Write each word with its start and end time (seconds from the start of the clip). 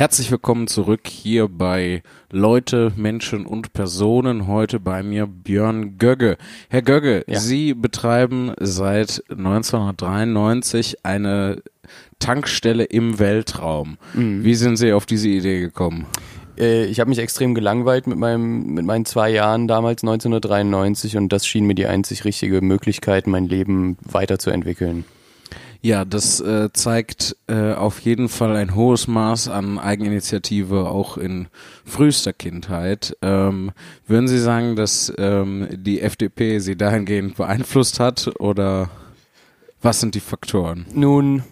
Herzlich 0.00 0.30
willkommen 0.30 0.66
zurück 0.66 1.06
hier 1.06 1.46
bei 1.46 2.02
Leute, 2.30 2.90
Menschen 2.96 3.44
und 3.44 3.74
Personen. 3.74 4.46
Heute 4.46 4.80
bei 4.80 5.02
mir 5.02 5.26
Björn 5.26 5.98
Gögge. 5.98 6.38
Herr 6.70 6.80
Gögge, 6.80 7.22
Ja. 7.26 7.38
Sie 7.38 7.74
betreiben 7.74 8.54
seit 8.58 9.22
1993 9.28 11.04
eine 11.04 11.62
Tankstelle 12.18 12.84
im 12.84 13.18
Weltraum. 13.18 13.98
Mhm. 14.14 14.42
Wie 14.42 14.54
sind 14.54 14.78
Sie 14.78 14.94
auf 14.94 15.04
diese 15.04 15.28
Idee 15.28 15.60
gekommen? 15.60 16.06
Äh, 16.58 16.86
ich 16.86 16.98
habe 16.98 17.10
mich 17.10 17.18
extrem 17.18 17.54
gelangweilt 17.54 18.06
mit, 18.06 18.16
meinem, 18.16 18.72
mit 18.72 18.86
meinen 18.86 19.04
zwei 19.04 19.28
Jahren 19.28 19.68
damals 19.68 20.02
1993 20.02 21.18
und 21.18 21.30
das 21.30 21.46
schien 21.46 21.66
mir 21.66 21.74
die 21.74 21.84
einzig 21.84 22.24
richtige 22.24 22.62
Möglichkeit, 22.62 23.26
mein 23.26 23.44
Leben 23.44 23.98
weiterzuentwickeln. 24.00 25.04
Ja, 25.82 26.04
das 26.04 26.40
äh, 26.40 26.70
zeigt 26.74 27.36
äh, 27.46 27.72
auf 27.72 28.00
jeden 28.00 28.28
Fall 28.28 28.54
ein 28.54 28.74
hohes 28.74 29.08
Maß 29.08 29.48
an 29.48 29.78
Eigeninitiative 29.78 30.88
auch 30.88 31.16
in 31.16 31.48
frühester 31.86 32.34
Kindheit. 32.34 33.16
Ähm, 33.22 33.72
würden 34.06 34.28
Sie 34.28 34.38
sagen, 34.38 34.76
dass 34.76 35.10
ähm, 35.16 35.68
die 35.72 36.02
FDP 36.02 36.58
Sie 36.58 36.76
dahingehend 36.76 37.36
beeinflusst 37.36 37.98
hat 37.98 38.30
oder 38.38 38.90
was 39.80 40.00
sind 40.00 40.14
die 40.14 40.20
Faktoren? 40.20 40.84
Nun, 40.92 41.44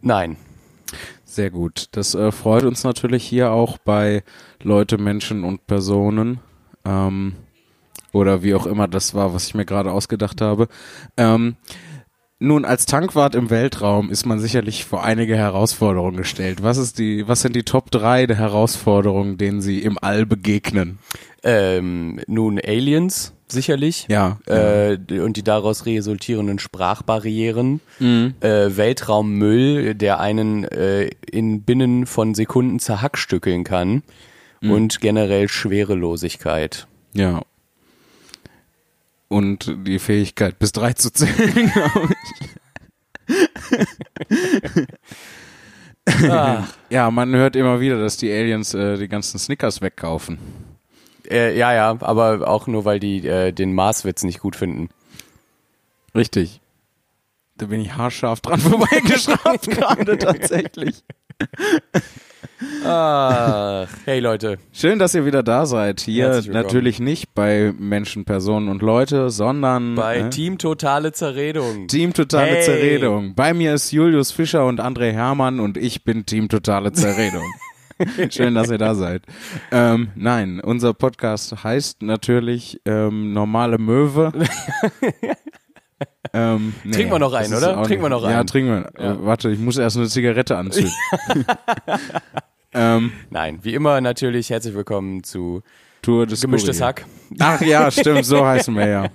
nein. 0.00 0.36
Sehr 1.24 1.50
gut. 1.50 1.88
Das 1.92 2.16
äh, 2.16 2.32
freut 2.32 2.64
uns 2.64 2.82
natürlich 2.82 3.24
hier 3.24 3.52
auch 3.52 3.78
bei 3.78 4.24
Leute, 4.62 4.98
Menschen 4.98 5.44
und 5.44 5.66
Personen. 5.68 6.40
Ähm, 6.84 7.34
oder 8.12 8.42
wie 8.42 8.54
auch 8.54 8.66
immer 8.66 8.88
das 8.88 9.14
war, 9.14 9.34
was 9.34 9.46
ich 9.46 9.54
mir 9.54 9.66
gerade 9.66 9.92
ausgedacht 9.92 10.40
habe. 10.40 10.68
Ähm, 11.16 11.56
nun, 12.38 12.64
als 12.66 12.84
Tankwart 12.84 13.34
im 13.34 13.48
Weltraum 13.48 14.10
ist 14.10 14.26
man 14.26 14.38
sicherlich 14.38 14.84
vor 14.84 15.02
einige 15.02 15.36
Herausforderungen 15.36 16.18
gestellt. 16.18 16.62
Was 16.62 16.76
ist 16.76 16.98
die, 16.98 17.26
was 17.26 17.40
sind 17.40 17.56
die 17.56 17.62
Top 17.62 17.90
3 17.90 18.26
der 18.26 18.36
Herausforderungen, 18.36 19.38
denen 19.38 19.62
Sie 19.62 19.80
im 19.80 19.96
All 20.00 20.26
begegnen? 20.26 20.98
Ähm, 21.42 22.20
nun, 22.26 22.60
Aliens, 22.62 23.32
sicherlich. 23.48 24.06
Ja. 24.10 24.38
Äh, 24.46 24.98
und 25.18 25.38
die 25.38 25.44
daraus 25.44 25.86
resultierenden 25.86 26.58
Sprachbarrieren. 26.58 27.80
Mhm. 28.00 28.34
Äh, 28.40 28.76
Weltraummüll, 28.76 29.94
der 29.94 30.20
einen 30.20 30.64
äh, 30.64 31.10
in 31.30 31.62
binnen 31.62 32.04
von 32.04 32.34
Sekunden 32.34 32.80
zerhackstückeln 32.80 33.64
kann. 33.64 34.02
Mhm. 34.60 34.70
Und 34.70 35.00
generell 35.00 35.48
Schwerelosigkeit. 35.48 36.86
Ja. 37.14 37.42
Und 39.28 39.74
die 39.86 39.98
Fähigkeit, 39.98 40.58
bis 40.58 40.72
drei 40.72 40.92
zu 40.92 41.12
zählen, 41.12 41.70
glaube 41.72 42.14
ich. 42.14 42.56
Ah. 46.30 46.66
Ja, 46.88 47.10
man 47.10 47.34
hört 47.34 47.56
immer 47.56 47.80
wieder, 47.80 47.98
dass 47.98 48.16
die 48.16 48.30
Aliens 48.30 48.72
äh, 48.72 48.96
die 48.96 49.08
ganzen 49.08 49.40
Snickers 49.40 49.80
wegkaufen. 49.80 50.38
Äh, 51.28 51.58
ja, 51.58 51.74
ja, 51.74 51.96
aber 52.00 52.48
auch 52.48 52.68
nur, 52.68 52.84
weil 52.84 53.00
die 53.00 53.26
äh, 53.26 53.50
den 53.52 53.74
Maßwitz 53.74 54.22
nicht 54.22 54.38
gut 54.38 54.54
finden. 54.54 54.88
Richtig. 56.14 56.60
Da 57.56 57.66
bin 57.66 57.80
ich 57.80 57.96
haarscharf 57.96 58.40
dran 58.40 58.60
vorbeigeschraubt 58.60 59.68
gerade 59.68 60.16
tatsächlich. 60.16 61.02
Ach, 62.84 63.88
hey 64.04 64.20
Leute. 64.20 64.58
Schön, 64.72 64.98
dass 64.98 65.14
ihr 65.14 65.26
wieder 65.26 65.42
da 65.42 65.66
seid. 65.66 66.00
Hier 66.00 66.42
natürlich 66.48 67.00
nicht 67.00 67.34
bei 67.34 67.72
Menschen, 67.78 68.24
Personen 68.24 68.68
und 68.68 68.82
Leute, 68.82 69.30
sondern 69.30 69.94
Bei 69.94 70.18
äh, 70.18 70.30
Team 70.30 70.58
Totale 70.58 71.12
Zerredung. 71.12 71.88
Team 71.88 72.12
Totale 72.12 72.46
Hey. 72.56 72.62
Zerredung. 72.62 73.34
Bei 73.34 73.52
mir 73.54 73.74
ist 73.74 73.90
Julius 73.92 74.30
Fischer 74.32 74.66
und 74.66 74.80
André 74.80 75.12
Hermann 75.12 75.60
und 75.60 75.76
ich 75.76 76.04
bin 76.04 76.24
Team 76.26 76.48
Totale 76.48 76.92
Zerredung. 76.92 77.42
Schön, 78.30 78.54
dass 78.54 78.70
ihr 78.70 78.78
da 78.78 78.94
seid. 78.94 79.22
Ähm, 79.72 80.08
nein, 80.14 80.60
unser 80.60 80.92
Podcast 80.92 81.64
heißt 81.64 82.02
natürlich 82.02 82.80
ähm, 82.84 83.32
Normale 83.32 83.78
Möwe. 83.78 84.32
ähm, 86.32 86.74
nee, 86.84 86.92
Trinken 86.92 87.12
wir 87.12 87.18
noch 87.18 87.32
einen, 87.32 87.54
oder? 87.54 87.82
Trinken 87.82 88.04
wir 88.04 88.08
noch 88.08 88.22
Ja, 88.22 88.38
einen. 88.38 88.46
trinken 88.46 88.70
wir. 88.96 89.04
Ja. 89.04 89.24
Warte, 89.24 89.50
ich 89.50 89.58
muss 89.58 89.76
erst 89.78 89.96
eine 89.96 90.08
Zigarette 90.08 90.56
anzünden. 90.56 90.92
ähm, 92.72 93.12
Nein, 93.30 93.58
wie 93.62 93.74
immer 93.74 94.00
natürlich 94.00 94.50
herzlich 94.50 94.74
willkommen 94.74 95.24
zu 95.24 95.62
Tour 96.02 96.26
des 96.26 96.40
Gemischtes 96.40 96.76
Kurier. 96.78 96.86
Hack. 96.88 97.06
Ach 97.38 97.60
ja, 97.62 97.90
stimmt, 97.90 98.24
so 98.24 98.44
heißen 98.46 98.74
wir 98.76 98.86
ja. 98.88 99.06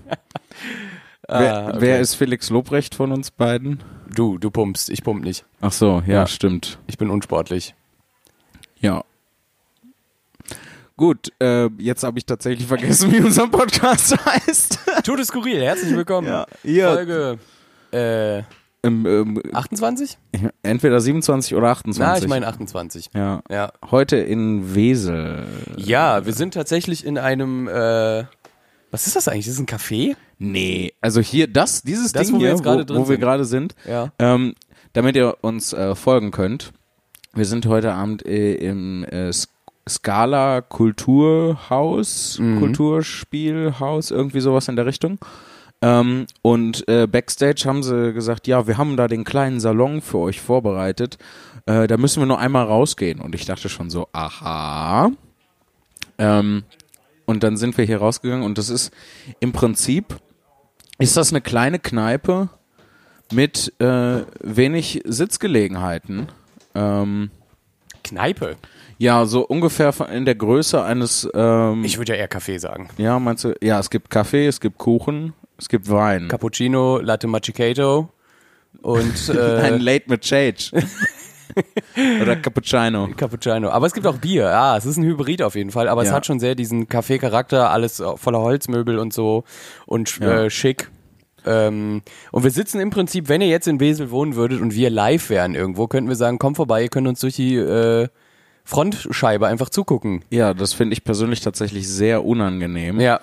wer, 1.27 1.57
Ah, 1.57 1.67
okay. 1.69 1.77
wer 1.79 1.99
ist 1.99 2.15
Felix 2.15 2.49
Lobrecht 2.49 2.95
von 2.95 3.11
uns 3.11 3.31
beiden? 3.31 3.83
Du, 4.13 4.37
du 4.37 4.51
pumpst, 4.51 4.89
ich 4.89 5.03
pump 5.03 5.23
nicht. 5.23 5.45
Ach 5.61 5.71
so, 5.71 6.03
ja, 6.05 6.13
Ja. 6.13 6.27
stimmt. 6.27 6.79
Ich 6.87 6.97
bin 6.97 7.09
unsportlich. 7.09 7.75
Ja. 8.79 9.03
Gut, 10.97 11.31
äh, 11.41 11.67
jetzt 11.79 12.03
habe 12.03 12.19
ich 12.19 12.25
tatsächlich 12.25 12.67
vergessen, 12.67 13.11
wie 13.11 13.21
unser 13.21 13.47
Podcast 13.47 14.15
heißt. 14.25 14.79
Tote 15.03 15.25
Skurril, 15.25 15.61
herzlich 15.61 15.95
willkommen. 15.95 16.27
Ja, 16.27 16.45
ihr- 16.63 16.87
Folge 16.93 17.39
äh, 17.91 18.39
ähm, 18.83 19.05
ähm, 19.05 19.41
28? 19.53 20.17
entweder 20.63 20.99
27 20.99 21.55
oder 21.55 21.69
28. 21.69 21.99
Na, 21.99 22.17
ich 22.17 22.27
meine 22.27 22.47
28. 22.47 23.09
ja. 23.13 23.41
Ja. 23.49 23.71
Heute 23.89 24.17
in 24.17 24.73
Wesel. 24.75 25.45
Ja, 25.77 26.25
wir 26.25 26.33
sind 26.33 26.53
tatsächlich 26.53 27.05
in 27.05 27.17
einem 27.17 27.67
äh, 27.67 28.23
was 28.91 29.07
ist 29.07 29.15
das 29.15 29.27
eigentlich? 29.27 29.47
Ist 29.47 29.59
das 29.59 29.61
ein 29.61 29.67
Café? 29.67 30.15
Nee, 30.37 30.93
also 31.01 31.21
hier, 31.21 31.47
das, 31.47 31.81
dieses 31.83 32.11
Das, 32.11 32.27
Ding 32.27 32.35
wo 32.35 32.39
wir 32.39 32.47
hier, 32.47 32.55
jetzt 32.55 32.63
gerade 32.63 32.87
wo, 32.89 32.93
wo 32.95 32.99
wir 33.01 33.05
sind. 33.05 33.19
gerade 33.21 33.45
sind, 33.45 33.75
Ja. 33.87 34.11
ähm, 34.19 34.53
damit 34.93 35.15
ihr 35.15 35.37
uns 35.41 35.73
äh, 35.73 35.95
folgen 35.95 36.31
könnt. 36.31 36.73
Wir 37.33 37.45
sind 37.45 37.65
heute 37.67 37.93
Abend 37.93 38.25
äh, 38.25 38.55
im 38.55 39.03
äh, 39.05 39.31
S- 39.91 39.95
Scala 39.95 40.61
Kulturhaus, 40.61 42.39
Mhm. 42.39 42.59
Kulturspielhaus, 42.59 44.11
irgendwie 44.11 44.39
sowas 44.41 44.67
in 44.67 44.75
der 44.75 44.85
Richtung. 44.85 45.19
Ähm, 45.83 46.27
und 46.43 46.87
äh, 46.87 47.07
backstage 47.07 47.63
haben 47.65 47.81
sie 47.83 48.13
gesagt, 48.13 48.47
ja, 48.47 48.67
wir 48.67 48.77
haben 48.77 48.97
da 48.97 49.07
den 49.07 49.23
kleinen 49.23 49.59
Salon 49.59 50.01
für 50.01 50.19
euch 50.19 50.39
vorbereitet. 50.39 51.17
Äh, 51.65 51.87
da 51.87 51.97
müssen 51.97 52.21
wir 52.21 52.27
nur 52.27 52.39
einmal 52.39 52.65
rausgehen. 52.65 53.19
Und 53.19 53.33
ich 53.35 53.45
dachte 53.45 53.67
schon 53.69 53.89
so, 53.89 54.07
aha. 54.13 55.11
Ähm, 56.19 56.63
und 57.25 57.43
dann 57.43 57.57
sind 57.57 57.77
wir 57.77 57.85
hier 57.85 57.97
rausgegangen 57.99 58.43
und 58.45 58.57
das 58.57 58.69
ist 58.69 58.91
im 59.39 59.53
Prinzip, 59.53 60.17
ist 60.99 61.17
das 61.17 61.31
eine 61.31 61.41
kleine 61.41 61.79
Kneipe 61.79 62.49
mit 63.31 63.73
äh, 63.79 64.21
wenig 64.41 65.01
Sitzgelegenheiten. 65.05 66.27
Ähm, 66.75 67.31
Kneipe. 68.03 68.57
Ja, 69.01 69.25
so 69.25 69.41
ungefähr 69.47 69.93
in 70.13 70.25
der 70.25 70.35
Größe 70.35 70.83
eines, 70.83 71.27
ähm, 71.33 71.83
Ich 71.83 71.97
würde 71.97 72.13
ja 72.13 72.19
eher 72.19 72.27
Kaffee 72.27 72.57
sagen. 72.59 72.89
ja, 72.97 73.17
meinst 73.19 73.43
du, 73.43 73.55
ja, 73.61 73.79
es 73.79 73.89
gibt 73.89 74.09
Kaffee, 74.11 74.45
es 74.47 74.59
gibt 74.59 74.77
Kuchen, 74.77 75.33
es 75.57 75.67
gibt 75.69 75.89
Wein. 75.89 76.27
Cappuccino, 76.27 76.99
Latte 76.99 77.25
Macchiato 77.27 78.09
und 78.83 79.29
äh, 79.35 79.57
Ein 79.57 79.79
Late 79.81 80.05
mit 80.07 80.21
Change. 80.21 80.71
Oder 82.21 82.35
Cappuccino. 82.37 83.09
Cappuccino. 83.17 83.69
Aber 83.69 83.85
es 83.87 83.93
gibt 83.93 84.07
auch 84.07 84.17
Bier. 84.17 84.43
Ja, 84.43 84.77
es 84.77 84.85
ist 84.85 84.97
ein 84.97 85.03
Hybrid 85.03 85.41
auf 85.41 85.55
jeden 85.55 85.71
Fall. 85.71 85.89
Aber 85.89 86.01
es 86.01 86.07
Ja. 86.09 86.13
hat 86.15 86.25
schon 86.25 86.39
sehr 86.39 86.55
diesen 86.55 86.87
Kaffee-Charakter, 86.87 87.71
alles 87.71 88.01
voller 88.15 88.39
Holzmöbel 88.39 88.97
und 88.99 89.11
so 89.13 89.43
und 89.85 90.17
Ja. 90.19 90.43
äh, 90.45 90.49
schick. 90.49 90.89
Ähm, 91.45 92.03
und 92.31 92.43
wir 92.43 92.51
sitzen 92.51 92.79
im 92.79 92.91
Prinzip, 92.91 93.27
wenn 93.27 93.41
ihr 93.41 93.47
jetzt 93.49 93.67
in 93.67 93.79
Wesel 93.79 94.11
wohnen 94.11 94.35
würdet 94.35 94.61
und 94.61 94.75
wir 94.75 94.89
live 94.91 95.29
wären 95.29 95.55
irgendwo, 95.55 95.87
könnten 95.87 96.07
wir 96.07 96.15
sagen, 96.15 96.37
kommt 96.39 96.55
vorbei, 96.57 96.83
ihr 96.83 96.89
könnt 96.89 97.07
uns 97.07 97.19
durch 97.19 97.35
die 97.35 97.55
äh, 97.55 98.07
Frontscheibe 98.63 99.47
einfach 99.47 99.69
zugucken. 99.69 100.23
Ja, 100.29 100.53
das 100.53 100.73
finde 100.73 100.93
ich 100.93 101.03
persönlich 101.03 101.41
tatsächlich 101.41 101.87
sehr 101.89 102.25
unangenehm. 102.25 102.99
Ja. 102.99 103.19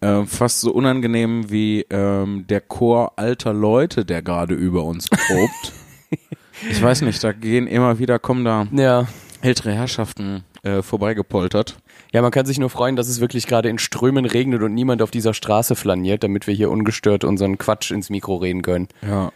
Äh, 0.00 0.24
fast 0.26 0.60
so 0.60 0.72
unangenehm 0.72 1.50
wie 1.50 1.86
ähm, 1.90 2.46
der 2.48 2.60
Chor 2.60 3.12
alter 3.16 3.52
Leute, 3.52 4.04
der 4.04 4.22
gerade 4.22 4.54
über 4.54 4.84
uns 4.84 5.08
probt. 5.08 5.72
ich 6.70 6.82
weiß 6.82 7.02
nicht, 7.02 7.22
da 7.24 7.32
gehen 7.32 7.66
immer 7.66 7.98
wieder, 7.98 8.18
kommen 8.18 8.44
da 8.44 8.66
Ja. 8.72 9.06
ältere 9.40 9.72
Herrschaften 9.72 10.44
äh, 10.62 10.82
vorbeigepoltert. 10.82 11.76
Ja, 12.12 12.20
man 12.22 12.30
kann 12.30 12.44
sich 12.46 12.58
nur 12.58 12.68
freuen, 12.70 12.94
dass 12.94 13.08
es 13.08 13.20
wirklich 13.20 13.46
gerade 13.46 13.68
in 13.70 13.78
Strömen 13.78 14.26
regnet 14.26 14.62
und 14.62 14.74
niemand 14.74 15.00
auf 15.02 15.10
dieser 15.10 15.32
Straße 15.34 15.74
flaniert, 15.74 16.22
damit 16.22 16.46
wir 16.46 16.54
hier 16.54 16.70
ungestört 16.70 17.24
unseren 17.24 17.56
Quatsch 17.58 17.90
ins 17.90 18.10
Mikro 18.10 18.36
reden 18.36 18.62
können. 18.62 18.88
Ja. 19.00 19.32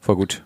Voll 0.00 0.16
gut. 0.16 0.42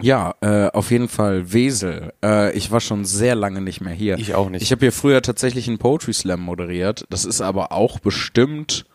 Ja, 0.00 0.34
äh, 0.40 0.68
auf 0.68 0.90
jeden 0.90 1.08
Fall 1.08 1.52
Wesel. 1.52 2.12
Äh, 2.22 2.56
ich 2.56 2.70
war 2.70 2.80
schon 2.80 3.04
sehr 3.04 3.34
lange 3.34 3.60
nicht 3.60 3.80
mehr 3.80 3.92
hier. 3.92 4.16
Ich 4.18 4.34
auch 4.34 4.48
nicht. 4.48 4.62
Ich 4.62 4.70
habe 4.70 4.80
hier 4.80 4.92
früher 4.92 5.22
tatsächlich 5.22 5.68
einen 5.68 5.78
Poetry 5.78 6.12
Slam 6.12 6.40
moderiert. 6.40 7.04
Das 7.10 7.24
ist 7.24 7.40
aber 7.40 7.72
auch 7.72 7.98
bestimmt. 7.98 8.86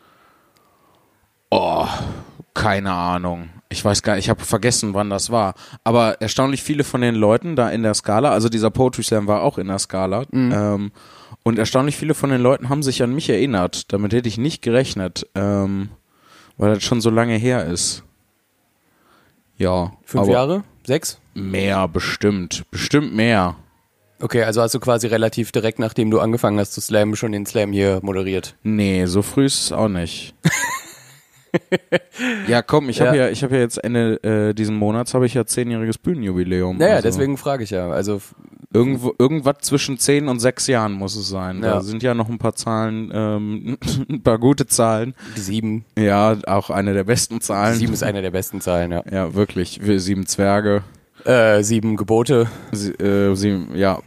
Oh, 1.50 1.86
keine 2.54 2.94
Ahnung. 2.94 3.50
Ich 3.70 3.84
weiß 3.84 4.02
gar 4.04 4.16
nicht, 4.16 4.26
ich 4.26 4.30
habe 4.30 4.44
vergessen, 4.44 4.94
wann 4.94 5.10
das 5.10 5.30
war. 5.30 5.56
Aber 5.84 6.22
erstaunlich 6.22 6.64
viele 6.64 6.84
von 6.84 7.02
den 7.02 7.16
Leuten 7.16 7.56
da 7.56 7.70
in 7.70 7.84
der 7.84 7.96
Skala, 7.96 8.32
also 8.32 8.50
dieser 8.50 8.70
Poetry 8.70 9.04
Slam 9.04 9.28
war 9.28 9.42
auch 9.42 9.58
in 9.58 9.68
der 9.68 9.80
Skala. 9.80 10.26
Ähm, 10.32 10.92
und 11.44 11.60
erstaunlich 11.60 11.98
viele 11.98 12.14
von 12.14 12.30
den 12.30 12.42
Leuten 12.42 12.70
haben 12.70 12.84
sich 12.84 13.04
an 13.04 13.14
mich 13.14 13.30
erinnert. 13.30 13.92
Damit 13.92 14.14
hätte 14.14 14.30
ich 14.30 14.38
nicht 14.38 14.62
gerechnet, 14.62 15.28
ähm, 15.36 15.90
weil 16.58 16.76
das 16.76 16.84
schon 16.84 17.02
so 17.02 17.10
lange 17.10 17.36
her 17.36 17.66
ist. 17.66 18.04
Ja. 19.58 19.92
Fünf 20.04 20.28
Jahre? 20.28 20.64
Sechs? 20.86 21.20
Mehr, 21.34 21.88
bestimmt. 21.88 22.64
Bestimmt 22.72 23.14
mehr. 23.16 23.56
Okay, 24.22 24.44
also 24.44 24.62
hast 24.62 24.74
du 24.74 24.80
quasi 24.80 25.08
relativ 25.08 25.52
direkt, 25.52 25.80
nachdem 25.80 26.10
du 26.10 26.20
angefangen 26.20 26.58
hast 26.60 26.74
zu 26.74 26.82
slammen, 26.82 27.16
schon 27.16 27.34
den 27.34 27.46
Slam 27.46 27.74
hier 27.74 28.00
moderiert. 28.04 28.56
Nee, 28.64 29.06
so 29.06 29.22
früh 29.22 29.46
ist 29.46 29.66
es 29.66 29.72
auch 29.72 29.90
nicht. 29.90 30.34
ja, 32.48 32.62
komm, 32.62 32.90
ich 32.90 33.02
habe 33.02 33.18
Ja. 33.18 33.26
ja. 33.26 33.30
ich 33.30 33.44
habe 33.44 33.56
ja 33.56 33.62
jetzt 33.62 33.84
Ende 33.84 34.24
äh, 34.24 34.54
diesen 34.54 34.76
Monats 34.76 35.14
habe 35.14 35.26
ich 35.26 35.34
ja 35.34 35.46
zehnjähriges 35.46 35.98
Bühnenjubiläum. 35.98 36.78
Naja, 36.78 36.96
also 36.96 37.08
deswegen 37.08 37.38
frage 37.38 37.64
ich 37.64 37.72
ja. 37.72 37.90
Also 37.90 38.22
irgendwo 38.74 39.14
irgendwas 39.18 39.58
zwischen 39.62 39.98
zehn 39.98 40.28
und 40.28 40.40
sechs 40.40 40.68
Jahren 40.68 40.94
muss 40.94 41.16
es 41.16 41.30
sein. 41.30 41.62
Ja. 41.62 41.76
Da 41.76 41.82
sind 41.82 42.04
ja 42.04 42.14
noch 42.14 42.30
ein 42.30 42.40
paar 42.40 42.56
Zahlen, 42.56 43.12
ähm, 43.14 43.78
ein 44.10 44.22
paar 44.24 44.40
gute 44.40 44.68
Zahlen. 44.68 45.14
die 45.38 45.42
sieben. 45.42 45.86
Ja, 45.98 46.38
auch 46.48 46.70
eine 46.70 46.94
der 46.94 47.04
besten 47.04 47.42
Zahlen. 47.42 47.76
Sieben 47.76 47.94
ist 47.94 48.04
eine 48.04 48.22
der 48.22 48.32
besten 48.32 48.62
Zahlen, 48.62 48.92
ja. 48.92 49.04
Ja, 49.10 49.34
wirklich. 49.34 49.80
Wir 49.84 50.00
sieben 50.00 50.26
Zwerge. 50.26 50.84
Äh, 51.26 51.64
sieben 51.64 51.96
Gebote, 51.96 52.48
Sie, 52.74 52.92
äh, 52.92 53.34
sieben, 53.36 53.74
ja, 53.76 54.00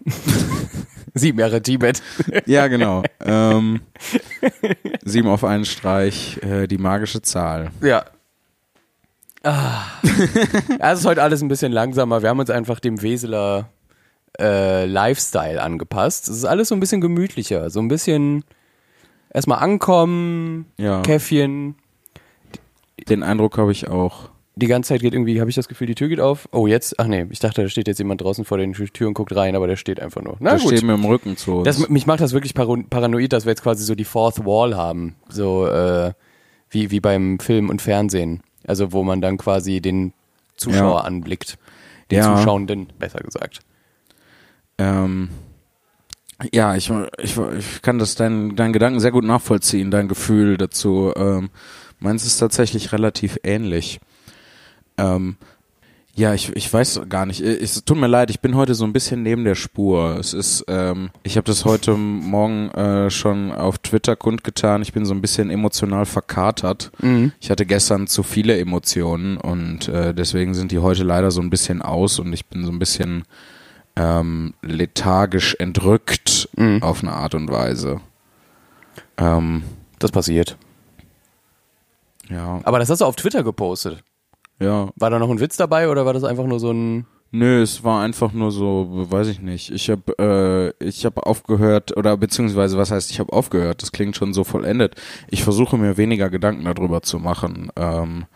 sieben 1.15 1.39
Jahre 1.39 1.63
Tibet. 1.63 2.03
ja, 2.47 2.67
genau. 2.67 3.05
ähm, 3.21 3.81
sieben 5.03 5.29
auf 5.29 5.43
einen 5.43 5.65
Streich, 5.65 6.39
äh, 6.43 6.67
die 6.67 6.77
magische 6.77 7.23
Zahl. 7.23 7.71
Ja. 7.81 8.05
Ah. 9.43 9.85
ja, 10.79 10.93
es 10.93 11.01
ist 11.01 11.07
heute 11.07 11.23
alles 11.23 11.41
ein 11.41 11.49
bisschen 11.49 11.73
langsamer. 11.73 12.21
Wir 12.21 12.29
haben 12.29 12.41
uns 12.41 12.51
einfach 12.51 12.81
dem 12.81 13.01
Weseler 13.01 13.71
äh, 14.39 14.85
Lifestyle 14.87 15.63
angepasst. 15.63 16.29
Es 16.29 16.37
ist 16.37 16.45
alles 16.45 16.69
so 16.69 16.75
ein 16.75 16.81
bisschen 16.81 17.01
gemütlicher. 17.01 17.71
So 17.71 17.81
ein 17.81 17.89
bisschen 17.89 18.45
erstmal 19.33 19.59
ankommen, 19.59 20.67
Ja, 20.79 21.03
Käffchen. 21.03 21.77
den 23.09 23.23
Eindruck 23.23 23.59
habe 23.59 23.73
ich 23.73 23.89
auch. 23.89 24.31
Die 24.59 24.69
ganze 24.69 24.89
Zeit 24.89 25.03
geht 25.03 25.13
irgendwie, 25.13 25.39
habe 25.41 25.51
ich 25.51 25.57
das 25.57 25.69
Gefühl, 25.69 25.87
die 25.87 25.95
Tür 25.95 26.09
geht 26.09 26.19
auf. 26.21 26.49
Oh, 26.51 26.67
jetzt, 26.67 26.99
ach 26.99 27.07
nee, 27.07 27.27
ich 27.29 27.41
dachte, 27.41 27.63
da 27.63 27.69
steht 27.69 27.89
jetzt 27.89 27.99
jemand 27.99 28.23
draußen 28.23 28.47
vor 28.47 28.57
den 28.57 28.73
Tür 28.73 29.09
und 29.09 29.13
guckt 29.13 29.37
rein, 29.37 29.55
aber 29.55 29.67
der 29.67 29.77
steht 29.77 30.01
einfach 30.01 30.23
nur. 30.23 30.37
Na 30.41 30.53
Da 30.53 30.59
gut. 30.59 30.73
stehen 30.75 30.87
wir 30.87 30.95
im 30.95 31.05
Rücken 31.05 31.37
zu 31.37 31.57
uns. 31.57 31.65
Das, 31.67 31.89
mich 31.91 32.07
macht 32.07 32.21
das 32.23 32.33
wirklich 32.33 32.55
paranoid, 32.55 33.35
dass 33.35 33.45
wir 33.45 33.51
jetzt 33.51 33.63
quasi 33.63 33.85
so 33.85 33.95
die 33.95 34.05
Fourth 34.07 34.47
Wall 34.47 34.75
haben. 34.75 35.15
So 35.29 35.67
äh, 35.67 36.13
wie, 36.71 36.91
wie 36.91 37.01
beim 37.01 37.39
Film 37.39 37.69
und 37.69 37.83
Fernsehen. 37.83 38.41
Also 38.67 38.93
wo 38.95 39.03
man 39.05 39.21
dann 39.21 39.37
quasi 39.37 39.83
den 39.83 40.15
Zuschauer 40.57 41.01
Ja. 41.01 41.05
anblickt. 41.05 41.59
Den 42.11 42.19
Ja. 42.21 42.35
Zuschauenden, 42.37 42.87
besser 42.99 43.19
gesagt. 43.21 43.61
Ähm, 44.79 45.31
ja, 46.53 46.77
ich, 46.77 46.91
ich, 47.19 47.37
ich 47.59 47.83
kann 47.83 47.99
das 47.99 48.15
deinen 48.15 48.57
dein 48.57 48.73
Gedanken 48.73 49.01
sehr 49.01 49.13
gut 49.13 49.25
nachvollziehen, 49.25 49.91
dein 49.91 50.09
Gefühl 50.09 50.59
dazu. 50.59 51.13
Ähm, 51.17 51.51
meins 51.99 52.27
ist 52.27 52.39
tatsächlich 52.39 52.93
relativ 52.93 53.39
ähnlich. 53.43 54.01
Ähm, 54.99 55.37
ja, 56.15 56.33
ich, 56.33 56.55
ich 56.57 56.73
weiß 56.73 57.03
gar 57.11 57.27
nicht. 57.27 57.43
Es 57.43 57.85
tut 57.85 57.99
mir 57.99 58.07
leid, 58.07 58.31
ich 58.31 58.41
bin 58.41 58.55
heute 58.55 58.75
so 58.75 58.85
ein 58.85 58.95
bisschen 58.95 59.23
neben 59.23 59.45
der 59.45 59.55
Spur. 59.55 60.17
Es 60.19 60.33
ist, 60.33 60.65
ähm, 60.67 61.11
ich 61.23 61.37
habe 61.37 61.45
das 61.45 61.67
heute 61.67 61.93
Morgen 61.95 62.71
äh, 62.71 63.11
schon 63.11 63.53
auf 63.53 63.79
Twitter 63.79 64.17
kundgetan. 64.17 64.81
Ich 64.81 64.95
bin 64.95 65.05
so 65.05 65.13
ein 65.13 65.21
bisschen 65.21 65.51
emotional 65.51 66.07
verkatert. 66.07 66.91
Ich 67.39 67.51
hatte 67.51 67.67
gestern 67.67 68.07
zu 68.07 68.23
viele 68.23 68.59
Emotionen 68.59 69.37
und 69.37 69.89
äh, 69.89 70.15
deswegen 70.15 70.55
sind 70.55 70.73
die 70.73 70.79
heute 70.79 71.03
leider 71.03 71.31
so 71.31 71.43
ein 71.43 71.51
bisschen 71.51 71.83
aus 71.83 72.19
und 72.19 72.33
ich 72.33 72.47
bin 72.47 72.65
so 72.65 72.73
ein 72.73 72.79
bisschen 72.79 73.25
ähm, 73.97 74.55
lethargisch 74.63 75.55
entrückt 75.59 76.49
Mhm. 76.57 76.83
auf 76.83 77.03
eine 77.03 77.13
Art 77.13 77.35
und 77.35 77.51
Weise. 77.51 78.01
Ähm, 79.19 79.63
Das 79.99 80.11
passiert. 80.13 80.57
ja, 82.29 82.61
Aber 82.65 82.79
das 82.79 82.91
hast 82.91 83.01
du 83.01 83.05
auf 83.07 83.17
Twitter 83.17 83.43
gepostet. 83.43 84.03
ja. 84.59 84.89
War 84.97 85.11
da 85.11 85.19
noch 85.19 85.31
ein 85.31 85.41
Witz 85.41 85.57
dabei 85.57 85.89
oder 85.89 86.05
war 86.07 86.13
das 86.13 86.25
einfach 86.25 86.45
nur 86.45 86.61
so 86.61 86.71
ein. 86.73 87.07
Nö, 87.33 87.61
es 87.61 87.83
war 87.83 88.03
einfach 88.03 88.33
nur 88.33 88.53
so, 88.53 88.87
weiß 89.11 89.27
ich 89.29 89.41
nicht. 89.41 89.71
Ich 89.71 89.91
habe 89.91 90.73
äh, 90.81 90.85
ich 90.85 91.05
habe 91.05 91.27
aufgehört 91.27 91.97
oder 91.97 92.17
beziehungsweise 92.17 92.79
was 92.79 92.91
heißt, 92.91 93.11
ich 93.11 93.19
habe 93.19 93.33
aufgehört. 93.33 93.83
Das 93.83 93.93
klingt 93.93 94.17
schon 94.17 94.33
so 94.33 94.45
vollendet. 94.45 94.95
Ich 95.29 95.43
versuche 95.43 95.77
mir 95.77 95.97
weniger 95.97 96.31
Gedanken 96.31 96.65
darüber 96.65 97.03
zu 97.03 97.19
machen, 97.19 97.71
ähm, 97.77 98.27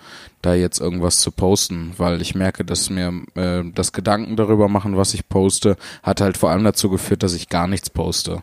da 0.42 0.54
jetzt 0.54 0.80
irgendwas 0.80 1.20
zu 1.20 1.30
posten, 1.30 1.92
weil 1.98 2.20
ich 2.20 2.34
merke, 2.34 2.64
dass 2.64 2.90
mir 2.90 3.12
äh, 3.36 3.62
das 3.74 3.92
Gedanken 3.92 4.36
darüber 4.36 4.68
machen, 4.68 4.96
was 4.96 5.14
ich 5.14 5.28
poste, 5.28 5.76
hat 6.02 6.20
halt 6.20 6.36
vor 6.36 6.50
allem 6.50 6.64
dazu 6.64 6.90
geführt, 6.90 7.22
dass 7.22 7.34
ich 7.34 7.48
gar 7.48 7.68
nichts 7.68 7.90
poste. 7.90 8.42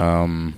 Ähm, 0.00 0.54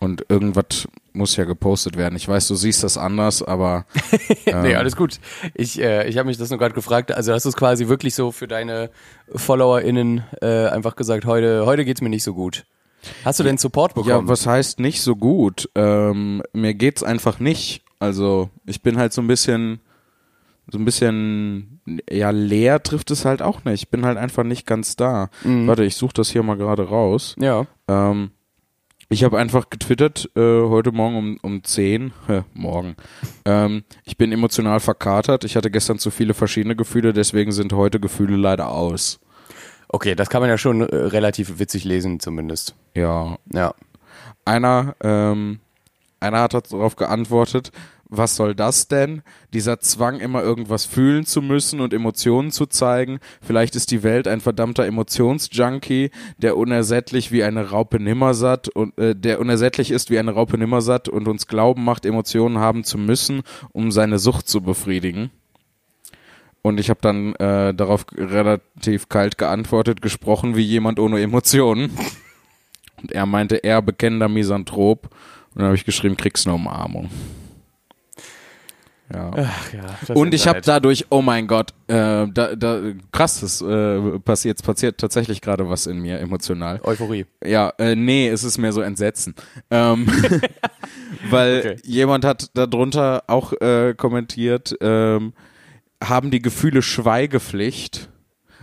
und 0.00 0.26
irgendwas 0.28 0.88
muss 1.18 1.36
ja 1.36 1.44
gepostet 1.44 1.96
werden. 1.98 2.16
Ich 2.16 2.26
weiß, 2.26 2.48
du 2.48 2.54
siehst 2.54 2.82
das 2.82 2.96
anders, 2.96 3.42
aber 3.42 3.84
nee, 4.46 4.74
alles 4.74 4.96
gut. 4.96 5.18
Ich, 5.54 5.78
äh, 5.80 6.08
ich 6.08 6.16
habe 6.16 6.28
mich 6.28 6.38
das 6.38 6.48
nur 6.48 6.58
gerade 6.58 6.74
gefragt. 6.74 7.12
Also 7.12 7.32
hast 7.34 7.44
du 7.44 7.50
es 7.50 7.56
quasi 7.56 7.88
wirklich 7.88 8.14
so 8.14 8.32
für 8.32 8.48
deine 8.48 8.88
FollowerInnen 9.34 10.24
äh, 10.40 10.66
einfach 10.68 10.96
gesagt, 10.96 11.26
heute, 11.26 11.66
heute 11.66 11.84
geht's 11.84 12.00
mir 12.00 12.08
nicht 12.08 12.22
so 12.24 12.32
gut. 12.34 12.64
Hast 13.24 13.38
du 13.38 13.44
denn 13.44 13.58
Support 13.58 13.96
Ja, 13.96 14.02
bekommen? 14.02 14.28
was 14.28 14.46
heißt 14.46 14.80
nicht 14.80 15.02
so 15.02 15.14
gut? 15.16 15.68
Ähm, 15.74 16.42
mir 16.52 16.74
geht's 16.74 17.02
einfach 17.02 17.38
nicht. 17.40 17.82
Also 17.98 18.50
ich 18.66 18.82
bin 18.82 18.96
halt 18.98 19.12
so 19.12 19.20
ein 19.22 19.26
bisschen, 19.26 19.80
so 20.70 20.78
ein 20.78 20.84
bisschen, 20.84 21.80
ja, 22.10 22.30
leer 22.30 22.82
trifft 22.82 23.10
es 23.10 23.24
halt 23.24 23.40
auch 23.42 23.64
nicht. 23.64 23.82
Ich 23.84 23.88
bin 23.88 24.04
halt 24.04 24.18
einfach 24.18 24.44
nicht 24.44 24.66
ganz 24.66 24.96
da. 24.96 25.30
Warte, 25.42 25.84
ich 25.84 25.96
suche 25.96 26.12
das 26.14 26.30
hier 26.30 26.42
mal 26.42 26.56
gerade 26.56 26.88
raus. 26.88 27.34
ja. 27.38 27.66
Ähm, 27.88 28.30
ich 29.08 29.24
habe 29.24 29.38
einfach 29.38 29.70
getwittert 29.70 30.30
äh, 30.36 30.40
heute 30.40 30.92
Morgen 30.92 31.16
um, 31.16 31.38
um 31.42 31.64
10, 31.64 32.12
äh, 32.28 32.42
morgen. 32.54 32.96
Ähm, 33.44 33.84
ich 34.04 34.16
bin 34.18 34.32
emotional 34.32 34.80
verkatert. 34.80 35.44
Ich 35.44 35.56
hatte 35.56 35.70
gestern 35.70 35.98
zu 35.98 36.10
viele 36.10 36.34
verschiedene 36.34 36.76
Gefühle, 36.76 37.12
deswegen 37.12 37.52
sind 37.52 37.72
heute 37.72 38.00
Gefühle 38.00 38.36
leider 38.36 38.68
aus. 38.68 39.18
Okay, 39.88 40.14
das 40.14 40.28
kann 40.28 40.42
man 40.42 40.50
ja 40.50 40.58
schon 40.58 40.82
äh, 40.82 40.94
relativ 40.94 41.58
witzig 41.58 41.84
lesen, 41.84 42.20
zumindest. 42.20 42.74
Ja, 42.94 43.38
Ja. 43.52 43.74
einer, 44.44 44.94
ähm, 45.02 45.60
einer 46.20 46.40
hat 46.42 46.52
darauf 46.54 46.96
geantwortet, 46.96 47.72
was 48.08 48.36
soll 48.36 48.54
das 48.54 48.88
denn? 48.88 49.22
Dieser 49.52 49.80
Zwang, 49.80 50.20
immer 50.20 50.42
irgendwas 50.42 50.86
fühlen 50.86 51.26
zu 51.26 51.42
müssen 51.42 51.80
und 51.80 51.92
Emotionen 51.92 52.50
zu 52.50 52.66
zeigen. 52.66 53.18
Vielleicht 53.42 53.76
ist 53.76 53.90
die 53.90 54.02
Welt 54.02 54.26
ein 54.26 54.40
verdammter 54.40 54.86
Emotionsjunkie, 54.86 56.10
der 56.38 56.56
unersättlich 56.56 57.32
wie 57.32 57.44
eine 57.44 57.70
Raupe 57.70 58.00
nimmersatt 58.00 58.68
und 58.68 58.96
äh, 58.98 59.14
der 59.14 59.40
unersättlich 59.40 59.90
ist 59.90 60.10
wie 60.10 60.18
eine 60.18 60.32
Raupe 60.32 60.56
nimmersatt 60.56 61.08
und 61.08 61.28
uns 61.28 61.46
glauben 61.46 61.84
macht, 61.84 62.06
Emotionen 62.06 62.58
haben 62.58 62.84
zu 62.84 62.98
müssen, 62.98 63.42
um 63.72 63.92
seine 63.92 64.18
Sucht 64.18 64.48
zu 64.48 64.62
befriedigen. 64.62 65.30
Und 66.62 66.80
ich 66.80 66.90
habe 66.90 67.00
dann 67.00 67.34
äh, 67.36 67.72
darauf 67.74 68.06
relativ 68.16 69.08
kalt 69.08 69.38
geantwortet, 69.38 70.02
gesprochen 70.02 70.56
wie 70.56 70.62
jemand 70.62 70.98
ohne 70.98 71.20
Emotionen. 71.20 71.96
Und 73.00 73.12
er 73.12 73.26
meinte, 73.26 73.56
er 73.56 73.80
bekennender 73.80 74.28
Misanthrop. 74.28 75.04
Und 75.04 75.56
dann 75.56 75.66
habe 75.66 75.76
ich 75.76 75.84
geschrieben, 75.84 76.16
kriegst 76.16 76.46
eine 76.46 76.56
Umarmung. 76.56 77.10
Ja. 79.12 79.30
Ach 79.34 79.72
ja. 79.72 80.14
Und 80.14 80.34
ich 80.34 80.46
habe 80.46 80.60
dadurch, 80.60 81.06
oh 81.10 81.22
mein 81.22 81.46
Gott, 81.46 81.70
äh, 81.86 82.26
da, 82.28 82.54
da, 82.54 82.80
krass, 83.10 83.40
das 83.40 83.62
äh, 83.62 84.18
passiert, 84.18 84.62
passiert 84.62 84.98
tatsächlich 84.98 85.40
gerade 85.40 85.68
was 85.68 85.86
in 85.86 85.98
mir 86.00 86.18
emotional. 86.18 86.80
Euphorie. 86.84 87.24
Ja, 87.42 87.72
äh, 87.78 87.96
nee, 87.96 88.28
es 88.28 88.44
ist 88.44 88.58
mehr 88.58 88.72
so 88.72 88.82
Entsetzen. 88.82 89.34
Ähm, 89.70 90.06
weil 91.30 91.58
Okay. 91.58 91.76
jemand 91.84 92.24
hat 92.24 92.50
darunter 92.54 93.24
auch 93.28 93.52
äh, 93.60 93.94
kommentiert, 93.96 94.76
ähm, 94.80 95.32
haben 96.04 96.30
die 96.30 96.42
Gefühle 96.42 96.82
Schweigepflicht? 96.82 98.10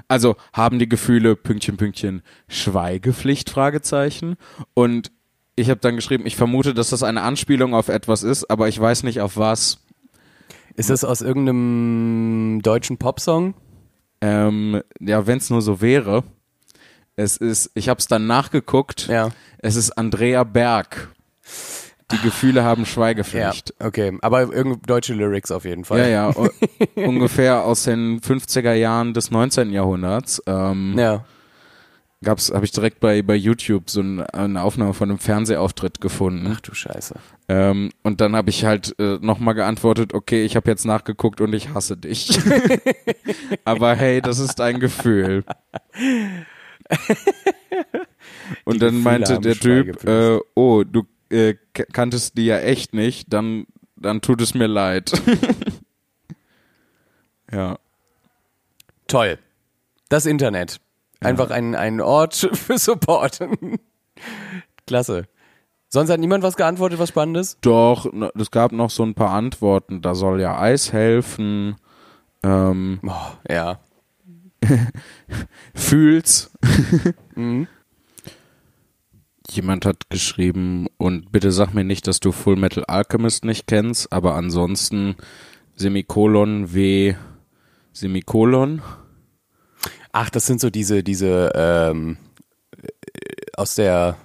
Also 0.08 0.36
haben 0.54 0.78
die 0.78 0.88
Gefühle 0.88 1.36
Pünktchen, 1.36 1.78
Pünktchen 1.78 2.22
Schweigepflicht? 2.48 3.50
Fragezeichen. 3.50 4.36
Und 4.75 5.12
ich 5.56 5.70
habe 5.70 5.80
dann 5.80 5.96
geschrieben, 5.96 6.25
ich 6.28 6.36
vermute, 6.36 6.74
dass 6.74 6.90
das 6.90 7.02
eine 7.02 7.24
Anspielung 7.24 7.74
auf 7.74 7.88
etwas 7.88 8.24
ist, 8.24 8.50
aber 8.52 8.68
ich 8.68 8.80
weiß 8.80 9.04
nicht 9.04 9.22
auf 9.22 9.38
was. 9.38 9.80
Ist 10.75 10.89
das 10.89 11.03
aus 11.03 11.22
irgendeinem 11.22 12.62
deutschen 12.62 12.98
Popsong? 12.98 13.53
Ähm, 14.22 14.82
ja, 15.00 15.25
wenn 15.27 15.38
es 15.38 15.50
nur 15.50 15.62
so 15.62 15.82
wäre. 15.82 16.24
Es 17.15 17.38
ist, 17.38 17.72
ich 17.75 17.88
habe 17.88 18.00
es 18.00 18.08
dann 18.08 18.27
nachgeguckt. 18.27 19.08
Ja. 19.08 19.29
Es 19.60 19.75
ist 19.77 19.91
Andrea 19.98 20.44
Berg. 20.44 21.10
Die 22.12 22.17
Gefühle 22.20 22.63
haben 22.63 22.82
Ja, 22.82 22.86
Schweigepflicht. 22.88 23.74
okay. 23.79 24.17
Aber 24.22 24.41
irgendeine 24.41 24.77
deutsche 24.86 25.13
Lyrics 25.13 25.50
auf 25.51 25.63
jeden 25.65 25.82
Ja, 25.84 25.86
Fall. 25.88 26.10
ja, 26.12 26.29
u- 26.36 26.50
ungefähr 26.96 27.63
aus 27.63 27.84
den 27.84 28.20
50er 28.20 28.74
Jahren 28.74 29.13
des 29.13 29.32
19. 29.32 29.72
Jahrhunderts. 29.72 30.41
Ähm, 30.46 30.96
Ja. 30.98 31.24
Gab's, 32.25 32.51
habe 32.53 32.65
ich 32.65 32.72
direkt 32.72 33.00
bei, 33.00 33.22
bei 33.22 33.36
YouTube 33.36 33.89
so 33.89 34.01
ein, 34.01 34.20
eine 34.22 34.62
Aufnahme 34.62 34.94
von 34.94 35.10
einem 35.10 35.20
Fernsehauftritt 35.20 36.01
gefunden. 36.01 36.46
Ach 36.51 36.60
du 36.60 36.74
Scheiße. 36.74 37.15
Ähm, 37.48 37.91
und 38.03 38.20
dann 38.20 38.36
habe 38.36 38.50
ich 38.50 38.65
halt 38.65 38.94
äh, 39.00 39.17
nochmal 39.22 39.53
geantwortet, 39.53 40.13
okay, 40.13 40.44
ich 40.44 40.58
habe 40.58 40.70
jetzt 40.70 40.86
nachgeguckt 40.86 41.39
und 41.39 41.53
ich 41.53 41.74
hasse 41.74 41.96
dich. 41.96 42.38
Aber 43.63 43.96
hey, 43.96 44.22
das 44.22 44.39
ist 44.39 44.60
ein 44.60 44.82
Gefühl. 44.82 45.46
und 48.65 48.82
dann 48.82 48.96
Gefühle 48.96 49.03
meinte 49.03 49.39
der 49.39 49.55
Typ, 49.55 50.03
äh, 50.03 50.39
oh, 50.55 50.84
du 50.84 51.03
äh, 51.29 51.55
kanntest 51.94 52.38
die 52.38 52.46
ja 52.46 52.60
echt 52.60 52.94
nicht, 52.94 53.32
dann, 53.32 53.67
dann 53.96 54.20
tut 54.20 54.41
es 54.41 54.53
mir 54.53 54.67
leid. 54.67 55.13
ja, 57.51 57.77
Toll. 59.08 59.38
Das 60.10 60.25
Internet. 60.25 60.79
Einfach 61.25 61.50
ein, 61.51 61.75
ein 61.75 62.01
Ort 62.01 62.36
für 62.53 62.77
Support. 62.77 63.39
Klasse. 64.88 65.27
Sonst 65.89 66.10
hat 66.10 66.20
niemand 66.20 66.44
was 66.44 66.58
geantwortet, 66.58 67.00
was 67.00 67.10
Spannendes? 67.10 67.58
Doch, 67.62 68.05
es 68.38 68.51
gab 68.51 68.72
noch 68.72 68.89
so 68.89 69.03
ein 69.03 69.13
paar 69.15 69.32
Antworten. 69.32 70.01
Da 70.01 70.15
soll 70.15 70.41
ja 70.41 70.60
Eis 70.60 70.91
helfen. 70.91 71.75
Ähm, 72.44 73.00
Oh, 73.03 73.13
ja. 73.50 73.79
fühl's. 75.74 76.51
Mhm. 77.36 77.67
Jemand 79.50 79.86
hat 79.86 80.10
geschrieben, 80.10 80.88
und 80.98 81.34
bitte 81.34 81.51
sag 81.51 81.74
mir 81.74 81.84
nicht, 81.84 82.08
dass 82.08 82.22
du 82.22 82.32
Full 82.32 82.55
Metal 82.55 82.86
Alchemist 82.86 83.44
nicht 83.44 83.67
kennst, 83.67 84.12
aber 84.13 84.36
ansonsten 84.36 85.17
Semikolon 85.75 86.74
W 86.74 87.15
Semikolon. 87.91 88.82
Ach, 90.17 90.29
das 90.29 90.45
sind 90.45 90.62
so 90.62 90.69
diese, 90.69 91.03
diese, 91.03 91.51
ähm, 91.55 92.15
äh, 92.81 92.88
aus 93.57 93.75
der, 93.75 94.15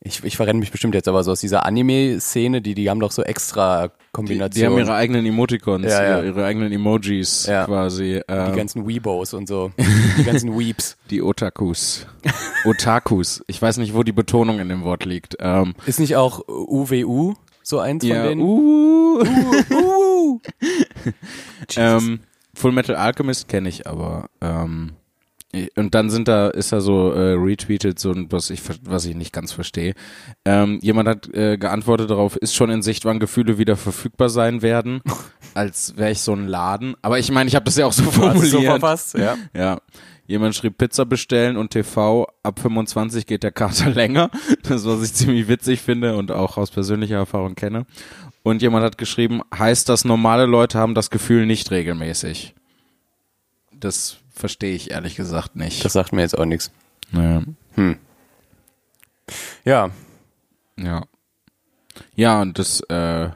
ich, 0.00 0.24
ich 0.24 0.36
verrenne 0.38 0.58
mich 0.58 0.70
bestimmt 0.72 0.94
jetzt, 0.94 1.06
aber 1.06 1.22
so 1.22 1.32
aus 1.32 1.40
dieser 1.40 1.66
Anime-Szene, 1.66 2.62
die, 2.62 2.74
die 2.74 2.88
haben 2.88 2.98
doch 2.98 3.12
so 3.12 3.22
extra 3.22 3.88
Die, 3.88 3.92
Kombinationen. 4.12 4.52
die 4.52 4.66
haben 4.66 4.78
ihre 4.86 4.94
eigenen 4.96 5.26
Emoticons, 5.26 5.84
Ja, 5.84 6.02
ja. 6.02 6.16
Ihre, 6.18 6.26
ihre 6.28 6.44
eigenen 6.46 6.72
Emojis 6.72 7.44
Ja. 7.46 7.66
quasi. 7.66 8.22
die 8.26 8.32
Ähm, 8.32 8.56
ganzen 8.56 8.88
Weebos 8.88 9.34
und 9.34 9.46
so. 9.48 9.70
Die 10.16 10.24
ganzen 10.24 10.58
Weeps. 10.58 10.96
die 11.10 11.20
Otakus. 11.22 12.06
Otakus. 12.64 13.42
Ich 13.48 13.60
weiß 13.60 13.76
nicht, 13.76 13.94
wo 13.94 14.02
die 14.04 14.12
Betonung 14.12 14.60
in 14.60 14.68
dem 14.70 14.82
Wort 14.82 15.04
liegt. 15.04 15.36
Ähm, 15.40 15.74
Ist 15.86 16.00
nicht 16.00 16.16
auch 16.16 16.40
UWU 16.48 17.34
so 17.62 17.78
eins 17.80 18.02
von 18.06 18.16
denen? 18.16 18.40
uh, 18.40 19.22
Uh. 19.70 20.40
ähm, 21.76 22.20
Full 22.54 22.72
Metal 22.72 22.96
Alchemist 22.96 23.48
kenne 23.48 23.68
ich 23.68 23.86
aber. 23.86 24.28
Ähm, 24.40 24.92
und 25.76 25.94
dann 25.94 26.08
sind 26.08 26.28
da, 26.28 26.48
ist 26.48 26.72
da 26.72 26.80
so 26.80 27.12
äh, 27.12 27.34
retweetet, 27.34 27.98
so 27.98 28.10
ein, 28.10 28.32
was 28.32 28.48
ich, 28.48 28.62
was 28.84 29.04
ich 29.04 29.14
nicht 29.14 29.32
ganz 29.32 29.52
verstehe. 29.52 29.94
Ähm, 30.46 30.78
jemand 30.82 31.08
hat 31.08 31.34
äh, 31.34 31.58
geantwortet 31.58 32.10
darauf, 32.10 32.36
ist 32.36 32.54
schon 32.54 32.70
in 32.70 32.82
Sicht, 32.82 33.04
wann 33.04 33.20
Gefühle 33.20 33.58
wieder 33.58 33.76
verfügbar 33.76 34.30
sein 34.30 34.62
werden, 34.62 35.02
als 35.54 35.96
wäre 35.96 36.10
ich 36.10 36.20
so 36.20 36.32
ein 36.32 36.46
Laden. 36.46 36.94
Aber 37.02 37.18
ich 37.18 37.30
meine, 37.30 37.48
ich 37.48 37.54
habe 37.54 37.66
das 37.66 37.76
ja 37.76 37.84
auch 37.84 37.92
so 37.92 38.04
formuliert. 38.04 38.46
so 38.46 38.62
verpasst? 38.62 39.14
Ja. 39.18 39.36
Ja. 39.54 39.78
Jemand 40.26 40.54
schrieb 40.54 40.78
Pizza 40.78 41.04
bestellen 41.04 41.58
und 41.58 41.70
TV 41.70 42.26
ab 42.42 42.58
25 42.58 43.26
geht 43.26 43.42
der 43.42 43.52
Kater 43.52 43.90
länger. 43.94 44.30
Das, 44.62 44.86
was 44.86 45.02
ich 45.02 45.12
ziemlich 45.12 45.48
witzig 45.48 45.82
finde 45.82 46.16
und 46.16 46.30
auch 46.30 46.56
aus 46.56 46.70
persönlicher 46.70 47.16
Erfahrung 47.16 47.54
kenne. 47.54 47.84
Und 48.42 48.62
jemand 48.62 48.84
hat 48.84 48.96
geschrieben, 48.96 49.42
heißt 49.54 49.88
das, 49.88 50.06
normale 50.06 50.46
Leute 50.46 50.78
haben 50.78 50.94
das 50.94 51.10
Gefühl 51.10 51.44
nicht 51.44 51.70
regelmäßig. 51.70 52.54
Das 53.78 54.21
verstehe 54.32 54.74
ich 54.74 54.90
ehrlich 54.90 55.16
gesagt 55.16 55.56
nicht. 55.56 55.84
Das 55.84 55.92
sagt 55.92 56.12
mir 56.12 56.22
jetzt 56.22 56.38
auch 56.38 56.44
nichts. 56.44 56.70
ja. 57.12 57.42
Ja. 59.64 59.90
ja. 60.76 61.02
Ja, 62.14 62.40
und 62.40 62.58
das, 62.58 62.80
äh, 62.88 63.30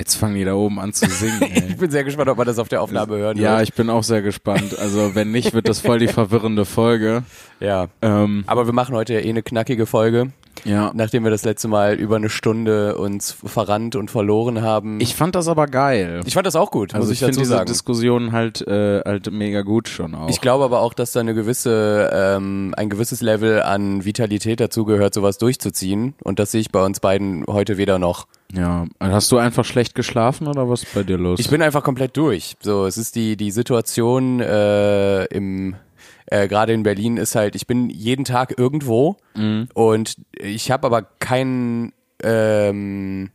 jetzt 0.00 0.14
fangen 0.16 0.34
die 0.34 0.44
da 0.44 0.54
oben 0.54 0.80
an 0.80 0.92
zu 0.94 1.08
singen. 1.08 1.42
ey. 1.54 1.64
Ich 1.68 1.76
bin 1.76 1.90
sehr 1.90 2.04
gespannt, 2.04 2.28
ob 2.30 2.38
man 2.38 2.46
das 2.46 2.58
auf 2.58 2.68
der 2.68 2.80
Aufnahme 2.82 3.16
hören 3.18 3.36
Ja, 3.36 3.58
wird. 3.58 3.68
ich 3.68 3.74
bin 3.74 3.90
auch 3.90 4.02
sehr 4.02 4.22
gespannt. 4.22 4.78
Also 4.78 5.14
wenn 5.14 5.30
nicht, 5.30 5.52
wird 5.52 5.68
das 5.68 5.80
voll 5.80 5.98
die 5.98 6.08
verwirrende 6.08 6.64
Folge. 6.64 7.22
Ja. 7.60 7.88
Ähm, 8.00 8.44
Aber 8.46 8.64
wir 8.66 8.72
machen 8.72 8.94
heute 8.94 9.12
ja 9.14 9.20
eh 9.20 9.28
eine 9.28 9.42
knackige 9.42 9.84
Folge. 9.84 10.32
ja. 10.64 10.90
Nachdem 10.94 11.24
wir 11.24 11.30
das 11.30 11.44
letzte 11.44 11.68
Mal 11.68 11.94
über 11.96 12.16
eine 12.16 12.30
Stunde 12.30 12.96
uns 12.96 13.30
verrannt 13.44 13.94
und 13.94 14.10
verloren 14.10 14.62
haben. 14.62 15.00
Ich 15.00 15.14
fand 15.14 15.34
das 15.34 15.46
aber 15.48 15.66
geil. 15.66 16.22
ich 16.24 16.32
fand 16.34 16.46
das 16.46 16.56
auch 16.56 16.70
gut, 16.70 16.94
also 16.94 17.06
muss 17.06 17.12
ich 17.12 17.20
ich, 17.20 17.26
finde 17.26 17.32
dazu 17.36 17.40
diese 17.40 17.52
sagen. 17.56 17.66
Diskussion 17.66 18.32
halt 18.32 18.66
äh, 18.66 19.00
halt 19.04 19.30
mega 19.30 19.60
gut 19.62 19.88
schon 19.88 20.14
auch. 20.14 20.28
Ich 20.30 20.40
glaube 20.40 20.64
aber 20.64 20.80
auch, 20.80 20.94
dass 20.94 21.12
da 21.12 21.20
eine 21.20 21.34
gewisse, 21.34 22.10
ähm, 22.12 22.74
ein 22.76 22.88
gewisses 22.88 23.20
Level 23.20 23.62
an 23.62 24.04
Vitalität 24.06 24.60
dazu 24.60 24.84
gehört, 24.86 25.12
sowas 25.12 25.36
durchzuziehen. 25.36 26.14
Und 26.24 26.38
das 26.38 26.52
sehe 26.52 26.62
ich 26.62 26.70
bei 26.72 26.82
uns 26.84 27.00
beiden 27.00 27.44
heute 27.46 27.76
weder 27.76 27.98
noch. 27.98 28.26
Ja, 28.54 28.86
hast 28.98 29.30
du 29.32 29.38
einfach 29.38 29.64
schlecht 29.64 29.94
geschlafen 29.94 30.46
oder 30.46 30.68
was 30.68 30.82
ist 30.82 30.94
bei 30.94 31.02
dir 31.02 31.18
los? 31.18 31.38
Ich 31.40 31.50
bin 31.50 31.62
einfach 31.62 31.82
komplett 31.82 32.16
durch. 32.16 32.56
So, 32.60 32.86
es 32.86 32.96
ist 32.96 33.16
die, 33.16 33.36
die 33.36 33.50
Situation 33.50 34.40
äh, 34.40 35.24
im 35.26 35.76
äh, 36.26 36.48
gerade 36.48 36.72
in 36.72 36.82
Berlin 36.82 37.16
ist 37.16 37.34
halt, 37.34 37.56
ich 37.56 37.66
bin 37.66 37.90
jeden 37.90 38.24
Tag 38.24 38.56
irgendwo 38.56 39.16
und 39.74 40.16
ich 40.32 40.70
habe 40.70 40.86
aber 40.86 41.02
keinen 41.02 41.92
ähm, 42.22 43.30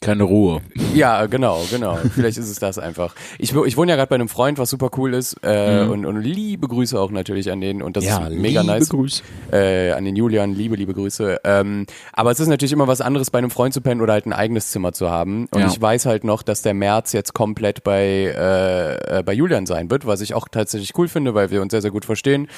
keine 0.00 0.22
Ruhe. 0.24 0.60
Ja, 0.94 1.26
genau, 1.26 1.60
genau. 1.70 1.96
Vielleicht 2.14 2.38
ist 2.38 2.48
es 2.48 2.58
das 2.58 2.78
einfach. 2.78 3.14
Ich, 3.38 3.52
ich 3.52 3.76
wohne 3.76 3.90
ja 3.90 3.96
gerade 3.96 4.08
bei 4.08 4.14
einem 4.14 4.28
Freund, 4.28 4.58
was 4.58 4.70
super 4.70 4.90
cool 4.96 5.12
ist. 5.14 5.36
Äh, 5.42 5.86
und, 5.90 6.06
und 6.06 6.20
liebe 6.22 6.68
Grüße 6.68 6.98
auch 6.98 7.10
natürlich 7.10 7.50
an 7.50 7.60
den. 7.60 7.82
Und 7.82 7.96
das 7.96 8.04
ist 8.04 8.20
mega 8.30 8.62
nice. 8.62 8.88
Grüße. 8.90 9.22
Äh, 9.52 9.92
an 9.92 10.04
den 10.04 10.14
Julian, 10.16 10.54
liebe, 10.54 10.76
liebe 10.76 10.94
Grüße. 10.94 11.40
Ähm, 11.44 11.86
aber 12.12 12.30
es 12.30 12.38
ist 12.40 12.46
natürlich 12.48 12.72
immer 12.72 12.86
was 12.86 13.00
anderes, 13.00 13.30
bei 13.30 13.38
einem 13.38 13.50
Freund 13.50 13.74
zu 13.74 13.80
pennen 13.80 14.00
oder 14.00 14.12
halt 14.12 14.26
ein 14.26 14.32
eigenes 14.32 14.70
Zimmer 14.70 14.92
zu 14.92 15.10
haben. 15.10 15.46
Und 15.50 15.60
Ja. 15.60 15.66
ich 15.66 15.80
weiß 15.80 16.06
halt 16.06 16.24
noch, 16.24 16.42
dass 16.42 16.62
der 16.62 16.74
März 16.74 17.12
jetzt 17.12 17.34
komplett 17.34 17.82
bei, 17.82 18.04
äh, 18.06 19.18
äh, 19.18 19.22
bei 19.24 19.32
Julian 19.32 19.66
sein 19.66 19.90
wird, 19.90 20.06
was 20.06 20.20
ich 20.20 20.34
auch 20.34 20.48
tatsächlich 20.48 20.96
cool 20.96 21.08
finde, 21.08 21.34
weil 21.34 21.50
wir 21.50 21.60
uns 21.60 21.72
sehr, 21.72 21.82
sehr 21.82 21.90
gut 21.90 22.04
verstehen. 22.04 22.48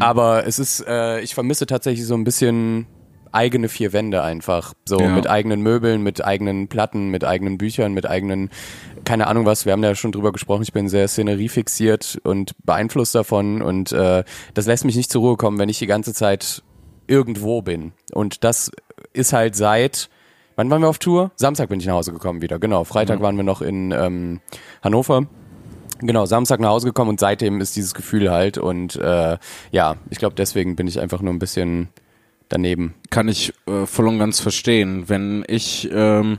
Aber 0.00 0.46
es 0.46 0.58
ist, 0.58 0.84
äh, 0.86 1.20
ich 1.20 1.34
vermisse 1.34 1.66
tatsächlich 1.66 2.06
so 2.06 2.14
ein 2.14 2.24
bisschen 2.24 2.86
eigene 3.34 3.68
vier 3.68 3.92
Wände 3.92 4.22
einfach. 4.22 4.74
So 4.84 4.98
Ja. 5.00 5.08
mit 5.08 5.28
eigenen 5.28 5.60
Möbeln, 5.62 6.02
mit 6.02 6.24
eigenen 6.24 6.68
Platten, 6.68 7.08
mit 7.10 7.24
eigenen 7.24 7.58
Büchern, 7.58 7.92
mit 7.92 8.06
eigenen, 8.06 8.50
keine 9.04 9.26
Ahnung 9.26 9.44
was, 9.46 9.66
wir 9.66 9.72
haben 9.72 9.82
ja 9.84 9.94
schon 9.94 10.12
drüber 10.12 10.32
gesprochen, 10.32 10.62
ich 10.62 10.72
bin 10.72 10.88
sehr 10.88 11.08
Szenerie 11.08 11.48
fixiert 11.48 12.18
und 12.24 12.52
beeinflusst 12.64 13.14
davon 13.14 13.60
und 13.62 13.92
äh, 13.92 14.24
das 14.54 14.66
lässt 14.66 14.84
mich 14.84 14.96
nicht 14.96 15.10
zur 15.10 15.22
Ruhe 15.22 15.36
kommen, 15.36 15.58
wenn 15.58 15.68
ich 15.68 15.78
die 15.78 15.86
ganze 15.86 16.14
Zeit 16.14 16.62
irgendwo 17.06 17.60
bin. 17.62 17.92
Und 18.12 18.44
das 18.44 18.70
ist 19.12 19.32
halt 19.32 19.56
seit, 19.56 20.08
wann 20.56 20.70
waren 20.70 20.80
wir 20.82 20.88
auf 20.88 20.98
Tour? 20.98 21.32
Samstag 21.36 21.68
bin 21.68 21.80
ich 21.80 21.86
nach 21.86 21.94
Hause 21.94 22.12
gekommen 22.12 22.40
wieder, 22.40 22.58
genau. 22.58 22.84
Freitag 22.84 23.20
waren 23.20 23.36
wir 23.36 23.44
noch 23.44 23.60
in 23.62 23.92
ähm, 23.92 24.40
Hannover. 24.82 25.26
Genau, 26.00 26.26
Samstag 26.26 26.60
nach 26.60 26.70
Hause 26.70 26.88
gekommen 26.88 27.10
und 27.10 27.20
seitdem 27.20 27.60
ist 27.60 27.76
dieses 27.76 27.94
Gefühl 27.94 28.30
halt 28.30 28.58
und 28.58 28.96
äh, 28.96 29.38
ja, 29.70 29.96
ich 30.10 30.18
glaube 30.18 30.34
deswegen 30.34 30.76
bin 30.76 30.86
ich 30.88 30.98
einfach 31.00 31.20
nur 31.22 31.32
ein 31.32 31.38
bisschen 31.38 31.88
daneben. 32.48 32.94
Kann 33.10 33.28
ich 33.28 33.52
äh, 33.66 33.86
voll 33.86 34.08
und 34.08 34.18
ganz 34.18 34.40
verstehen. 34.40 35.08
Wenn 35.08 35.44
ich, 35.48 35.88
ähm, 35.92 36.38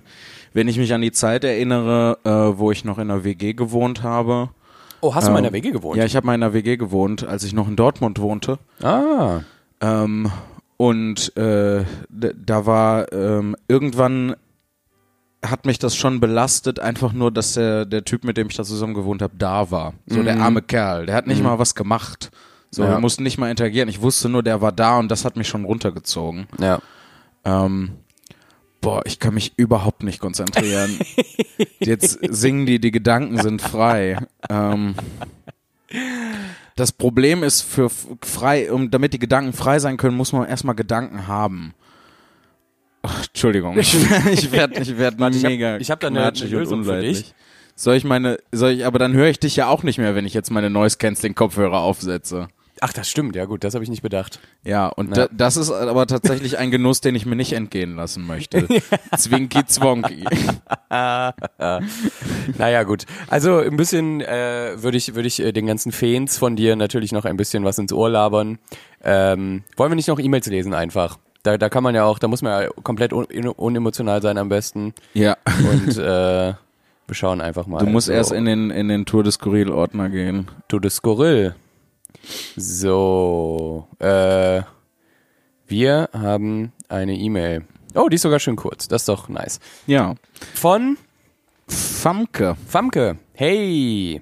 wenn 0.54 0.68
ich 0.68 0.78
mich 0.78 0.94
an 0.94 1.02
die 1.02 1.12
Zeit 1.12 1.44
erinnere, 1.44 2.18
äh, 2.24 2.58
wo 2.58 2.72
ich 2.72 2.86
noch 2.86 2.98
in 2.98 3.10
einer 3.10 3.24
WG 3.24 3.54
gewohnt 3.54 4.04
habe. 4.04 4.50
Oh, 5.02 5.14
hast 5.14 5.28
du 5.28 5.32
mal 5.32 5.40
in 5.40 5.46
ähm, 5.46 5.52
der 5.52 5.64
WG 5.64 5.72
gewohnt? 5.72 5.98
Ja, 5.98 6.06
ich 6.06 6.16
habe 6.16 6.26
mal 6.26 6.36
in 6.36 6.44
einer 6.44 6.54
WG 6.54 6.78
gewohnt, 6.78 7.26
als 7.28 7.44
ich 7.44 7.54
noch 7.54 7.68
in 7.68 7.76
Dortmund 7.76 8.20
wohnte. 8.20 8.60
Ah, 8.82 9.42
Ähm, 9.82 10.32
und 10.78 11.36
äh, 11.38 11.84
da 12.10 12.66
war 12.66 13.12
ähm, 13.14 13.56
irgendwann 13.68 14.36
hat 15.50 15.66
mich 15.66 15.80
das 15.80 15.96
schon 15.96 16.20
belastet, 16.20 16.80
einfach 16.80 17.14
nur, 17.14 17.32
dass 17.32 17.54
der, 17.54 17.86
der 17.86 18.04
Typ, 18.04 18.24
mit 18.24 18.38
dem 18.38 18.48
ich 18.50 18.56
da 18.56 18.64
zusammen 18.64 18.94
gewohnt 18.94 19.22
habe, 19.22 19.36
da 19.38 19.70
war. 19.72 19.94
So 20.08 20.24
der 20.24 20.40
arme 20.40 20.62
Kerl. 20.62 21.06
Der 21.06 21.16
hat 21.16 21.28
nicht 21.28 21.44
mal 21.44 21.60
was 21.60 21.76
gemacht. 21.76 22.32
So, 22.76 22.84
Ja. 22.84 22.90
wir 22.92 23.00
mussten 23.00 23.24
nicht 23.24 23.38
mal 23.38 23.50
interagieren. 23.50 23.88
Ich 23.88 24.02
wusste 24.02 24.28
nur, 24.28 24.44
der 24.44 24.60
war 24.62 24.74
da 24.74 25.00
und 25.00 25.10
das 25.10 25.24
hat 25.24 25.38
mich 25.38 25.48
schon 25.48 25.64
runtergezogen. 25.64 26.48
ja. 26.60 26.80
Ähm, 27.46 27.92
boah, 28.82 29.02
ich 29.06 29.20
kann 29.20 29.34
mich 29.36 29.54
überhaupt 29.56 30.04
nicht 30.04 30.20
konzentrieren. 30.20 31.00
Jetzt 31.80 32.20
singen 32.22 32.66
die, 32.66 32.80
die 32.80 32.92
Gedanken 32.92 33.40
sind 33.40 33.62
frei. 33.62 34.18
Ähm, 34.50 34.96
das 36.76 36.92
Problem 36.92 37.44
ist, 37.44 37.62
für 37.62 37.90
frei, 38.22 38.72
um, 38.72 38.92
damit 38.92 39.14
die 39.14 39.20
Gedanken 39.20 39.54
frei 39.54 39.80
sein 39.80 39.96
können, 39.98 40.18
muss 40.18 40.34
man 40.34 40.48
erstmal 40.48 40.76
Gedanken 40.76 41.28
haben. 41.28 41.74
Ach, 43.04 43.26
Entschuldigung, 43.28 43.78
ich, 43.78 43.94
ich 44.32 44.52
werde 44.52 44.82
ich 44.82 44.98
werd 44.98 45.20
Warte, 45.20 45.38
ich 45.38 45.44
hab- 45.46 45.52
mega 45.52 45.78
ich 45.78 45.92
hab 45.92 46.00
da 46.02 46.08
eine- 46.08 46.26
eine 46.26 46.46
Lösung 46.48 46.84
für 46.84 47.00
dich. 47.00 47.34
Soll 47.76 47.96
ich 47.96 48.04
meine, 48.06 48.40
soll 48.52 48.72
ich, 48.72 48.86
aber 48.86 49.00
dann 49.00 49.14
höre 49.14 49.28
ich 49.30 49.40
dich 49.40 49.56
ja 49.56 49.68
auch 49.68 49.84
nicht 49.84 49.98
mehr, 49.98 50.16
wenn 50.16 50.26
ich 50.26 50.34
jetzt 50.34 50.50
meine 50.50 50.70
Noise 50.70 50.98
Canceling 50.98 51.36
Kopfhörer 51.36 51.80
aufsetze. 51.80 52.48
Ach, 52.82 52.92
das 52.92 53.10
stimmt, 53.10 53.36
ja 53.36 53.46
gut, 53.46 53.64
das 53.64 53.74
habe 53.74 53.84
ich 53.84 53.90
nicht 53.90 54.02
bedacht. 54.02 54.40
Ja, 54.64 54.88
und. 54.88 55.16
Da, 55.16 55.28
das 55.32 55.56
ist 55.56 55.72
aber 55.72 56.08
tatsächlich 56.08 56.58
ein 56.58 56.72
Genuss, 56.72 57.00
den 57.00 57.16
ich 57.16 57.26
mir 57.26 57.36
nicht 57.36 57.54
entgehen 57.54 57.96
lassen 57.96 58.26
möchte. 58.28 58.68
Zwinki 59.18 59.66
Zwonki. 59.66 60.26
Naja, 62.58 62.84
gut. 62.84 63.06
Also 63.28 63.58
ein 63.58 63.76
bisschen 63.78 64.22
äh, 64.22 64.82
würde 64.82 64.98
ich, 64.98 65.16
würde 65.16 65.28
ich 65.28 65.42
äh, 65.42 65.52
den 65.52 65.66
ganzen 65.66 65.92
Fans 65.92 66.38
von 66.38 66.56
dir 66.56 66.76
natürlich 66.76 67.12
noch 67.12 67.26
ein 67.26 67.38
bisschen 67.38 67.64
was 67.64 67.78
ins 67.78 67.92
Ohr 67.92 68.10
labern. 68.10 68.60
Ähm, 69.04 69.64
wollen 69.78 69.92
wir 69.92 69.96
nicht 69.96 70.08
noch 70.08 70.20
E-Mails 70.20 70.48
lesen 70.48 70.74
einfach? 70.74 71.18
Da, 71.44 71.58
da 71.58 71.70
kann 71.70 71.84
man 71.84 71.94
ja 71.96 72.06
auch, 72.06 72.18
da 72.18 72.28
muss 72.28 72.42
man 72.42 72.64
ja 72.64 72.70
komplett 72.84 73.14
un 73.14 73.26
unemotional 73.26 74.22
sein 74.22 74.38
am 74.38 74.50
besten. 74.50 74.94
Ja, 75.14 75.38
Und 75.72 75.98
äh, 75.98 76.54
wir 77.08 77.14
schauen 77.14 77.42
einfach 77.42 77.68
mal. 77.68 77.80
du 77.80 77.86
musst 77.86 78.08
so. 78.08 78.14
erst 78.14 78.32
in 78.32 78.46
den, 78.46 78.72
in 78.72 78.88
den 78.88 79.06
Tour 79.06 79.24
des 79.24 79.36
Skurril 79.36 79.70
Ordner 79.72 80.10
gehen. 80.10 80.48
To 80.70 80.80
the 80.82 80.90
Skurril. 80.90 81.56
So, 82.56 83.88
äh, 84.00 84.62
wir 85.68 86.10
haben 86.14 86.72
eine 86.90 87.16
E-Mail. 87.16 87.66
Oh, 87.96 88.10
die 88.10 88.16
ist 88.16 88.22
sogar 88.22 88.40
schön 88.40 88.56
kurz. 88.56 88.88
Das 88.88 89.04
ist 89.04 89.10
doch 89.10 89.30
nice. 89.30 89.60
Ja. 89.88 90.16
Von 90.54 90.98
Famke. 91.68 92.56
Famke. 92.68 93.18
Hey. 93.34 94.22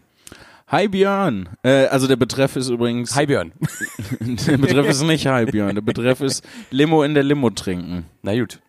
Hi 0.68 0.88
Björn. 0.88 1.50
Äh, 1.64 1.86
also 1.88 2.08
der 2.08 2.16
Betreff 2.16 2.56
ist 2.56 2.70
übrigens. 2.70 3.16
Hi 3.16 3.26
Björn. 3.26 3.52
der 4.20 4.58
Betreff 4.58 4.90
ist 4.90 5.04
nicht 5.04 5.28
Hi 5.28 5.46
Björn. 5.46 5.76
Der 5.76 5.82
Betreff 5.82 6.22
ist 6.22 6.44
Limo 6.72 7.04
in 7.04 7.14
der 7.14 7.24
Limo 7.24 7.50
trinken. 7.50 8.06
Na 8.22 8.36
gut. 8.36 8.60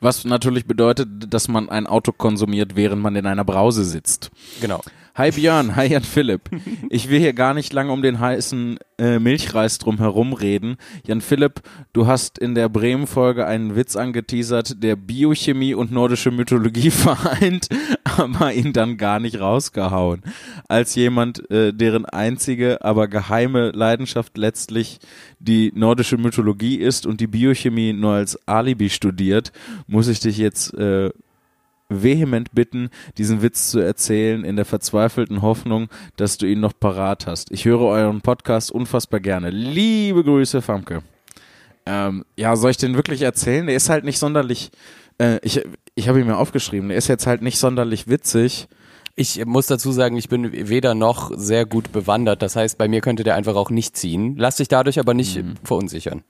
Was 0.00 0.24
natürlich 0.24 0.66
bedeutet, 0.66 1.08
dass 1.32 1.48
man 1.48 1.68
ein 1.68 1.86
Auto 1.86 2.12
konsumiert, 2.12 2.76
während 2.76 3.02
man 3.02 3.16
in 3.16 3.26
einer 3.26 3.44
Brause 3.44 3.84
sitzt. 3.84 4.30
Genau. 4.60 4.80
Hi 5.18 5.30
Björn, 5.30 5.76
hi 5.76 5.86
Jan 5.86 6.02
Philipp. 6.02 6.50
Ich 6.90 7.08
will 7.08 7.18
hier 7.18 7.32
gar 7.32 7.54
nicht 7.54 7.72
lange 7.72 7.90
um 7.90 8.02
den 8.02 8.20
heißen 8.20 8.78
äh, 8.98 9.18
Milchreis 9.18 9.78
drum 9.78 9.96
herum 9.96 10.34
reden. 10.34 10.76
Jan 11.06 11.22
Philipp, 11.22 11.62
du 11.94 12.06
hast 12.06 12.38
in 12.38 12.54
der 12.54 12.68
Bremen-Folge 12.68 13.46
einen 13.46 13.76
Witz 13.76 13.96
angeteasert, 13.96 14.82
der 14.82 14.94
Biochemie 14.94 15.72
und 15.72 15.90
nordische 15.90 16.30
Mythologie 16.30 16.90
vereint, 16.90 17.70
aber 18.04 18.52
ihn 18.52 18.74
dann 18.74 18.98
gar 18.98 19.18
nicht 19.18 19.40
rausgehauen. 19.40 20.20
Als 20.68 20.94
jemand, 20.96 21.50
äh, 21.50 21.72
deren 21.72 22.04
einzige, 22.04 22.84
aber 22.84 23.08
geheime 23.08 23.70
Leidenschaft 23.70 24.36
letztlich 24.36 24.98
die 25.38 25.72
nordische 25.74 26.18
Mythologie 26.18 26.76
ist 26.76 27.06
und 27.06 27.22
die 27.22 27.26
Biochemie 27.26 27.94
nur 27.94 28.12
als 28.12 28.38
Alibi 28.46 28.90
studiert, 28.90 29.50
muss 29.86 30.08
ich 30.08 30.20
dich 30.20 30.36
jetzt 30.36 30.74
äh, 30.74 31.08
vehement 31.88 32.52
bitten, 32.52 32.90
diesen 33.18 33.42
Witz 33.42 33.70
zu 33.70 33.78
erzählen, 33.78 34.44
in 34.44 34.56
der 34.56 34.64
verzweifelten 34.64 35.42
Hoffnung, 35.42 35.88
dass 36.16 36.38
du 36.38 36.46
ihn 36.46 36.60
noch 36.60 36.72
parat 36.78 37.26
hast. 37.26 37.50
Ich 37.50 37.64
höre 37.64 37.82
euren 37.82 38.20
Podcast 38.20 38.70
unfassbar 38.70 39.20
gerne. 39.20 39.50
Liebe 39.50 40.24
Grüße, 40.24 40.62
Famke. 40.62 41.02
Ähm, 41.86 42.24
ja, 42.36 42.56
soll 42.56 42.72
ich 42.72 42.76
den 42.76 42.96
wirklich 42.96 43.22
erzählen? 43.22 43.66
Der 43.66 43.76
ist 43.76 43.88
halt 43.88 44.04
nicht 44.04 44.18
sonderlich, 44.18 44.70
äh, 45.18 45.38
ich, 45.42 45.62
ich 45.94 46.08
habe 46.08 46.20
ihn 46.20 46.26
mir 46.26 46.36
aufgeschrieben, 46.36 46.88
der 46.88 46.98
ist 46.98 47.08
jetzt 47.08 47.26
halt 47.26 47.42
nicht 47.42 47.58
sonderlich 47.58 48.08
witzig. 48.08 48.66
Ich 49.14 49.42
muss 49.46 49.66
dazu 49.66 49.92
sagen, 49.92 50.16
ich 50.16 50.28
bin 50.28 50.68
weder 50.68 50.94
noch 50.94 51.30
sehr 51.34 51.64
gut 51.64 51.90
bewandert. 51.90 52.42
Das 52.42 52.54
heißt, 52.54 52.76
bei 52.76 52.86
mir 52.86 53.00
könnte 53.00 53.24
der 53.24 53.34
einfach 53.34 53.56
auch 53.56 53.70
nicht 53.70 53.96
ziehen. 53.96 54.34
Lass 54.36 54.56
dich 54.56 54.68
dadurch 54.68 54.98
aber 54.98 55.14
nicht 55.14 55.42
mhm. 55.42 55.54
verunsichern. 55.64 56.22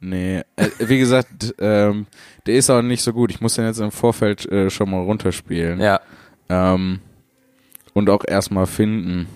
Nee, 0.00 0.42
äh, 0.56 0.68
wie 0.78 0.98
gesagt, 0.98 1.54
ähm, 1.58 2.06
der 2.46 2.54
ist 2.54 2.70
auch 2.70 2.82
nicht 2.82 3.02
so 3.02 3.12
gut. 3.12 3.30
Ich 3.30 3.40
muss 3.40 3.54
den 3.54 3.66
jetzt 3.66 3.80
im 3.80 3.90
Vorfeld 3.90 4.46
äh, 4.50 4.70
schon 4.70 4.90
mal 4.90 5.02
runterspielen. 5.02 5.80
Ja. 5.80 6.00
Ähm, 6.48 7.00
und 7.94 8.08
auch 8.10 8.24
erstmal 8.26 8.66
finden. 8.66 9.26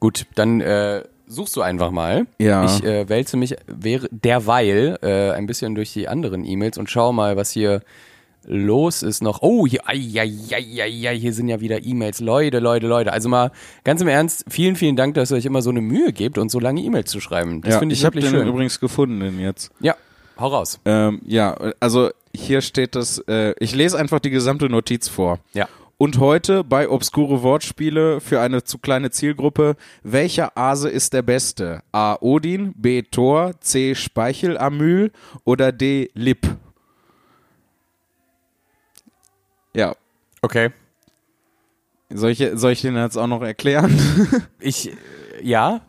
Gut, 0.00 0.26
dann 0.34 0.60
äh, 0.60 1.02
suchst 1.26 1.56
du 1.56 1.62
einfach 1.62 1.90
mal. 1.90 2.26
Ja. 2.38 2.64
Ich 2.64 2.82
äh, 2.84 3.08
wälze 3.08 3.36
mich 3.36 3.54
derweil 3.66 4.98
äh, 5.02 5.30
ein 5.32 5.46
bisschen 5.46 5.74
durch 5.74 5.92
die 5.92 6.08
anderen 6.08 6.44
E-Mails 6.44 6.78
und 6.78 6.90
schau 6.90 7.12
mal, 7.12 7.36
was 7.36 7.50
hier 7.50 7.82
los 8.48 9.02
ist 9.02 9.22
noch. 9.22 9.42
Oh, 9.42 9.66
hier, 9.66 9.86
ai, 9.86 10.10
ai, 10.18 10.32
ai, 10.52 11.08
ai, 11.08 11.18
hier 11.18 11.32
sind 11.32 11.48
ja 11.48 11.60
wieder 11.60 11.84
E-Mails. 11.84 12.20
Leute, 12.20 12.58
Leute, 12.58 12.86
Leute. 12.86 13.12
Also 13.12 13.28
mal 13.28 13.52
ganz 13.84 14.00
im 14.00 14.08
Ernst, 14.08 14.44
vielen, 14.48 14.74
vielen 14.74 14.96
Dank, 14.96 15.14
dass 15.14 15.30
ihr 15.30 15.36
euch 15.36 15.44
immer 15.44 15.62
so 15.62 15.70
eine 15.70 15.80
Mühe 15.80 16.12
gebt 16.12 16.38
und 16.38 16.50
so 16.50 16.58
lange 16.58 16.80
E-Mails 16.80 17.10
zu 17.10 17.20
schreiben. 17.20 17.60
Das 17.60 17.74
ja, 17.74 17.78
finde 17.78 17.92
ich, 17.92 18.00
ich 18.00 18.06
habe 18.06 18.16
wirklich 18.16 18.32
den 18.32 18.40
schön. 18.40 18.48
übrigens 18.48 18.80
gefunden 18.80 19.20
den 19.20 19.38
jetzt. 19.38 19.70
Ja, 19.80 19.94
hau 20.38 20.48
raus. 20.48 20.80
Ähm, 20.84 21.20
ja, 21.26 21.56
also 21.78 22.10
hier 22.34 22.62
steht 22.62 22.94
das, 22.94 23.18
äh, 23.28 23.54
ich 23.60 23.74
lese 23.74 23.98
einfach 23.98 24.20
die 24.20 24.30
gesamte 24.30 24.68
Notiz 24.68 25.08
vor. 25.08 25.38
Ja. 25.52 25.68
Und 26.00 26.18
heute 26.18 26.62
bei 26.62 26.88
Obskure 26.88 27.42
Wortspiele 27.42 28.20
für 28.20 28.40
eine 28.40 28.62
zu 28.62 28.78
kleine 28.78 29.10
Zielgruppe, 29.10 29.74
welcher 30.04 30.56
Ase 30.56 30.88
ist 30.88 31.12
der 31.12 31.22
beste? 31.22 31.82
A. 31.90 32.16
Odin, 32.20 32.72
B. 32.76 33.02
Thor, 33.02 33.54
C. 33.60 33.96
Speichelamyl 33.96 35.10
oder 35.44 35.72
D. 35.72 36.10
Lip? 36.14 36.46
Ja. 39.78 39.94
Okay. 40.42 40.70
Soll 42.12 42.30
ich, 42.30 42.44
soll 42.54 42.72
ich 42.72 42.80
den 42.80 42.96
jetzt 42.96 43.16
auch 43.16 43.28
noch 43.28 43.42
erklären? 43.42 43.96
Ich, 44.60 44.90
ja. 45.40 45.82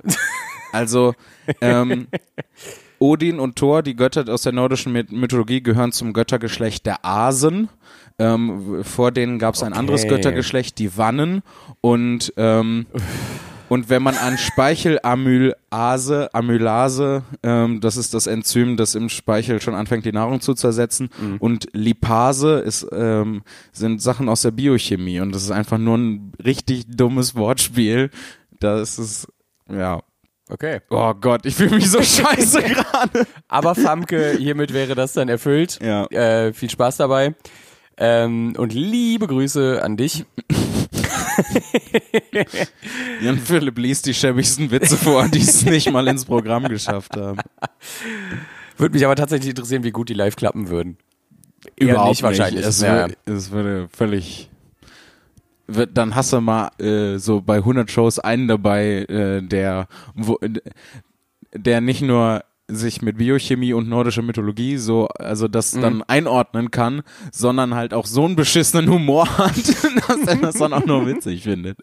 Also, 0.71 1.15
ähm, 1.59 2.07
Odin 2.99 3.39
und 3.39 3.55
Thor, 3.55 3.81
die 3.81 3.95
Götter 3.95 4.31
aus 4.31 4.43
der 4.43 4.51
nordischen 4.51 4.93
Mythologie, 4.93 5.63
gehören 5.63 5.91
zum 5.91 6.13
Göttergeschlecht 6.13 6.85
der 6.85 7.03
Asen. 7.03 7.67
Ähm, 8.19 8.83
vor 8.83 9.11
denen 9.11 9.39
gab 9.39 9.55
es 9.55 9.63
ein 9.63 9.71
Okay. 9.71 9.79
anderes 9.79 10.07
Göttergeschlecht, 10.07 10.77
die 10.77 10.95
Wannen. 10.97 11.41
Und, 11.81 12.31
ähm, 12.37 12.85
und 13.69 13.89
wenn 13.89 14.01
man 14.01 14.15
an 14.15 14.37
Speichelamylase, 14.37 16.33
Amylase, 16.33 17.23
ähm, 17.43 17.79
das 17.81 17.97
ist 17.97 18.13
das 18.13 18.27
Enzym, 18.27 18.77
das 18.77 18.95
im 18.95 19.09
Speichel 19.09 19.61
schon 19.61 19.75
anfängt, 19.75 20.05
die 20.05 20.11
Nahrung 20.11 20.41
zu 20.41 20.55
zersetzen. 20.55 21.09
Mhm. 21.21 21.37
Und 21.37 21.67
Lipase 21.73 22.59
ist, 22.59 22.87
ähm, 22.91 23.43
sind 23.71 24.01
Sachen 24.01 24.27
aus 24.27 24.41
der 24.41 24.51
Biochemie. 24.51 25.19
Und 25.19 25.33
das 25.33 25.43
ist 25.43 25.51
einfach 25.51 25.77
nur 25.77 25.97
ein 25.97 26.33
richtig 26.43 26.85
dummes 26.87 27.35
Wortspiel. 27.35 28.09
Das 28.59 28.99
ist, 28.99 29.27
ja. 29.71 30.01
Okay. 30.49 30.79
Oh 30.89 31.13
Gott, 31.13 31.45
ich 31.45 31.55
fühle 31.55 31.75
mich 31.75 31.91
so 31.91 32.01
scheiße 32.01 32.63
gerade. 32.63 33.27
Aber 33.47 33.75
Famke, 33.75 34.35
hiermit 34.37 34.73
wäre 34.73 34.95
das 34.95 35.13
dann 35.13 35.29
erfüllt. 35.29 35.79
Ja. 35.81 36.05
Äh, 36.07 36.53
viel 36.53 36.71
Spaß 36.71 36.97
dabei. 36.97 37.35
Ähm, 37.97 38.55
und 38.57 38.73
liebe 38.73 39.27
Grüße 39.27 39.83
an 39.83 39.95
dich. 39.95 40.25
Jan 43.21 43.37
Philipp 43.39 43.77
liest 43.77 44.05
die 44.05 44.13
schäbigsten 44.13 44.71
Witze 44.71 44.97
vor, 44.97 45.27
die 45.27 45.39
es 45.39 45.65
nicht 45.65 45.91
mal 45.91 46.07
ins 46.07 46.25
Programm 46.25 46.63
geschafft 46.67 47.15
haben. 47.17 47.39
Würde 48.77 48.93
mich 48.93 49.05
aber 49.05 49.15
tatsächlich 49.15 49.49
interessieren, 49.49 49.83
wie 49.83 49.91
gut 49.91 50.09
die 50.09 50.13
live 50.13 50.35
klappen 50.35 50.69
würden. 50.69 50.97
Eher 51.75 52.05
nicht 52.05 52.23
wahrscheinlich. 52.23 52.65
Es, 52.65 52.81
Ja. 52.81 53.01
würde, 53.07 53.17
es 53.25 53.51
würde 53.51 53.89
völlig. 53.95 54.49
wird- 55.67 55.97
Dann 55.97 56.15
hast 56.15 56.31
du 56.33 56.39
mal 56.41 56.69
äh, 56.79 57.17
so 57.17 57.41
bei 57.41 57.57
100 57.57 57.91
Shows 57.91 58.19
einen 58.19 58.47
dabei, 58.47 59.03
äh, 59.09 59.41
der, 59.41 59.87
wo, 60.15 60.37
der 61.53 61.81
nicht 61.81 62.01
nur 62.01 62.43
sich 62.69 63.01
mit 63.01 63.17
Biochemie 63.17 63.73
und 63.73 63.89
nordischer 63.89 64.21
Mythologie 64.21 64.77
so, 64.77 65.07
also 65.07 65.47
das 65.47 65.73
Mhm. 65.75 65.81
dann 65.81 66.03
einordnen 66.03 66.71
kann, 66.71 67.01
sondern 67.31 67.75
halt 67.75 67.93
auch 67.93 68.05
so 68.05 68.25
einen 68.25 68.35
beschissenen 68.35 68.89
Humor 68.89 69.27
hat, 69.37 69.57
dass 69.57 70.27
er 70.27 70.35
das 70.37 70.55
dann 70.55 70.73
auch 70.73 70.85
noch 70.85 71.05
witzig 71.05 71.43
findet. 71.43 71.79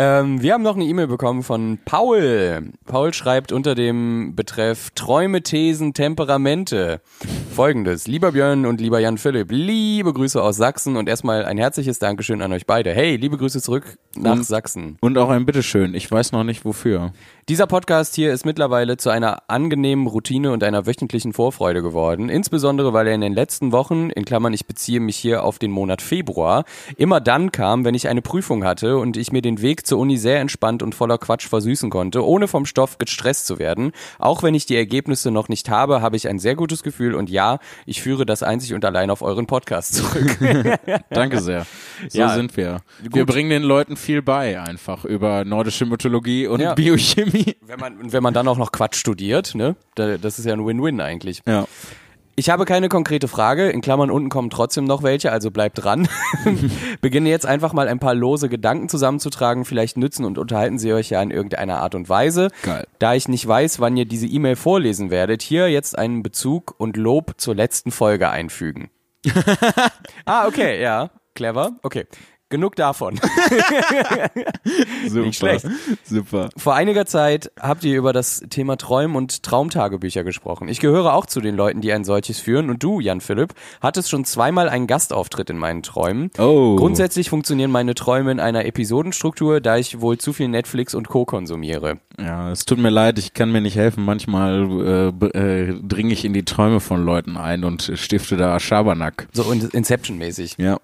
Ähm, 0.00 0.40
wir 0.40 0.54
haben 0.54 0.62
noch 0.62 0.76
eine 0.76 0.84
E-Mail 0.84 1.08
bekommen 1.08 1.42
von 1.42 1.80
Paul. 1.84 2.70
Paul 2.86 3.12
schreibt 3.12 3.50
unter 3.50 3.74
dem 3.74 4.36
Betreff 4.36 4.90
Träume, 4.94 5.42
Thesen, 5.42 5.92
Temperamente 5.92 7.00
folgendes. 7.52 8.06
Lieber 8.06 8.30
Björn 8.30 8.64
und 8.64 8.80
lieber 8.80 9.00
Jan 9.00 9.18
Philipp, 9.18 9.48
liebe 9.50 10.12
Grüße 10.12 10.40
aus 10.40 10.56
Sachsen 10.56 10.96
und 10.96 11.08
erstmal 11.08 11.44
ein 11.44 11.58
herzliches 11.58 11.98
Dankeschön 11.98 12.42
an 12.42 12.52
euch 12.52 12.64
beide. 12.64 12.92
Hey, 12.92 13.16
liebe 13.16 13.38
Grüße 13.38 13.60
zurück 13.60 13.98
nach 14.14 14.34
Und- 14.34 14.46
Sachsen. 14.46 14.98
Und 15.00 15.18
auch 15.18 15.30
ein 15.30 15.44
Bitteschön. 15.46 15.94
Ich 15.94 16.08
weiß 16.08 16.30
noch 16.30 16.44
nicht 16.44 16.64
wofür. 16.64 17.12
Dieser 17.48 17.66
Podcast 17.66 18.14
hier 18.14 18.32
ist 18.32 18.44
mittlerweile 18.44 18.98
zu 18.98 19.10
einer 19.10 19.42
angenehmen 19.48 20.06
Routine 20.06 20.52
und 20.52 20.62
einer 20.62 20.86
wöchentlichen 20.86 21.32
Vorfreude 21.32 21.82
geworden. 21.82 22.28
Insbesondere, 22.28 22.92
weil 22.92 23.08
er 23.08 23.14
in 23.14 23.22
den 23.22 23.32
letzten 23.32 23.72
Wochen, 23.72 24.10
in 24.10 24.24
Klammern, 24.26 24.52
ich 24.52 24.66
beziehe 24.66 25.00
mich 25.00 25.16
hier 25.16 25.42
auf 25.42 25.58
den 25.58 25.72
Monat 25.72 26.02
Februar, 26.02 26.64
immer 26.96 27.20
dann 27.20 27.50
kam, 27.50 27.84
wenn 27.84 27.94
ich 27.96 28.06
eine 28.06 28.22
Prüfung 28.22 28.64
hatte 28.64 28.98
und 28.98 29.16
ich 29.16 29.32
mir 29.32 29.42
den 29.42 29.60
Weg 29.62 29.86
zur 29.88 29.98
Uni 29.98 30.16
sehr 30.16 30.38
entspannt 30.40 30.82
und 30.82 30.94
voller 30.94 31.18
Quatsch 31.18 31.48
versüßen 31.48 31.90
konnte, 31.90 32.24
ohne 32.24 32.46
vom 32.46 32.64
Stoff 32.66 32.98
gestresst 32.98 33.46
zu 33.46 33.58
werden. 33.58 33.90
Auch 34.20 34.42
wenn 34.44 34.54
ich 34.54 34.66
die 34.66 34.76
Ergebnisse 34.76 35.30
noch 35.32 35.48
nicht 35.48 35.68
habe, 35.68 36.00
habe 36.00 36.14
ich 36.16 36.28
ein 36.28 36.38
sehr 36.38 36.54
gutes 36.54 36.82
Gefühl 36.84 37.14
und 37.14 37.28
ja, 37.30 37.58
ich 37.86 38.00
führe 38.02 38.24
das 38.24 38.42
einzig 38.44 38.74
und 38.74 38.84
allein 38.84 39.10
auf 39.10 39.22
euren 39.22 39.46
Podcast 39.46 39.94
zurück. 39.94 40.38
Danke 41.10 41.40
sehr. 41.40 41.66
So 42.08 42.18
Ja, 42.18 42.34
sind 42.34 42.56
wir. 42.56 42.78
Wir 43.00 43.10
gut. 43.24 43.26
bringen 43.26 43.50
den 43.50 43.62
Leuten 43.64 43.96
viel 43.96 44.22
bei, 44.22 44.60
einfach 44.60 45.04
über 45.04 45.44
nordische 45.44 45.86
Mythologie 45.86 46.46
und 46.46 46.60
Ja. 46.60 46.74
Biochemie. 46.74 47.56
wenn 47.62 47.80
man, 47.80 47.96
und 47.98 48.12
wenn 48.12 48.22
man 48.22 48.34
dann 48.34 48.46
auch 48.46 48.58
noch 48.58 48.70
Quatsch 48.72 48.96
studiert, 48.96 49.54
ne, 49.54 49.74
da- 49.94 50.18
das 50.18 50.38
ist 50.38 50.44
ja 50.44 50.52
ein 50.52 50.64
Win-Win 50.66 51.00
eigentlich. 51.00 51.40
Ja. 51.46 51.66
Ich 52.38 52.50
habe 52.50 52.66
keine 52.66 52.88
konkrete 52.88 53.26
Frage, 53.26 53.68
in 53.68 53.80
Klammern 53.80 54.12
unten 54.12 54.28
kommen 54.28 54.48
trotzdem 54.48 54.84
noch 54.84 55.02
welche, 55.02 55.32
also 55.32 55.50
bleibt 55.50 55.82
dran. 55.82 56.06
Beginne 57.00 57.30
jetzt 57.30 57.44
einfach 57.44 57.72
mal 57.72 57.88
ein 57.88 57.98
paar 57.98 58.14
lose 58.14 58.48
Gedanken 58.48 58.88
zusammenzutragen, 58.88 59.64
vielleicht 59.64 59.96
nützen 59.96 60.24
und 60.24 60.38
unterhalten 60.38 60.78
sie 60.78 60.92
euch 60.92 61.10
ja 61.10 61.20
in 61.20 61.32
irgendeiner 61.32 61.80
Art 61.80 61.96
und 61.96 62.08
Weise. 62.08 62.52
Geil. 62.62 62.86
Da 63.00 63.14
ich 63.14 63.26
nicht 63.26 63.44
weiß, 63.44 63.80
wann 63.80 63.96
ihr 63.96 64.04
diese 64.04 64.28
E-Mail 64.28 64.54
vorlesen 64.54 65.10
werdet, 65.10 65.42
hier 65.42 65.68
jetzt 65.68 65.98
einen 65.98 66.22
Bezug 66.22 66.76
und 66.78 66.96
Lob 66.96 67.34
zur 67.38 67.56
letzten 67.56 67.90
Folge 67.90 68.30
einfügen. 68.30 68.88
ah, 70.24 70.46
okay, 70.46 70.80
ja, 70.80 71.10
clever. 71.34 71.72
Okay, 71.82 72.06
genug 72.50 72.76
davon. 72.76 73.18
Super. 75.08 75.26
Nicht 75.26 75.38
schlecht. 75.38 75.66
Super. 76.04 76.50
Vor 76.56 76.74
einiger 76.74 77.06
Zeit 77.06 77.50
habt 77.60 77.84
ihr 77.84 77.96
über 77.96 78.12
das 78.12 78.40
Thema 78.50 78.76
Träumen 78.76 79.16
und 79.16 79.42
Traumtagebücher 79.42 80.24
gesprochen. 80.24 80.68
Ich 80.68 80.80
gehöre 80.80 81.14
auch 81.14 81.26
zu 81.26 81.40
den 81.40 81.56
Leuten, 81.56 81.80
die 81.80 81.92
ein 81.92 82.04
solches 82.04 82.38
führen. 82.40 82.70
Und 82.70 82.82
du, 82.82 83.00
Jan 83.00 83.20
Philipp, 83.20 83.54
hattest 83.80 84.10
schon 84.10 84.24
zweimal 84.24 84.68
einen 84.68 84.86
Gastauftritt 84.86 85.50
in 85.50 85.58
meinen 85.58 85.82
Träumen. 85.82 86.30
Oh. 86.38 86.76
Grundsätzlich 86.76 87.30
funktionieren 87.30 87.70
meine 87.70 87.94
Träume 87.94 88.30
in 88.32 88.40
einer 88.40 88.64
Episodenstruktur, 88.64 89.60
da 89.60 89.76
ich 89.76 90.00
wohl 90.00 90.18
zu 90.18 90.32
viel 90.32 90.48
Netflix 90.48 90.94
und 90.94 91.08
Co. 91.08 91.24
konsumiere. 91.24 91.98
Ja, 92.20 92.50
es 92.50 92.64
tut 92.64 92.78
mir 92.78 92.90
leid, 92.90 93.18
ich 93.18 93.34
kann 93.34 93.52
mir 93.52 93.60
nicht 93.60 93.76
helfen. 93.76 94.04
Manchmal 94.04 95.12
äh, 95.22 95.26
äh, 95.26 95.80
dringe 95.82 96.12
ich 96.12 96.24
in 96.24 96.32
die 96.32 96.44
Träume 96.44 96.80
von 96.80 97.04
Leuten 97.04 97.36
ein 97.36 97.64
und 97.64 97.92
stifte 97.94 98.36
da 98.36 98.58
Schabernack. 98.58 99.28
So 99.32 99.50
in- 99.52 99.68
Inception-mäßig. 99.70 100.54
Ja. 100.58 100.78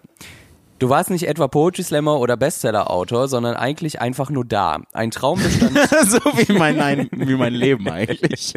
Du 0.84 0.90
warst 0.90 1.08
nicht 1.08 1.26
etwa 1.26 1.48
Poetry 1.48 1.82
Slammer 1.82 2.20
oder 2.20 2.36
Bestseller-Autor, 2.36 3.28
sondern 3.28 3.56
eigentlich 3.56 4.02
einfach 4.02 4.28
nur 4.28 4.44
da. 4.44 4.82
Ein 4.92 5.10
Traum 5.10 5.42
bestand, 5.42 5.78
so 6.06 6.18
wie 6.18 6.52
mein, 6.52 6.76
nein, 6.76 7.08
wie 7.10 7.36
mein 7.36 7.54
Leben 7.54 7.88
eigentlich. 7.88 8.52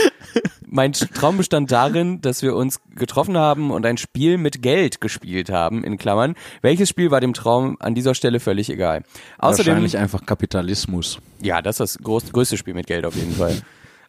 mein 0.66 0.94
Traum 0.94 1.36
bestand 1.36 1.70
darin, 1.70 2.22
dass 2.22 2.40
wir 2.40 2.56
uns 2.56 2.80
getroffen 2.96 3.36
haben 3.36 3.70
und 3.70 3.84
ein 3.84 3.98
Spiel 3.98 4.38
mit 4.38 4.62
Geld 4.62 5.02
gespielt 5.02 5.50
haben, 5.50 5.84
in 5.84 5.98
Klammern. 5.98 6.36
Welches 6.62 6.88
Spiel 6.88 7.10
war 7.10 7.20
dem 7.20 7.34
Traum 7.34 7.76
an 7.80 7.94
dieser 7.94 8.14
Stelle 8.14 8.40
völlig 8.40 8.70
egal. 8.70 9.02
Außerdem, 9.36 9.72
Wahrscheinlich 9.72 9.98
einfach 9.98 10.24
Kapitalismus. 10.24 11.18
ja, 11.42 11.60
das 11.60 11.80
ist 11.80 11.96
das 11.96 12.02
groß, 12.02 12.32
größte 12.32 12.56
Spiel 12.56 12.72
mit 12.72 12.86
Geld 12.86 13.04
auf 13.04 13.14
jeden 13.14 13.34
Fall. 13.34 13.60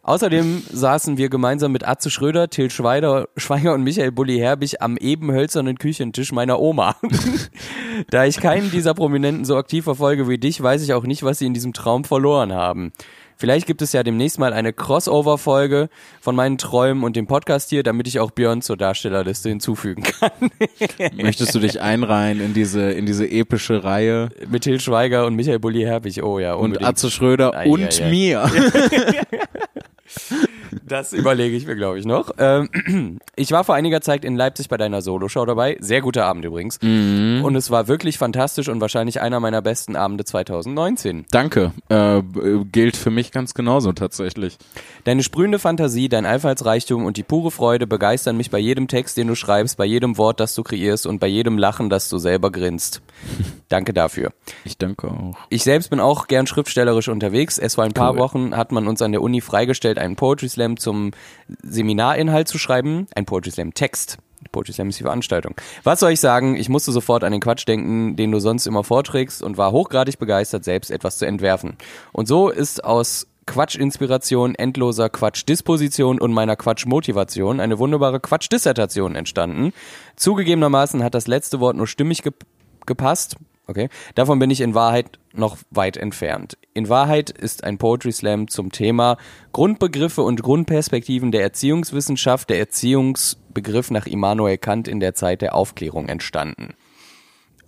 Außerdem 0.02 0.62
saßen 0.72 1.18
wir 1.18 1.28
gemeinsam 1.28 1.72
mit 1.72 1.86
Atze 1.86 2.10
Schröder, 2.10 2.48
Till 2.48 2.70
Schweiger, 2.70 3.28
Schweiger 3.36 3.74
und 3.74 3.84
Michael 3.84 4.12
Bulli 4.12 4.38
Herbig 4.38 4.80
am 4.80 4.96
eben 4.96 5.30
hölzernen 5.30 5.76
Küchentisch 5.78 6.32
meiner 6.32 6.58
Oma. 6.58 6.96
da 8.10 8.24
ich 8.24 8.40
keinen 8.40 8.70
dieser 8.70 8.94
Prominenten 8.94 9.44
so 9.44 9.56
aktiv 9.56 9.84
verfolge 9.84 10.26
wie 10.26 10.38
dich, 10.38 10.62
weiß 10.62 10.82
ich 10.82 10.94
auch 10.94 11.04
nicht, 11.04 11.22
was 11.22 11.38
sie 11.38 11.46
in 11.46 11.54
diesem 11.54 11.74
Traum 11.74 12.04
verloren 12.04 12.54
haben. 12.54 12.92
Vielleicht 13.36 13.66
gibt 13.66 13.80
es 13.80 13.94
ja 13.94 14.02
demnächst 14.02 14.38
mal 14.38 14.52
eine 14.52 14.74
Crossover-Folge 14.74 15.88
von 16.20 16.36
meinen 16.36 16.58
Träumen 16.58 17.04
und 17.04 17.16
dem 17.16 17.26
Podcast 17.26 17.70
hier, 17.70 17.82
damit 17.82 18.06
ich 18.06 18.20
auch 18.20 18.32
Björn 18.32 18.60
zur 18.60 18.76
Darstellerliste 18.76 19.48
hinzufügen 19.48 20.02
kann. 20.02 20.50
Möchtest 21.16 21.54
du 21.54 21.58
dich 21.58 21.80
einreihen 21.80 22.40
in 22.42 22.52
diese, 22.52 22.90
in 22.90 23.06
diese 23.06 23.26
epische 23.30 23.82
Reihe? 23.82 24.28
mit 24.50 24.64
Till 24.64 24.78
Schweiger 24.78 25.24
und 25.24 25.36
Michael 25.36 25.58
Bulli 25.58 25.80
Herbig. 25.84 26.22
Oh 26.22 26.38
ja, 26.38 26.52
Und 26.52 26.66
unbedingt. 26.66 26.88
Atze 26.90 27.10
Schröder 27.10 27.54
Ei, 27.54 27.70
und 27.70 28.00
ei, 28.00 28.04
ei. 28.04 28.10
mir. 28.10 28.50
Das 30.86 31.12
überlege 31.12 31.56
ich 31.56 31.66
mir, 31.66 31.74
glaube 31.76 31.98
ich, 31.98 32.04
noch. 32.04 32.30
Ähm, 32.38 33.18
ich 33.36 33.50
war 33.50 33.64
vor 33.64 33.74
einiger 33.74 34.00
Zeit 34.00 34.24
in 34.24 34.36
Leipzig 34.36 34.68
bei 34.68 34.76
deiner 34.76 35.02
Soloshow 35.02 35.44
dabei. 35.44 35.76
Sehr 35.80 36.00
guter 36.00 36.26
Abend 36.26 36.44
übrigens. 36.44 36.78
Und 36.78 37.56
es 37.56 37.70
war 37.70 37.88
wirklich 37.88 38.18
fantastisch 38.18 38.68
und 38.68 38.80
wahrscheinlich 38.80 39.20
einer 39.20 39.40
meiner 39.40 39.62
besten 39.62 39.96
Abende 39.96 40.24
2019. 40.24 41.26
Danke. 41.30 41.72
Äh, 41.88 42.22
gilt 42.70 42.96
für 42.96 43.10
mich 43.10 43.32
ganz 43.32 43.54
genauso 43.54 43.92
tatsächlich. 43.92 44.58
Deine 45.04 45.22
sprühende 45.22 45.58
Fantasie, 45.58 46.08
dein 46.08 46.26
Einfallsreichtum 46.26 47.04
und 47.04 47.16
die 47.16 47.22
pure 47.22 47.50
Freude 47.50 47.86
begeistern 47.86 48.36
mich 48.36 48.50
bei 48.50 48.58
jedem 48.58 48.86
Text, 48.88 49.16
den 49.16 49.26
du 49.28 49.34
schreibst, 49.34 49.76
bei 49.76 49.84
jedem 49.86 50.18
Wort, 50.18 50.38
das 50.40 50.54
du 50.54 50.62
kreierst 50.62 51.06
und 51.06 51.18
bei 51.18 51.26
jedem 51.26 51.58
Lachen, 51.58 51.90
das 51.90 52.08
du 52.08 52.18
selber 52.18 52.50
grinst. 52.52 53.02
Danke 53.68 53.92
dafür. 53.92 54.30
Ich 54.64 54.76
danke 54.78 55.08
auch. 55.08 55.36
Ich 55.48 55.62
selbst 55.62 55.90
bin 55.90 56.00
auch 56.00 56.26
gern 56.26 56.46
schriftstellerisch 56.46 57.08
unterwegs. 57.08 57.58
Erst 57.58 57.76
vor 57.76 57.84
ein 57.84 57.92
paar 57.92 58.12
Cool. 58.12 58.18
Wochen 58.18 58.56
hat 58.56 58.72
man 58.72 58.86
uns 58.88 59.02
an 59.02 59.12
der 59.12 59.22
Uni 59.22 59.40
freigestellt, 59.40 59.98
einen 60.00 60.16
Poetry 60.16 60.48
Slam 60.48 60.76
zum 60.76 61.12
Seminarinhalt 61.62 62.48
zu 62.48 62.58
schreiben. 62.58 63.06
Ein 63.14 63.26
Poetry 63.26 63.50
Slam 63.50 63.74
Text. 63.74 64.18
Poetry 64.52 64.72
Slam 64.72 64.88
ist 64.88 64.98
die 64.98 65.04
Veranstaltung. 65.04 65.54
Was 65.84 66.00
soll 66.00 66.12
ich 66.12 66.20
sagen? 66.20 66.56
Ich 66.56 66.68
musste 66.68 66.92
sofort 66.92 67.24
an 67.24 67.32
den 67.32 67.40
Quatsch 67.40 67.68
denken, 67.68 68.16
den 68.16 68.32
du 68.32 68.40
sonst 68.40 68.66
immer 68.66 68.84
vorträgst 68.84 69.42
und 69.42 69.58
war 69.58 69.72
hochgradig 69.72 70.18
begeistert, 70.18 70.64
selbst 70.64 70.90
etwas 70.90 71.18
zu 71.18 71.26
entwerfen. 71.26 71.76
Und 72.12 72.26
so 72.26 72.48
ist 72.48 72.82
aus 72.82 73.26
Quatsch-Inspiration, 73.46 74.54
endloser 74.54 75.08
Quatsch-Disposition 75.08 76.20
und 76.20 76.32
meiner 76.32 76.56
Quatsch-Motivation 76.56 77.60
eine 77.60 77.78
wunderbare 77.78 78.20
Quatsch-Dissertation 78.20 79.16
entstanden. 79.16 79.72
Zugegebenermaßen 80.16 81.02
hat 81.02 81.14
das 81.14 81.26
letzte 81.26 81.60
Wort 81.60 81.76
nur 81.76 81.86
stimmig 81.86 82.22
gep 82.22 82.44
gepasst. 82.86 83.36
Okay. 83.70 83.88
Davon 84.16 84.40
bin 84.40 84.50
ich 84.50 84.62
in 84.62 84.74
Wahrheit 84.74 85.20
noch 85.32 85.56
weit 85.70 85.96
entfernt. 85.96 86.58
In 86.74 86.88
Wahrheit 86.88 87.30
ist 87.30 87.62
ein 87.62 87.78
Poetry 87.78 88.10
Slam 88.10 88.48
zum 88.48 88.72
Thema 88.72 89.16
Grundbegriffe 89.52 90.22
und 90.22 90.42
Grundperspektiven 90.42 91.30
der 91.30 91.42
Erziehungswissenschaft, 91.42 92.50
der 92.50 92.58
Erziehungsbegriff 92.58 93.92
nach 93.92 94.08
Immanuel 94.08 94.58
Kant 94.58 94.88
in 94.88 94.98
der 94.98 95.14
Zeit 95.14 95.40
der 95.40 95.54
Aufklärung 95.54 96.08
entstanden. 96.08 96.74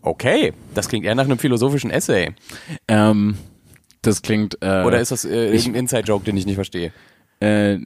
Okay, 0.03 0.53
das 0.75 0.89
klingt 0.89 1.07
eher 1.07 1.15
nach 1.15 1.27
einem 1.27 1.39
philosophischen 1.39 1.93
Essay. 1.93 2.33
Ähm, 2.89 3.39
das 4.03 4.23
klingt. 4.23 4.59
Äh, 4.61 4.83
Oder 4.83 5.01
ist 5.01 5.13
das 5.13 5.25
äh, 5.25 5.53
irgendein 5.53 5.77
Inside-Joke, 5.77 6.25
den 6.25 6.37
ich 6.37 6.47
nicht 6.47 6.57
verstehe? 6.57 6.93
Äh, 7.39 7.79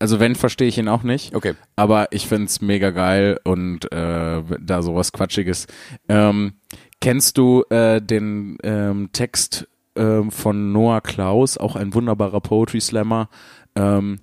also 0.00 0.18
wenn, 0.18 0.34
verstehe 0.34 0.66
ich 0.66 0.76
ihn 0.76 0.88
auch 0.88 1.04
nicht. 1.04 1.36
Okay. 1.36 1.54
Aber 1.76 2.08
ich 2.10 2.26
find's 2.26 2.60
mega 2.60 2.90
geil 2.90 3.38
und 3.44 3.92
äh, 3.92 4.42
da 4.60 4.82
sowas 4.82 5.12
Quatschiges. 5.12 5.68
Ähm, 6.08 6.54
kennst 7.00 7.38
du 7.38 7.64
äh, 7.70 8.00
den 8.00 8.58
ähm, 8.62 9.10
Text 9.12 9.68
ähm, 9.96 10.30
von 10.30 10.72
Noah 10.72 11.00
Klaus, 11.00 11.58
auch 11.58 11.76
ein 11.76 11.94
wunderbarer 11.94 12.40
Poetry 12.40 12.80
Slammer, 12.80 13.28
ähm, 13.74 14.20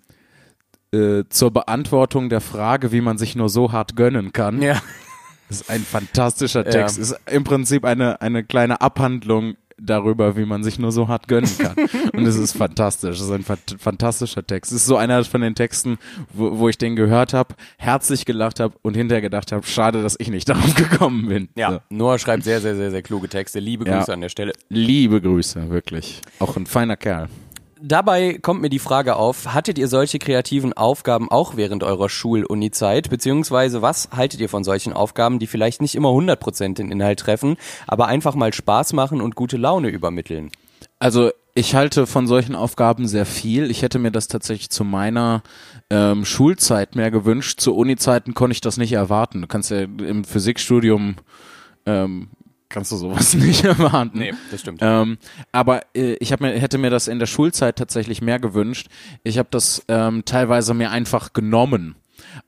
äh, 0.91 1.23
zur 1.29 1.51
Beantwortung 1.51 2.29
der 2.29 2.41
Frage, 2.41 2.91
wie 2.91 3.01
man 3.01 3.17
sich 3.17 3.35
nur 3.35 3.49
so 3.49 3.71
hart 3.71 3.95
gönnen 3.95 4.31
kann? 4.33 4.61
Ja. 4.61 4.81
Das 5.49 5.61
ist 5.61 5.69
ein 5.69 5.81
fantastischer 5.81 6.65
Text. 6.65 6.97
Ist 6.97 7.17
im 7.25 7.43
Prinzip 7.45 7.85
eine, 7.85 8.21
eine 8.21 8.43
kleine 8.43 8.81
Abhandlung 8.81 9.55
darüber, 9.79 10.35
wie 10.37 10.45
man 10.45 10.63
sich 10.63 10.79
nur 10.79 10.91
so 10.91 11.07
hart 11.07 11.27
gönnen 11.27 11.49
kann. 11.57 11.75
Und 12.13 12.25
es 12.25 12.35
ist 12.35 12.53
fantastisch. 12.57 13.17
Es 13.19 13.21
ist 13.25 13.31
ein 13.31 13.43
fant- 13.43 13.77
fantastischer 13.79 14.45
Text. 14.45 14.71
Es 14.71 14.79
ist 14.81 14.85
so 14.87 14.97
einer 14.97 15.23
von 15.23 15.41
den 15.41 15.55
Texten, 15.55 15.97
wo, 16.33 16.57
wo 16.59 16.69
ich 16.69 16.77
den 16.77 16.95
gehört 16.95 17.33
habe, 17.33 17.55
herzlich 17.77 18.25
gelacht 18.25 18.59
habe 18.59 18.73
und 18.81 18.95
hinterher 18.95 19.21
gedacht 19.21 19.51
habe, 19.51 19.65
schade, 19.65 20.01
dass 20.01 20.15
ich 20.19 20.29
nicht 20.29 20.49
darauf 20.49 20.73
gekommen 20.75 21.27
bin. 21.27 21.49
Ja, 21.55 21.71
So. 21.71 21.79
Noah 21.89 22.19
schreibt 22.19 22.43
sehr, 22.43 22.61
sehr, 22.61 22.75
sehr, 22.75 22.91
sehr 22.91 23.01
kluge 23.01 23.29
Texte. 23.29 23.59
Liebe 23.59 23.85
Ja. 23.87 23.97
Grüße 23.99 24.13
an 24.13 24.21
der 24.21 24.29
Stelle. 24.29 24.53
Liebe 24.69 25.21
Grüße, 25.21 25.69
wirklich. 25.69 26.21
Auch 26.39 26.55
ein 26.57 26.65
feiner 26.65 26.97
Kerl. 26.97 27.27
Dabei 27.81 28.39
kommt 28.41 28.61
mir 28.61 28.69
die 28.69 28.79
Frage 28.79 29.15
auf, 29.15 29.53
hattet 29.53 29.77
ihr 29.77 29.87
solche 29.87 30.19
kreativen 30.19 30.73
Aufgaben 30.73 31.29
auch 31.29 31.55
während 31.57 31.83
eurer 31.83 32.09
Schul-Uni-Zeit? 32.09 33.09
Beziehungsweise 33.09 33.81
was 33.81 34.09
haltet 34.15 34.39
ihr 34.39 34.49
von 34.49 34.63
solchen 34.63 34.93
Aufgaben, 34.93 35.39
die 35.39 35.47
vielleicht 35.47 35.81
nicht 35.81 35.95
immer 35.95 36.09
100% 36.09 36.75
den 36.75 36.91
Inhalt 36.91 37.19
treffen, 37.19 37.57
aber 37.85 38.07
einfach 38.07 38.35
mal 38.35 38.53
Spaß 38.53 38.93
machen 38.93 39.21
und 39.21 39.35
gute 39.35 39.57
Laune 39.57 39.89
übermitteln? 39.89 40.51
Also 40.99 41.31
ich 41.53 41.75
halte 41.75 42.07
von 42.07 42.27
solchen 42.27 42.55
Aufgaben 42.55 43.07
sehr 43.07 43.25
viel. 43.25 43.69
Ich 43.69 43.81
hätte 43.81 43.99
mir 43.99 44.11
das 44.11 44.27
tatsächlich 44.27 44.69
zu 44.69 44.83
meiner 44.83 45.43
ähm, 45.89 46.25
Schulzeit 46.25 46.95
mehr 46.95 47.11
gewünscht. 47.11 47.59
Zu 47.59 47.75
Uni-Zeiten 47.75 48.33
konnte 48.33 48.53
ich 48.53 48.61
das 48.61 48.77
nicht 48.77 48.93
erwarten. 48.93 49.41
Du 49.41 49.47
kannst 49.47 49.71
ja 49.71 49.81
im 49.81 50.23
Physikstudium 50.23 51.15
ähm, 51.85 52.29
kannst 52.69 52.91
du 52.91 52.95
sowas 52.97 53.33
nicht 53.35 53.63
erwarten. 53.63 54.23
das 54.51 54.61
stimmt. 54.61 54.79
Ähm, 54.81 55.17
aber 55.51 55.81
äh, 55.95 56.13
ich 56.19 56.31
hab 56.31 56.41
mir, 56.41 56.51
hätte 56.59 56.77
mir 56.77 56.89
das 56.89 57.07
in 57.07 57.19
der 57.19 57.25
Schulzeit 57.25 57.77
tatsächlich 57.77 58.21
mehr 58.21 58.39
gewünscht. 58.39 58.87
Ich 59.23 59.37
habe 59.37 59.49
das 59.51 59.83
ähm, 59.87 60.23
teilweise 60.25 60.73
mir 60.73 60.91
einfach 60.91 61.33
genommen. 61.33 61.95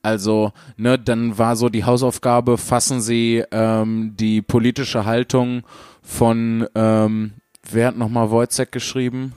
Also, 0.01 0.51
ne, 0.77 0.97
dann 0.97 1.37
war 1.37 1.55
so 1.55 1.69
die 1.69 1.83
Hausaufgabe, 1.83 2.57
fassen 2.57 3.01
Sie 3.01 3.43
ähm, 3.51 4.13
die 4.15 4.41
politische 4.41 5.05
Haltung 5.05 5.63
von, 6.01 6.67
ähm, 6.75 7.33
wer 7.69 7.87
hat 7.87 7.97
nochmal 7.97 8.31
Wojcek 8.31 8.71
geschrieben? 8.71 9.33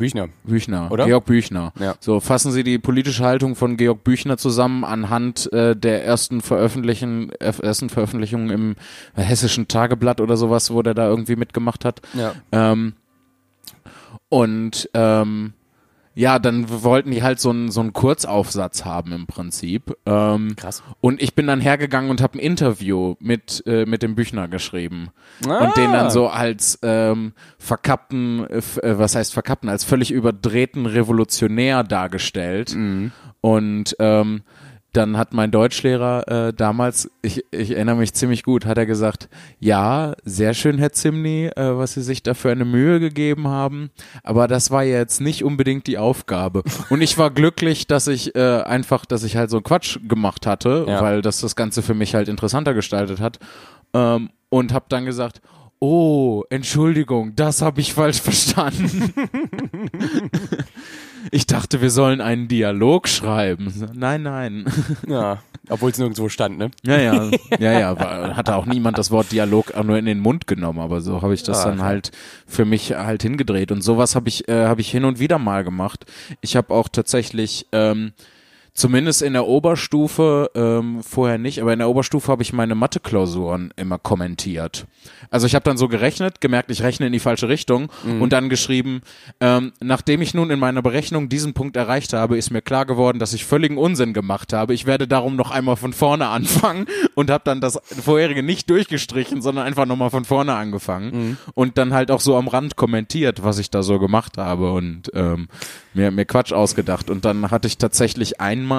Büchner. 0.00 0.28
Büchner, 0.44 0.90
Oder? 0.90 1.04
Georg 1.04 1.26
Büchner. 1.26 1.72
Ja. 1.78 1.94
So, 2.00 2.20
fassen 2.20 2.52
Sie 2.52 2.64
die 2.64 2.78
politische 2.78 3.22
Haltung 3.22 3.54
von 3.54 3.76
Georg 3.76 4.02
Büchner 4.02 4.38
zusammen 4.38 4.82
anhand 4.82 5.52
äh, 5.52 5.76
der 5.76 6.04
ersten 6.04 6.40
Veröffentlichen, 6.40 7.30
äh, 7.38 7.52
ersten 7.62 7.90
Veröffentlichung 7.90 8.50
im 8.50 8.76
Hessischen 9.14 9.68
Tageblatt 9.68 10.20
oder 10.22 10.38
sowas, 10.38 10.72
wo 10.72 10.82
der 10.82 10.94
da 10.94 11.06
irgendwie 11.06 11.36
mitgemacht 11.36 11.84
hat. 11.84 12.00
Ja. 12.14 12.32
Ähm, 12.50 12.94
und 14.30 14.88
ähm, 14.94 15.52
ja, 16.20 16.38
dann 16.38 16.66
wollten 16.84 17.10
die 17.10 17.22
halt 17.22 17.40
so 17.40 17.48
einen 17.50 17.70
so 17.70 17.80
einen 17.80 17.92
Kurzaufsatz 17.94 18.84
haben 18.84 19.12
im 19.12 19.26
Prinzip. 19.26 19.96
Ähm, 20.04 20.54
Krass. 20.56 20.82
und 21.00 21.22
ich 21.22 21.34
bin 21.34 21.46
dann 21.46 21.60
hergegangen 21.60 22.10
und 22.10 22.20
habe 22.20 22.38
ein 22.38 22.40
Interview 22.40 23.14
mit 23.20 23.62
äh, 23.66 23.86
mit 23.86 24.02
dem 24.02 24.14
Büchner 24.14 24.46
geschrieben 24.48 25.08
Ah. 25.48 25.64
und 25.64 25.76
den 25.76 25.92
dann 25.92 26.10
so 26.10 26.28
als 26.28 26.78
ähm, 26.82 27.32
verkappten, 27.58 28.46
äh, 28.50 28.60
was 28.98 29.14
heißt 29.16 29.32
verkappten, 29.32 29.68
als 29.70 29.84
völlig 29.84 30.10
überdrehten 30.10 30.84
Revolutionär 30.86 31.84
dargestellt. 31.84 32.76
Und 33.40 33.96
ähm, 33.98 34.42
dann 34.92 35.16
hat 35.16 35.32
mein 35.32 35.50
Deutschlehrer 35.50 36.48
äh, 36.48 36.52
damals, 36.52 37.10
ich, 37.22 37.44
ich 37.50 37.70
erinnere 37.72 37.96
mich 37.96 38.12
ziemlich 38.14 38.42
gut, 38.42 38.66
hat 38.66 38.78
er 38.78 38.86
gesagt, 38.86 39.28
ja, 39.58 40.14
sehr 40.24 40.54
schön, 40.54 40.78
Herr 40.78 40.92
Zimny, 40.92 41.46
äh, 41.46 41.76
was 41.76 41.94
Sie 41.94 42.02
sich 42.02 42.22
da 42.22 42.34
für 42.34 42.50
eine 42.50 42.64
Mühe 42.64 43.00
gegeben 43.00 43.48
haben, 43.48 43.90
aber 44.24 44.48
das 44.48 44.70
war 44.70 44.84
jetzt 44.84 45.20
nicht 45.20 45.44
unbedingt 45.44 45.86
die 45.86 45.98
Aufgabe. 45.98 46.62
Und 46.88 47.02
ich 47.02 47.18
war 47.18 47.30
glücklich, 47.30 47.86
dass 47.86 48.06
ich 48.08 48.34
äh, 48.34 48.62
einfach, 48.62 49.04
dass 49.06 49.22
ich 49.22 49.36
halt 49.36 49.50
so 49.50 49.60
Quatsch 49.60 49.98
gemacht 50.08 50.46
hatte, 50.46 50.84
Ja. 50.88 51.00
weil 51.00 51.22
das 51.22 51.40
das 51.40 51.56
Ganze 51.56 51.82
für 51.82 51.94
mich 51.94 52.14
halt 52.14 52.28
interessanter 52.28 52.74
gestaltet 52.74 53.20
hat. 53.20 53.38
Ähm, 53.94 54.30
und 54.48 54.72
habe 54.72 54.86
dann 54.88 55.04
gesagt, 55.04 55.40
oh, 55.78 56.42
Entschuldigung, 56.50 57.34
das 57.36 57.62
habe 57.62 57.80
ich 57.80 57.94
falsch 57.94 58.20
verstanden. 58.20 59.12
ich 61.30 61.46
dachte, 61.46 61.80
wir 61.80 61.90
sollen 61.90 62.20
einen 62.20 62.48
Dialog 62.48 63.08
schreiben. 63.08 63.72
Nein, 63.94 64.22
nein. 64.22 64.64
Ja. 65.06 65.38
Obwohl 65.68 65.90
es 65.90 65.98
nirgendwo 65.98 66.28
stand, 66.28 66.58
ne? 66.58 66.70
Ja, 66.82 66.98
ja, 66.98 67.30
ja, 67.58 67.78
ja, 67.78 68.36
hatte 68.36 68.56
auch 68.56 68.66
niemand 68.66 68.98
das 68.98 69.10
Wort 69.10 69.30
Dialog 69.30 69.72
auch 69.74 69.84
nur 69.84 69.98
in 69.98 70.06
den 70.06 70.18
Mund 70.18 70.46
genommen, 70.46 70.80
aber 70.80 71.00
so 71.00 71.22
habe 71.22 71.34
ich 71.34 71.42
das 71.42 71.60
Ah, 71.60 71.68
dann 71.68 71.78
ja. 71.78 71.84
halt 71.84 72.10
für 72.46 72.64
mich 72.64 72.92
halt 72.94 73.22
hingedreht 73.22 73.70
und 73.70 73.82
sowas 73.82 74.16
habe 74.16 74.28
ich 74.28 74.48
äh, 74.48 74.66
habe 74.66 74.80
ich 74.80 74.90
hin 74.90 75.04
und 75.04 75.20
wieder 75.20 75.38
mal 75.38 75.62
gemacht. 75.62 76.06
Ich 76.40 76.56
habe 76.56 76.74
auch 76.74 76.88
tatsächlich 76.88 77.66
ähm, 77.72 78.12
Zumindest 78.80 79.20
in 79.20 79.34
der 79.34 79.46
Oberstufe 79.46 80.50
ähm, 80.54 81.02
vorher 81.02 81.36
nicht, 81.36 81.60
aber 81.60 81.74
in 81.74 81.80
der 81.80 81.88
Oberstufe 81.90 82.32
habe 82.32 82.42
ich 82.42 82.54
meine 82.54 82.74
Mathe-Klausuren 82.74 83.74
immer 83.76 83.98
kommentiert. 83.98 84.86
Also 85.30 85.46
ich 85.46 85.54
habe 85.54 85.64
dann 85.64 85.76
so 85.76 85.86
gerechnet, 85.86 86.40
gemerkt, 86.40 86.70
ich 86.70 86.82
rechne 86.82 87.06
in 87.06 87.12
die 87.12 87.18
falsche 87.18 87.48
Richtung 87.48 87.90
Mhm. 88.04 88.22
und 88.22 88.32
dann 88.32 88.48
geschrieben, 88.48 89.02
ähm, 89.40 89.72
nachdem 89.80 90.22
ich 90.22 90.32
nun 90.32 90.50
in 90.50 90.58
meiner 90.58 90.80
Berechnung 90.80 91.28
diesen 91.28 91.52
Punkt 91.52 91.76
erreicht 91.76 92.14
habe, 92.14 92.38
ist 92.38 92.50
mir 92.50 92.62
klar 92.62 92.86
geworden, 92.86 93.18
dass 93.18 93.34
ich 93.34 93.44
völligen 93.44 93.76
Unsinn 93.76 94.14
gemacht 94.14 94.54
habe. 94.54 94.72
Ich 94.72 94.86
werde 94.86 95.06
darum 95.06 95.36
noch 95.36 95.50
einmal 95.50 95.76
von 95.76 95.92
vorne 95.92 96.28
anfangen 96.38 96.86
und 97.14 97.30
habe 97.30 97.42
dann 97.44 97.60
das 97.60 97.78
vorherige 98.02 98.42
nicht 98.42 98.70
durchgestrichen, 98.70 99.42
sondern 99.42 99.66
einfach 99.66 99.84
nochmal 99.84 100.08
von 100.10 100.24
vorne 100.24 100.54
angefangen 100.54 101.36
und 101.52 101.76
dann 101.76 101.92
halt 101.92 102.10
auch 102.10 102.20
so 102.20 102.34
am 102.36 102.48
Rand 102.48 102.76
kommentiert, 102.76 103.44
was 103.44 103.58
ich 103.58 103.68
da 103.70 103.82
so 103.82 103.98
gemacht 103.98 104.38
habe 104.38 104.72
und 104.72 105.10
ähm, 105.14 105.48
mir, 105.92 106.10
mir 106.10 106.24
Quatsch 106.24 106.52
ausgedacht. 106.54 107.10
Und 107.10 107.26
dann 107.26 107.50
hatte 107.50 107.66
ich 107.68 107.76
tatsächlich 107.76 108.40
einmal 108.40 108.69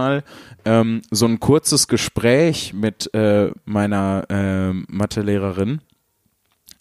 ähm, 0.66 1.02
so 1.12 1.26
ein 1.26 1.40
kurzes 1.40 1.88
Gespräch 1.88 2.74
mit 2.74 3.14
äh, 3.14 3.52
meiner 3.66 4.26
äh, 4.30 4.74
Mathelehrerin. 4.88 5.82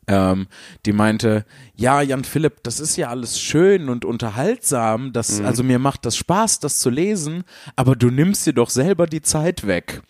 Ähm, 0.06 0.48
die 0.86 0.92
meinte, 0.92 1.44
ja, 1.76 2.02
Jan 2.02 2.24
Philipp, 2.24 2.64
das 2.64 2.80
ist 2.80 2.96
ja 2.96 3.08
alles 3.08 3.40
schön 3.40 3.88
und 3.88 4.04
unterhaltsam, 4.04 5.12
das, 5.12 5.40
also 5.40 5.62
mir 5.62 5.78
macht 5.78 6.04
das 6.04 6.16
Spaß, 6.16 6.58
das 6.58 6.80
zu 6.80 6.90
lesen, 6.90 7.44
aber 7.76 7.94
du 7.94 8.10
nimmst 8.10 8.44
dir 8.46 8.52
doch 8.52 8.70
selber 8.70 9.06
die 9.06 9.22
Zeit 9.22 9.66
weg. 9.68 10.02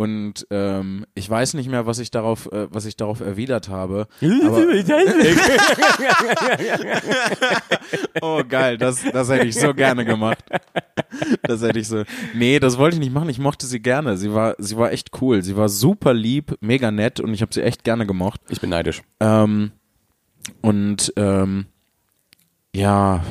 Und 0.00 0.46
ähm, 0.48 1.04
ich 1.12 1.28
weiß 1.28 1.52
nicht 1.52 1.68
mehr, 1.68 1.84
was 1.84 1.98
ich 1.98 2.10
darauf, 2.10 2.50
äh, 2.52 2.72
was 2.72 2.86
ich 2.86 2.96
darauf 2.96 3.20
erwidert 3.20 3.68
habe. 3.68 4.06
Aber, 4.22 4.66
oh 8.22 8.42
geil, 8.48 8.78
das, 8.78 9.04
das 9.12 9.28
hätte 9.28 9.46
ich 9.46 9.56
so 9.56 9.74
gerne 9.74 10.06
gemacht. 10.06 10.42
Das 11.42 11.60
hätte 11.60 11.78
ich 11.78 11.88
so. 11.88 12.04
Nee, 12.32 12.58
das 12.60 12.78
wollte 12.78 12.96
ich 12.96 13.00
nicht 13.00 13.12
machen. 13.12 13.28
Ich 13.28 13.38
mochte 13.38 13.66
sie 13.66 13.80
gerne. 13.80 14.16
Sie 14.16 14.32
war, 14.32 14.54
sie 14.56 14.78
war 14.78 14.90
echt 14.90 15.10
cool. 15.20 15.42
Sie 15.42 15.58
war 15.58 15.68
super 15.68 16.14
lieb, 16.14 16.56
mega 16.62 16.90
nett 16.90 17.20
und 17.20 17.34
ich 17.34 17.42
habe 17.42 17.52
sie 17.52 17.60
echt 17.60 17.84
gerne 17.84 18.06
gemocht. 18.06 18.40
Ich 18.48 18.62
bin 18.62 18.70
neidisch. 18.70 19.02
Ähm, 19.20 19.72
und 20.62 21.12
ähm, 21.16 21.66
ja, 22.74 23.22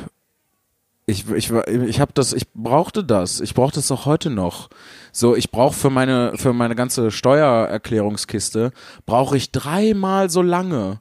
ich, 1.10 1.28
ich, 1.30 1.50
ich 1.50 2.00
habe 2.00 2.12
das, 2.14 2.32
ich 2.32 2.52
brauchte 2.52 3.04
das. 3.04 3.40
Ich 3.40 3.54
brauchte 3.54 3.80
es 3.80 3.90
auch 3.90 4.06
heute 4.06 4.30
noch. 4.30 4.70
So, 5.12 5.34
ich 5.34 5.50
brauche 5.50 5.74
für 5.74 5.90
meine, 5.90 6.32
für 6.36 6.52
meine 6.52 6.76
ganze 6.76 7.10
Steuererklärungskiste, 7.10 8.72
brauche 9.06 9.36
ich 9.36 9.50
dreimal 9.50 10.30
so 10.30 10.40
lange, 10.40 11.00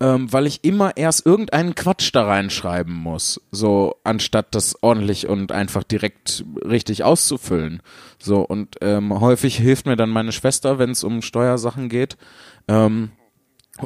ähm, 0.00 0.32
weil 0.32 0.46
ich 0.46 0.64
immer 0.64 0.96
erst 0.96 1.26
irgendeinen 1.26 1.74
Quatsch 1.74 2.10
da 2.12 2.24
reinschreiben 2.24 2.94
muss. 2.94 3.40
So, 3.50 3.96
anstatt 4.04 4.54
das 4.54 4.82
ordentlich 4.82 5.26
und 5.26 5.52
einfach 5.52 5.82
direkt 5.82 6.44
richtig 6.64 7.02
auszufüllen. 7.02 7.82
So, 8.18 8.40
und 8.42 8.76
ähm, 8.80 9.18
häufig 9.20 9.56
hilft 9.56 9.86
mir 9.86 9.96
dann 9.96 10.10
meine 10.10 10.32
Schwester, 10.32 10.78
wenn 10.78 10.90
es 10.90 11.02
um 11.02 11.20
Steuersachen 11.22 11.88
geht. 11.88 12.16
Ähm, 12.68 13.10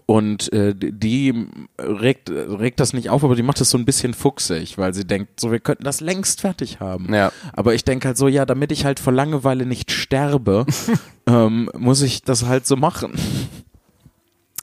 und 0.07 0.52
äh, 0.52 0.74
die 0.74 1.46
regt, 1.78 2.30
regt 2.30 2.80
das 2.80 2.92
nicht 2.92 3.11
auf, 3.11 3.24
aber 3.24 3.35
die 3.35 3.42
macht 3.42 3.61
das 3.61 3.70
so 3.70 3.78
ein 3.78 3.85
bisschen 3.85 4.14
fuchsig, 4.14 4.78
weil 4.78 4.94
sie 4.94 5.04
denkt, 5.07 5.40
so 5.40 5.52
wir 5.52 5.61
könnten 5.61 5.85
das 5.85 6.00
längst 6.00 6.40
fertig 6.40 6.80
haben. 6.80 7.12
Ja. 7.12 7.33
Aber 7.52 7.74
ich 7.74 7.85
denke 7.85 8.09
halt 8.09 8.16
so, 8.16 8.28
ja, 8.28 8.46
damit 8.46 8.72
ich 8.72 8.85
halt 8.85 9.00
vor 9.00 9.12
Langeweile 9.12 9.66
nicht 9.66 9.90
sterbe, 9.90 10.66
ähm, 11.26 11.70
muss 11.76 12.02
ich 12.02 12.22
das 12.22 12.46
halt 12.46 12.66
so 12.66 12.76
machen. 12.76 13.12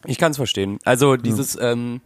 Ich 0.05 0.17
kann 0.17 0.31
es 0.31 0.37
verstehen. 0.37 0.79
Also 0.83 1.15
dieses, 1.15 1.57
ähm, 1.59 2.01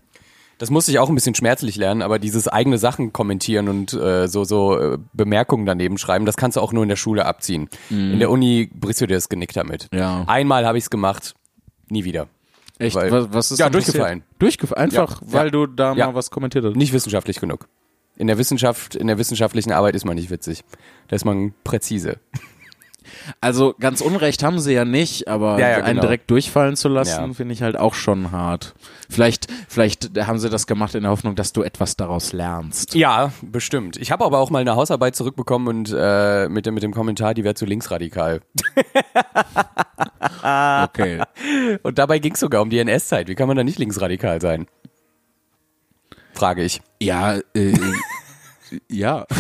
das 0.58 0.70
musste 0.70 0.92
ich 0.92 1.00
auch 1.00 1.10
ein 1.10 1.16
bisschen 1.16 1.36
schmerzlich 1.36 1.76
lernen, 1.76 2.02
aber 2.02 2.20
dieses 2.20 2.48
eigene 2.48 2.78
Sachen 2.78 3.14
kommentieren 3.14 3.68
und 3.70 3.94
äh, 3.94 4.28
so 4.28 4.44
so 4.44 4.78
äh, 4.78 4.98
Bemerkungen 5.14 5.66
daneben 5.66 5.98
schreiben, 5.98 6.26
das 6.26 6.38
kannst 6.38 6.58
du 6.58 6.62
auch 6.62 6.74
nur 6.74 6.84
in 6.84 6.90
der 6.90 6.96
Schule 6.96 7.26
abziehen. 7.26 7.70
In 7.90 8.20
der 8.20 8.30
Uni 8.30 8.70
brichst 8.74 9.02
du 9.02 9.08
dir 9.08 9.16
das 9.16 9.30
Genick 9.30 9.54
damit. 9.54 9.90
Ja. 9.94 10.24
Einmal 10.28 10.66
habe 10.66 10.78
ich 10.78 10.86
es 10.86 10.90
gemacht, 10.90 11.36
nie 11.90 12.04
wieder. 12.04 12.28
Echt? 12.78 12.96
Weil- 12.96 13.12
was, 13.12 13.28
was 13.34 13.52
ist 13.52 13.60
Ja, 13.60 13.70
durchgefallen. 13.70 14.24
Durchgefallen? 14.40 14.84
Einfach, 14.92 15.22
Ja. 15.22 15.28
weil 15.34 15.46
Ja. 15.46 15.52
du 15.52 15.66
da 15.68 15.94
Ja. 15.94 16.08
mal 16.08 16.16
was 16.16 16.30
kommentiert 16.30 16.66
hast. 16.66 16.76
Nicht 16.76 16.94
wissenschaftlich 16.94 17.40
genug. 17.40 17.68
In 18.18 18.28
der 18.28 18.38
Wissenschaft, 18.38 18.96
in 18.96 19.08
der 19.08 19.18
wissenschaftlichen 19.18 19.72
Arbeit 19.74 19.96
ist 19.96 20.06
man 20.06 20.16
nicht 20.16 20.30
witzig. 20.30 20.64
Da 21.10 21.16
ist 21.16 21.26
man 21.26 21.54
präzise. 21.64 22.18
Also 23.42 23.76
ganz 23.80 24.02
Unrecht 24.02 24.44
haben 24.44 24.60
sie 24.60 24.74
ja 24.74 24.86
nicht, 24.86 25.28
aber 25.28 25.60
Ja, 25.60 25.70
ja, 25.70 25.76
einen 25.78 25.86
genau. 25.88 26.02
direkt 26.02 26.30
durchfallen 26.32 26.76
zu 26.76 26.88
lassen, 26.90 27.28
Ja. 27.30 27.34
finde 27.34 27.54
ich 27.54 27.62
halt 27.62 27.78
auch 27.78 27.94
schon 27.94 28.32
hart. 28.32 28.74
Vielleicht, 29.10 29.48
vielleicht 29.68 30.18
haben 30.26 30.40
sie 30.40 30.50
das 30.50 30.68
gemacht 30.68 30.96
in 30.96 31.04
der 31.04 31.12
Hoffnung, 31.12 31.36
dass 31.36 31.54
du 31.54 31.62
etwas 31.64 31.96
daraus 31.96 32.34
lernst. 32.34 32.96
Ja, 32.96 33.32
bestimmt. 33.42 33.98
Ich 33.98 34.12
habe 34.12 34.26
aber 34.26 34.40
auch 34.40 34.50
mal 34.50 34.60
eine 34.60 34.76
Hausarbeit 34.76 35.16
zurückbekommen 35.16 35.68
und 35.68 35.96
äh, 35.98 36.48
mit, 36.50 36.66
dem, 36.66 36.74
mit 36.74 36.84
dem 36.84 36.94
Kommentar, 36.94 37.34
die 37.34 37.44
wäre 37.44 37.56
zu 37.56 37.66
linksradikal. 37.66 38.42
Okay. 40.44 41.22
Und 41.84 41.98
dabei 41.98 42.20
ging 42.20 42.34
es 42.34 42.40
sogar 42.40 42.62
um 42.62 42.70
die 42.70 42.78
NS-Zeit. 42.80 43.28
Wie 43.28 43.36
kann 43.36 43.48
man 43.48 43.58
da 43.58 43.64
nicht 43.64 43.80
linksradikal 43.80 44.40
sein? 44.42 44.68
Frage 46.34 46.64
ich. 46.64 46.82
Ja, 47.02 47.38
äh, 47.56 47.74
ja. 48.90 49.26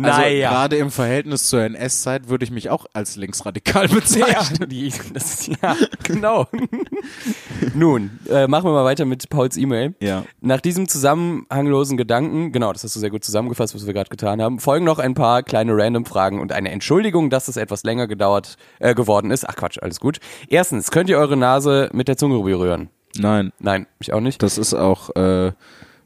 Also 0.00 0.22
gerade 0.22 0.76
im 0.76 0.90
Verhältnis 0.90 1.48
zur 1.48 1.62
NS-Zeit 1.62 2.28
würde 2.28 2.44
ich 2.44 2.50
mich 2.50 2.70
auch 2.70 2.86
als 2.92 3.16
linksradikal 3.16 3.88
bezeichnen. 3.88 4.58
Ja, 4.60 4.66
die, 4.66 4.92
das, 5.12 5.46
ja 5.46 5.76
genau. 6.04 6.46
Nun, 7.74 8.10
äh, 8.28 8.46
machen 8.46 8.64
wir 8.66 8.72
mal 8.72 8.84
weiter 8.84 9.04
mit 9.04 9.28
Pauls 9.28 9.56
E-Mail. 9.56 9.94
Ja. 10.00 10.24
Nach 10.40 10.60
diesem 10.60 10.88
zusammenhanglosen 10.88 11.96
Gedanken, 11.96 12.52
genau, 12.52 12.72
das 12.72 12.84
hast 12.84 12.96
du 12.96 13.00
sehr 13.00 13.10
gut 13.10 13.24
zusammengefasst, 13.24 13.74
was 13.74 13.86
wir 13.86 13.92
gerade 13.92 14.10
getan 14.10 14.40
haben, 14.40 14.60
folgen 14.60 14.84
noch 14.84 14.98
ein 14.98 15.14
paar 15.14 15.42
kleine 15.42 15.76
Random-Fragen 15.76 16.40
und 16.40 16.52
eine 16.52 16.70
Entschuldigung, 16.70 17.30
dass 17.30 17.48
es 17.48 17.56
etwas 17.56 17.82
länger 17.82 18.06
gedauert 18.06 18.56
äh, 18.78 18.94
geworden 18.94 19.30
ist. 19.30 19.48
Ach 19.48 19.56
Quatsch, 19.56 19.78
alles 19.80 20.00
gut. 20.00 20.20
Erstens, 20.48 20.90
könnt 20.90 21.10
ihr 21.10 21.18
eure 21.18 21.36
Nase 21.36 21.90
mit 21.92 22.08
der 22.08 22.16
Zunge 22.16 22.40
berühren? 22.40 22.88
Nein, 23.18 23.52
Nein, 23.58 23.86
ich 23.98 24.12
auch 24.12 24.20
nicht. 24.20 24.42
das 24.42 24.56
ist 24.56 24.72
auch 24.74 25.14
äh, 25.16 25.52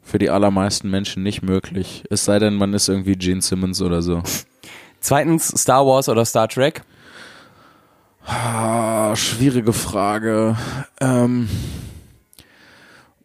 für 0.05 0.19
die 0.19 0.31
allermeisten 0.31 0.91
Menschen 0.91 1.23
nicht 1.23 1.43
möglich. 1.43 2.05
Es 2.11 2.25
sei 2.25 2.39
denn, 2.39 2.55
man 2.55 2.75
ist 2.75 2.89
irgendwie 2.89 3.17
Gene 3.17 3.43
Simmons 3.43 3.83
oder 3.83 4.03
so. 4.03 4.23
Zweitens, 5.01 5.49
Star 5.49 5.87
Wars 5.87 6.09
oder 6.09 6.25
Star 6.25 6.49
Trek? 6.49 6.83
Ah, 8.27 9.15
schwierige 9.17 9.73
Frage. 9.73 10.57
Ähm, 11.01 11.49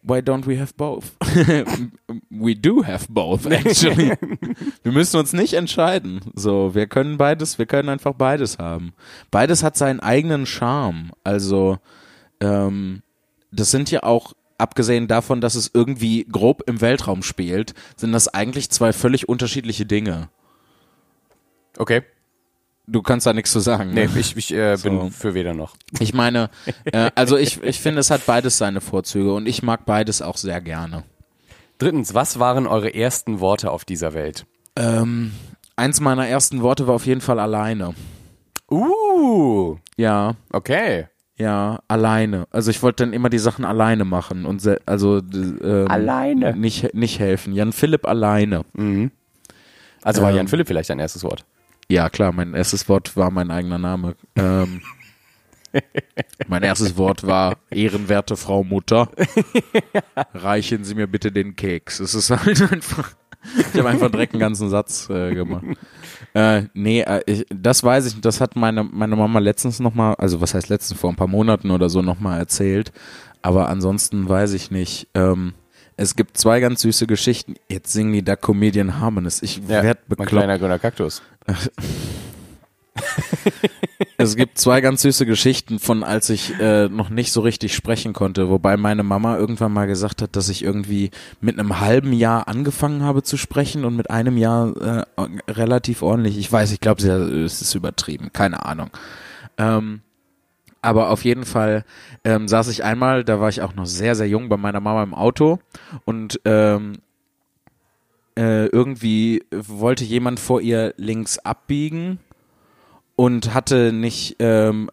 why 0.02 0.18
don't 0.18 0.46
we 0.46 0.58
have 0.58 0.74
both? 0.76 1.12
we 2.30 2.54
do 2.54 2.82
have 2.84 3.06
both, 3.08 3.46
actually. 3.46 4.12
wir 4.82 4.92
müssen 4.92 5.18
uns 5.18 5.32
nicht 5.32 5.54
entscheiden. 5.54 6.20
So, 6.34 6.74
wir 6.74 6.86
können 6.86 7.16
beides, 7.16 7.58
wir 7.58 7.66
können 7.66 7.88
einfach 7.88 8.14
beides 8.14 8.58
haben. 8.58 8.92
Beides 9.30 9.62
hat 9.62 9.76
seinen 9.76 10.00
eigenen 10.00 10.46
Charme. 10.46 11.12
Also, 11.24 11.78
ähm, 12.40 13.02
das 13.52 13.70
sind 13.70 13.90
ja 13.90 14.02
auch, 14.02 14.34
abgesehen 14.60 15.08
davon, 15.08 15.40
dass 15.40 15.54
es 15.54 15.70
irgendwie 15.72 16.26
grob 16.30 16.62
im 16.66 16.80
Weltraum 16.80 17.22
spielt, 17.22 17.74
sind 17.96 18.12
das 18.12 18.28
eigentlich 18.28 18.70
zwei 18.70 18.92
völlig 18.92 19.28
unterschiedliche 19.28 19.86
Dinge. 19.86 20.28
Okay. 21.76 22.02
Du 22.86 23.02
kannst 23.02 23.26
da 23.26 23.32
nichts 23.32 23.52
zu 23.52 23.60
sagen. 23.60 23.90
Nee, 23.94 24.06
ne? 24.06 24.18
ich, 24.18 24.36
ich 24.36 24.52
äh, 24.52 24.76
bin 24.82 25.00
So. 25.00 25.10
für 25.10 25.34
weder 25.34 25.54
noch. 25.54 25.76
Ich 26.00 26.12
meine, 26.12 26.50
äh, 26.86 27.10
also 27.14 27.36
ich, 27.36 27.62
ich 27.62 27.80
finde, 27.80 28.00
es 28.00 28.10
hat 28.10 28.26
beides 28.26 28.58
seine 28.58 28.80
Vorzüge 28.80 29.32
und 29.32 29.46
ich 29.46 29.62
mag 29.62 29.86
beides 29.86 30.22
auch 30.22 30.36
sehr 30.36 30.60
gerne. 30.60 31.04
Drittens, 31.78 32.14
was 32.14 32.38
waren 32.38 32.66
eure 32.66 32.92
ersten 32.92 33.40
Worte 33.40 33.70
auf 33.70 33.84
dieser 33.84 34.12
Welt? 34.12 34.44
Ähm, 34.76 35.32
eins 35.76 36.00
meiner 36.00 36.26
ersten 36.26 36.62
Worte 36.62 36.86
war 36.86 36.94
auf 36.96 37.06
jeden 37.06 37.20
Fall 37.20 37.38
alleine. 37.38 37.94
Uh, 38.70 39.76
Ja, 39.96 40.34
okay. 40.52 41.06
Ja, 41.40 41.80
alleine. 41.88 42.46
Also 42.50 42.70
ich 42.70 42.82
wollte 42.82 43.04
dann 43.04 43.14
immer 43.14 43.30
die 43.30 43.38
Sachen 43.38 43.64
alleine 43.64 44.04
machen 44.04 44.44
und 44.44 44.62
also 44.84 45.22
ähm, 45.32 45.86
Alleine? 45.88 46.54
nicht 46.54 46.92
nicht 46.94 47.18
helfen. 47.18 47.54
Jan 47.54 47.72
Philipp 47.72 48.06
alleine. 48.06 48.66
Also 50.02 50.20
war 50.20 50.30
Ähm. 50.30 50.36
Jan 50.36 50.48
Philipp 50.48 50.66
vielleicht 50.66 50.90
dein 50.90 50.98
erstes 50.98 51.24
Wort? 51.24 51.46
Ja, 51.88 52.10
klar, 52.10 52.32
mein 52.32 52.52
erstes 52.52 52.86
Wort 52.90 53.16
war 53.16 53.30
mein 53.30 53.50
eigener 53.50 53.78
Name. 53.78 54.16
Ähm, 54.36 54.82
mein 56.46 56.62
erstes 56.62 56.98
Wort 56.98 57.26
war 57.26 57.56
ehrenwerte 57.70 58.36
Frau 58.36 58.62
Mutter. 58.62 59.08
Reichen 60.34 60.84
Sie 60.84 60.94
mir 60.94 61.06
bitte 61.06 61.32
den 61.32 61.56
Keks. 61.56 62.00
Es 62.00 62.14
ist 62.14 62.28
halt 62.30 62.70
einfach. 62.70 63.14
Ich 63.72 63.78
habe 63.78 63.88
einfach 63.88 64.10
direkt 64.10 64.34
einen 64.34 64.40
ganzen 64.40 64.68
Satz 64.68 65.08
äh, 65.10 65.34
gemacht. 65.34 65.64
Äh, 66.34 66.64
nee, 66.74 67.00
äh, 67.00 67.22
ich, 67.26 67.46
das 67.48 67.82
weiß 67.82 68.06
ich. 68.06 68.20
Das 68.20 68.40
hat 68.40 68.54
meine 68.56 68.84
meine 68.84 69.16
Mama 69.16 69.38
letztens 69.38 69.80
noch 69.80 69.94
mal, 69.94 70.14
also 70.14 70.40
was 70.40 70.54
heißt 70.54 70.68
letztens 70.68 71.00
vor 71.00 71.10
ein 71.10 71.16
paar 71.16 71.26
Monaten 71.26 71.70
oder 71.70 71.88
so 71.88 72.02
noch 72.02 72.20
mal 72.20 72.38
erzählt. 72.38 72.92
Aber 73.42 73.68
ansonsten 73.68 74.28
weiß 74.28 74.52
ich 74.52 74.70
nicht. 74.70 75.08
Ähm, 75.14 75.54
es 75.96 76.16
gibt 76.16 76.38
zwei 76.38 76.60
ganz 76.60 76.82
süße 76.82 77.06
Geschichten. 77.06 77.54
Jetzt 77.68 77.92
singen 77.92 78.12
die 78.12 78.22
da 78.22 78.36
Comedian 78.36 79.00
Harmonies. 79.00 79.42
Ich 79.42 79.66
werd 79.68 79.98
mein 80.08 80.16
bekloppt. 80.16 80.28
kleiner 80.28 80.58
grüner 80.58 80.78
Kaktus. 80.78 81.22
es 84.16 84.36
gibt 84.36 84.58
zwei 84.58 84.80
ganz 84.80 85.02
süße 85.02 85.26
Geschichten 85.26 85.78
von, 85.78 86.02
als 86.02 86.30
ich 86.30 86.58
äh, 86.60 86.88
noch 86.88 87.10
nicht 87.10 87.32
so 87.32 87.40
richtig 87.40 87.74
sprechen 87.74 88.12
konnte, 88.12 88.48
wobei 88.48 88.76
meine 88.76 89.02
Mama 89.02 89.36
irgendwann 89.36 89.72
mal 89.72 89.86
gesagt 89.86 90.22
hat, 90.22 90.36
dass 90.36 90.48
ich 90.48 90.62
irgendwie 90.62 91.10
mit 91.40 91.58
einem 91.58 91.80
halben 91.80 92.12
Jahr 92.12 92.48
angefangen 92.48 93.02
habe 93.02 93.22
zu 93.22 93.36
sprechen 93.36 93.84
und 93.84 93.96
mit 93.96 94.10
einem 94.10 94.36
Jahr 94.36 94.76
äh, 94.76 95.04
relativ 95.48 96.02
ordentlich. 96.02 96.38
Ich 96.38 96.50
weiß, 96.50 96.72
ich 96.72 96.80
glaube, 96.80 97.02
es 97.02 97.62
ist 97.62 97.74
übertrieben, 97.74 98.32
keine 98.32 98.64
Ahnung. 98.64 98.90
Ähm, 99.58 100.00
aber 100.82 101.10
auf 101.10 101.24
jeden 101.24 101.44
Fall 101.44 101.84
ähm, 102.24 102.48
saß 102.48 102.68
ich 102.68 102.84
einmal, 102.84 103.24
da 103.24 103.40
war 103.40 103.50
ich 103.50 103.60
auch 103.62 103.74
noch 103.74 103.86
sehr, 103.86 104.14
sehr 104.14 104.28
jung 104.28 104.48
bei 104.48 104.56
meiner 104.56 104.80
Mama 104.80 105.02
im 105.02 105.14
Auto 105.14 105.58
und 106.04 106.40
ähm, 106.46 106.98
äh, 108.38 108.66
irgendwie 108.66 109.44
wollte 109.50 110.04
jemand 110.04 110.40
vor 110.40 110.62
ihr 110.62 110.94
links 110.96 111.38
abbiegen 111.38 112.18
und 113.20 113.52
hatte 113.52 113.92
nicht 113.92 114.36
ähm, 114.38 114.88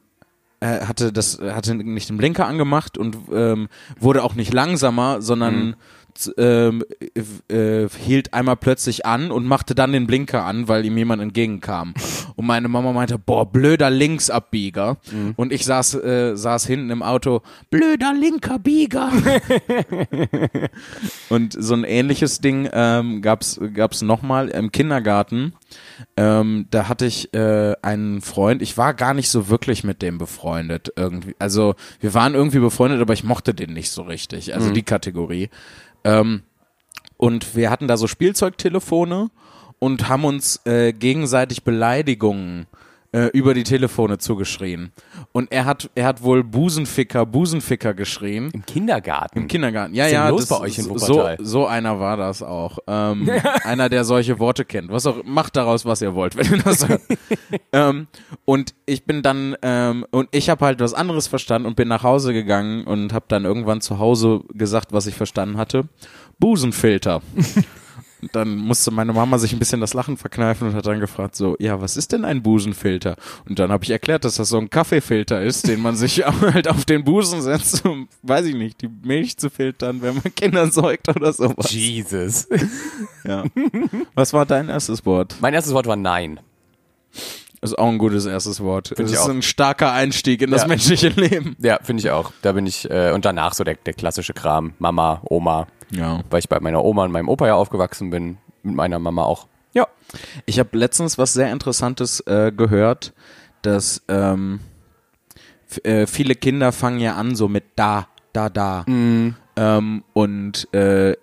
äh, 0.59 0.81
hatte 0.81 1.13
das 1.13 1.39
hatte 1.39 1.75
nicht 1.75 2.09
den 2.09 2.17
Blinker 2.17 2.45
angemacht 2.45 2.97
und 2.97 3.15
ähm, 3.31 3.69
wurde 4.01 4.21
auch 4.21 4.35
nicht 4.35 4.53
langsamer, 4.53 5.21
sondern 5.21 5.55
mhm 5.55 5.75
ähm, 6.37 6.83
äh, 7.49 7.87
hielt 7.89 8.33
einmal 8.33 8.57
plötzlich 8.57 9.05
an 9.05 9.31
und 9.31 9.45
machte 9.45 9.75
dann 9.75 9.91
den 9.91 10.07
Blinker 10.07 10.43
an, 10.43 10.67
weil 10.67 10.85
ihm 10.85 10.97
jemand 10.97 11.21
entgegenkam. 11.21 11.93
Und 12.35 12.45
meine 12.45 12.67
Mama 12.67 12.93
meinte, 12.93 13.17
boah, 13.17 13.49
blöder 13.49 13.89
Linksabbieger. 13.89 14.97
Mhm. 15.11 15.33
Und 15.35 15.53
ich 15.53 15.65
saß, 15.65 15.95
äh, 15.95 16.35
saß 16.35 16.65
hinten 16.65 16.89
im 16.89 17.03
Auto, 17.03 17.41
blöder 17.69 18.13
linker 18.13 18.59
Bieger. 18.59 19.09
und 21.29 21.55
so 21.57 21.73
ein 21.73 21.83
ähnliches 21.83 22.39
Ding 22.39 22.69
ähm, 22.71 23.21
gab's 23.21 23.59
gab's 23.73 24.01
nochmal 24.01 24.49
im 24.49 24.71
Kindergarten. 24.71 25.53
Ähm, 26.15 26.67
da 26.69 26.87
hatte 26.87 27.05
ich 27.05 27.33
äh, 27.33 27.73
einen 27.81 28.21
Freund, 28.21 28.61
ich 28.61 28.77
war 28.77 28.93
gar 28.93 29.13
nicht 29.13 29.29
so 29.29 29.49
wirklich 29.49 29.83
mit 29.83 30.01
dem 30.01 30.17
befreundet 30.17 30.91
irgendwie. 30.95 31.35
Also 31.39 31.75
wir 31.99 32.13
waren 32.13 32.33
irgendwie 32.33 32.59
befreundet, 32.59 33.01
aber 33.01 33.13
ich 33.13 33.23
mochte 33.23 33.53
den 33.53 33.73
nicht 33.73 33.91
so 33.91 34.03
richtig. 34.03 34.53
Also 34.53 34.69
mhm. 34.69 34.73
die 34.73 34.83
Kategorie. 34.83 35.49
Ähm, 36.03 36.43
und 37.17 37.55
wir 37.55 37.69
hatten 37.69 37.87
da 37.87 37.97
so 37.97 38.07
Spielzeugtelefone 38.07 39.29
und 39.79 40.07
haben 40.07 40.25
uns 40.25 40.61
äh, 40.65 40.93
gegenseitig 40.93 41.63
Beleidigungen 41.63 42.67
äh, 43.17 43.27
über 43.33 43.53
die 43.53 43.63
Telefone 43.63 44.19
zugeschrien. 44.19 44.91
Und 45.31 45.51
er 45.51 45.65
hat, 45.65 45.89
er 45.95 46.05
hat 46.05 46.21
wohl 46.21 46.43
Busenficker, 46.43 47.25
Busenficker 47.25 47.93
geschrien. 47.93 48.51
Im 48.53 48.65
Kindergarten? 48.65 49.39
Im 49.39 49.47
Kindergarten, 49.47 49.95
ja, 49.95 50.05
Was 50.05 50.11
ja. 50.11 50.29
los 50.29 50.39
das, 50.41 50.49
bei 50.49 50.65
euch 50.65 50.77
in 50.77 50.97
so, 50.97 51.29
so 51.39 51.65
einer 51.65 51.99
war 51.99 52.15
das 52.17 52.43
auch. 52.43 52.77
Ähm, 52.85 53.29
einer, 53.63 53.89
der 53.89 54.03
solche 54.03 54.37
Worte 54.39 54.65
kennt. 54.65 54.91
Was 54.91 55.07
auch, 55.07 55.23
macht 55.23 55.55
daraus, 55.55 55.85
was 55.85 56.01
ihr 56.01 56.13
wollt, 56.13 56.35
wenn 56.35 56.51
ihr 56.51 56.63
das 56.63 56.87
hört. 56.87 57.01
ähm, 57.73 58.07
und 58.45 58.75
ich 58.85 59.05
bin 59.05 59.23
dann, 59.23 59.55
ähm, 59.63 60.05
und 60.11 60.29
ich 60.31 60.49
habe 60.49 60.63
halt 60.65 60.79
was 60.79 60.93
anderes 60.93 61.27
verstanden 61.27 61.67
und 61.67 61.75
bin 61.75 61.87
nach 61.87 62.03
Hause 62.03 62.33
gegangen 62.33 62.85
und 62.85 63.13
habe 63.13 63.25
dann 63.29 63.45
irgendwann 63.45 63.81
zu 63.81 63.97
Hause 63.97 64.41
gesagt, 64.53 64.93
was 64.93 65.07
ich 65.07 65.15
verstanden 65.15 65.57
hatte. 65.57 65.89
Busenfilter. 66.39 67.21
Dann 68.31 68.55
musste 68.55 68.89
meine 68.91 69.13
Mama 69.13 69.37
sich 69.37 69.53
ein 69.53 69.59
bisschen 69.59 69.79
das 69.79 69.93
Lachen 69.93 70.17
verkneifen 70.17 70.67
und 70.67 70.73
hat 70.75 70.85
dann 70.87 70.99
gefragt 70.99 71.35
so, 71.35 71.55
ja, 71.59 71.79
was 71.81 71.97
ist 71.97 72.11
denn 72.13 72.25
ein 72.25 72.41
Busenfilter? 72.41 73.15
Und 73.47 73.59
dann 73.59 73.71
habe 73.71 73.83
ich 73.83 73.91
erklärt, 73.91 74.25
dass 74.25 74.35
das 74.35 74.49
so 74.49 74.57
ein 74.57 74.69
Kaffeefilter 74.71 75.41
ist, 75.43 75.67
den 75.67 75.81
man 75.81 75.95
sich 75.95 76.25
halt 76.41 76.67
auf 76.67 76.85
den 76.85 77.03
Busen 77.03 77.41
setzt, 77.41 77.85
um, 77.85 78.07
weiß 78.23 78.45
ich 78.47 78.55
nicht, 78.55 78.81
die 78.81 78.87
Milch 79.03 79.37
zu 79.37 79.49
filtern, 79.51 80.01
wenn 80.01 80.15
man 80.15 80.33
Kinder 80.35 80.71
säugt 80.71 81.09
oder 81.09 81.31
sowas. 81.31 81.71
Jesus. 81.71 82.47
Ja. 83.23 83.43
Was 84.15 84.33
war 84.33 84.45
dein 84.45 84.69
erstes 84.69 85.05
Wort? 85.05 85.35
Mein 85.39 85.53
erstes 85.53 85.73
Wort 85.73 85.85
war 85.85 85.95
Nein. 85.95 86.39
Ist 87.61 87.77
auch 87.77 87.87
ein 87.89 87.97
gutes 87.97 88.25
erstes 88.27 88.59
Wort. 88.61 88.89
Find 88.95 89.09
ich 89.09 89.15
ist 89.15 89.21
auch. 89.21 89.29
ein 89.29 89.41
starker 89.41 89.91
Einstieg 89.91 90.41
in 90.43 90.51
das 90.51 90.61
Ja. 90.61 90.67
menschliche 90.67 91.09
Leben. 91.09 91.55
Ja, 91.59 91.79
finde 91.81 92.01
ich 92.01 92.11
auch. 92.11 92.31
Da 92.43 92.51
bin 92.51 92.67
ich, 92.67 92.89
äh, 92.89 93.11
und 93.13 93.25
danach 93.25 93.53
so 93.53 93.63
der, 93.63 93.75
der 93.75 93.93
klassische 93.93 94.33
Kram. 94.33 94.73
Mama, 94.79 95.21
Oma. 95.25 95.67
Ja. 95.91 96.21
Weil 96.29 96.39
ich 96.39 96.49
bei 96.49 96.59
meiner 96.59 96.83
Oma 96.83 97.05
und 97.05 97.11
meinem 97.11 97.29
Opa 97.29 97.47
ja 97.47 97.55
aufgewachsen 97.55 98.09
bin. 98.09 98.37
Mit 98.63 98.75
meiner 98.75 98.99
Mama 98.99 99.23
auch. 99.23 99.47
Ja. 99.73 99.87
Ich 100.45 100.59
habe 100.59 100.77
letztens 100.77 101.17
was 101.17 101.33
sehr 101.33 101.51
Interessantes 101.51 102.19
äh, 102.21 102.51
gehört, 102.51 103.13
dass 103.61 104.01
ähm, 104.07 104.59
äh, 105.83 106.07
viele 106.07 106.35
Kinder 106.35 106.71
fangen 106.71 106.99
ja 106.99 107.15
an 107.15 107.35
so 107.35 107.47
mit 107.47 107.63
da, 107.75 108.07
da, 108.33 108.49
da. 108.49 108.83
Ähm, 109.55 110.03
und 110.13 110.73
äh, 110.73 111.15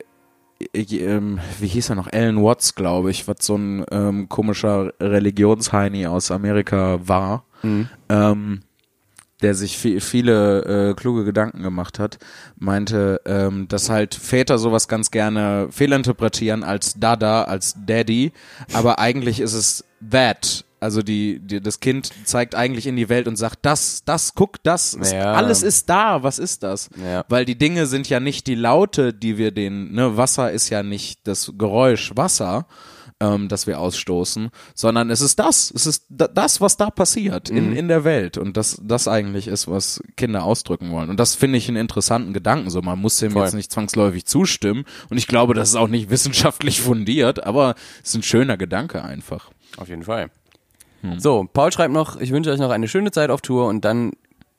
ich, 0.73 0.93
ähm, 1.01 1.41
wie 1.61 1.67
hieß 1.67 1.91
er 1.91 1.97
noch? 1.97 2.13
Alan 2.13 2.43
Watts, 2.43 2.75
glaube 2.75 3.11
ich, 3.11 3.27
was 3.29 3.37
so 3.41 3.57
ein 3.57 3.85
ähm, 3.91 4.29
komischer 4.29 4.93
Religionsheini 5.01 6.07
aus 6.07 6.31
Amerika 6.31 7.01
war. 7.07 7.45
Ähm, 8.09 8.61
der 9.45 9.55
sich 9.55 9.77
vi- 9.77 10.01
viele 10.01 10.91
äh, 10.91 10.95
kluge 10.95 11.25
Gedanken 11.25 11.63
gemacht 11.63 11.99
hat, 11.99 12.19
meinte, 12.57 13.21
ähm, 13.27 13.69
dass 13.69 13.91
halt 13.91 14.15
Väter 14.15 14.59
sowas 14.59 14.89
ganz 14.89 15.11
gerne 15.11 15.69
fehlinterpretieren 15.71 16.65
als 16.65 16.95
Dada, 16.99 17.45
als 17.45 17.77
Daddy, 17.87 18.33
aber 18.73 18.99
eigentlich 18.99 19.39
ist 19.41 19.53
es 19.53 19.85
that. 20.11 20.65
Also 20.81 21.01
die, 21.03 21.39
die, 21.41 21.63
das 21.63 21.81
Kind 21.81 22.11
zeigt 22.25 22.55
eigentlich 22.55 22.87
in 22.87 22.97
die 22.97 23.09
Welt 23.09 23.27
und 23.27 23.37
sagt, 23.37 23.61
das, 23.63 24.03
das, 24.05 24.35
guck, 24.35 24.63
das, 24.65 24.93
ist, 24.93 25.13
Ja. 25.15 25.33
alles 25.33 25.63
ist 25.63 25.89
da, 25.89 26.23
was 26.23 26.39
ist 26.39 26.63
das? 26.63 26.91
Ja. 27.03 27.25
Weil 27.31 27.47
die 27.47 27.57
Dinge 27.57 27.87
sind 27.87 28.07
ja 28.11 28.21
nicht 28.21 28.47
die 28.47 28.55
Laute, 28.55 29.15
die 29.15 29.39
wir 29.39 29.51
den, 29.51 29.93
ne, 29.95 30.19
Wasser 30.19 30.51
ist 30.53 30.69
ja 30.69 30.83
nicht 30.83 31.21
das 31.27 31.53
Geräusch 31.57 32.13
Wasser, 32.17 32.67
ähm, 33.21 33.49
das 33.49 33.67
wir 33.67 33.79
ausstoßen, 33.81 34.51
sondern 34.75 35.11
es 35.11 35.21
ist 35.21 35.39
das, 35.39 35.71
es 35.75 35.87
ist 35.87 36.05
da, 36.09 36.27
das, 36.29 36.61
was 36.61 36.77
da 36.77 36.91
passiert 36.91 37.49
in, 37.51 37.71
Mhm. 37.71 37.77
in 37.77 37.89
der 37.89 38.05
Welt 38.05 38.37
und 38.39 38.57
das, 38.57 38.81
das 38.83 39.07
eigentlich 39.09 39.47
ist, 39.49 39.69
was 39.69 40.03
Kinder 40.17 40.43
ausdrücken 40.45 40.91
wollen. 40.91 41.11
Und 41.11 41.21
das 41.21 41.35
finde 41.35 41.59
ich 41.59 41.69
einen 41.69 41.77
interessanten 41.77 42.33
Gedanken. 42.33 42.71
So, 42.71 42.83
man 42.83 42.99
muss 42.99 43.19
dem 43.19 43.33
Voll. 43.33 43.45
jetzt 43.45 43.55
nicht 43.55 43.71
zwangsläufig 43.73 44.25
zustimmen 44.27 44.85
und 45.11 45.17
ich 45.17 45.27
glaube, 45.29 45.55
das 45.55 45.69
ist 45.71 45.77
auch 45.77 45.89
nicht 45.89 46.11
wissenschaftlich 46.11 46.81
fundiert, 46.81 47.45
aber 47.45 47.75
es 48.03 48.11
ist 48.11 48.15
ein 48.17 48.23
schöner 48.23 48.57
Gedanke 48.57 49.03
einfach. 49.05 49.51
Auf 49.77 49.89
jeden 49.89 50.03
Fall. 50.05 50.31
So, 51.19 51.47
Paul 51.53 51.71
schreibt 51.71 51.93
noch, 51.93 52.19
ich 52.19 52.31
wünsche 52.31 52.51
euch 52.51 52.59
noch 52.59 52.71
eine 52.71 52.89
schöne 52.89 53.11
Zeit 53.11 53.29
auf 53.29 53.43
Tour 53.43 53.67
und 53.67 53.85
dann 53.85 54.13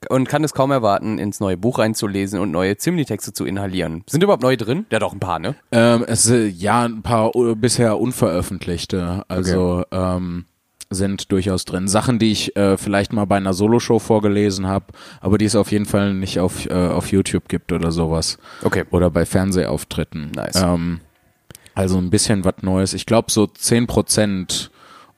und 0.10 0.28
kann 0.28 0.44
es 0.44 0.54
kaum 0.54 0.72
erwarten, 0.72 1.18
ins 1.18 1.40
neue 1.40 1.58
Buch 1.58 1.80
reinzulesen 1.80 2.40
und 2.40 2.52
neue 2.52 2.78
Zimni-Texte 2.78 3.34
zu 3.34 3.46
inhalieren. 3.46 4.04
Sind 4.08 4.24
überhaupt 4.24 4.44
neue 4.44 4.58
drin? 4.58 4.86
Ja, 4.92 5.00
doch, 5.00 5.14
ein 5.14 5.20
paar, 5.20 5.40
ne? 5.40 5.56
Ähm, 5.72 6.04
es 6.08 6.24
sind 6.24 6.56
ja 6.60 6.84
ein 6.84 7.02
paar 7.02 7.36
uh, 7.36 7.56
bisher 7.56 8.00
unveröffentlichte, 8.00 9.24
also 9.28 9.84
ähm, 9.92 10.46
sind 10.90 11.32
durchaus 11.32 11.66
drin. 11.66 11.88
Sachen, 11.88 12.20
die 12.20 12.32
ich 12.32 12.56
äh, 12.56 12.78
vielleicht 12.78 13.14
mal 13.14 13.26
bei 13.26 13.38
einer 13.38 13.54
Soloshow 13.54 14.00
vorgelesen 14.00 14.68
habe, 14.68 14.86
aber 15.22 15.38
die 15.38 15.46
es 15.46 15.56
auf 15.56 15.72
jeden 15.72 15.86
Fall 15.86 16.14
nicht 16.14 16.40
auf, 16.40 16.66
äh, 16.68 16.74
auf 16.74 17.12
YouTube 17.12 17.48
gibt 17.48 17.72
oder 17.72 17.92
sowas. 17.92 18.38
Okay. 18.64 18.84
Oder 18.92 19.10
bei 19.10 19.26
Fernsehauftritten. 19.26 20.32
Nice. 20.36 20.62
Ähm, 20.62 21.02
also 21.74 21.98
ein 21.98 22.10
bisschen 22.10 22.46
was 22.46 22.56
Neues. 22.62 22.94
Ich 22.94 23.06
glaube, 23.06 23.32
so 23.32 23.44
10% 23.44 24.70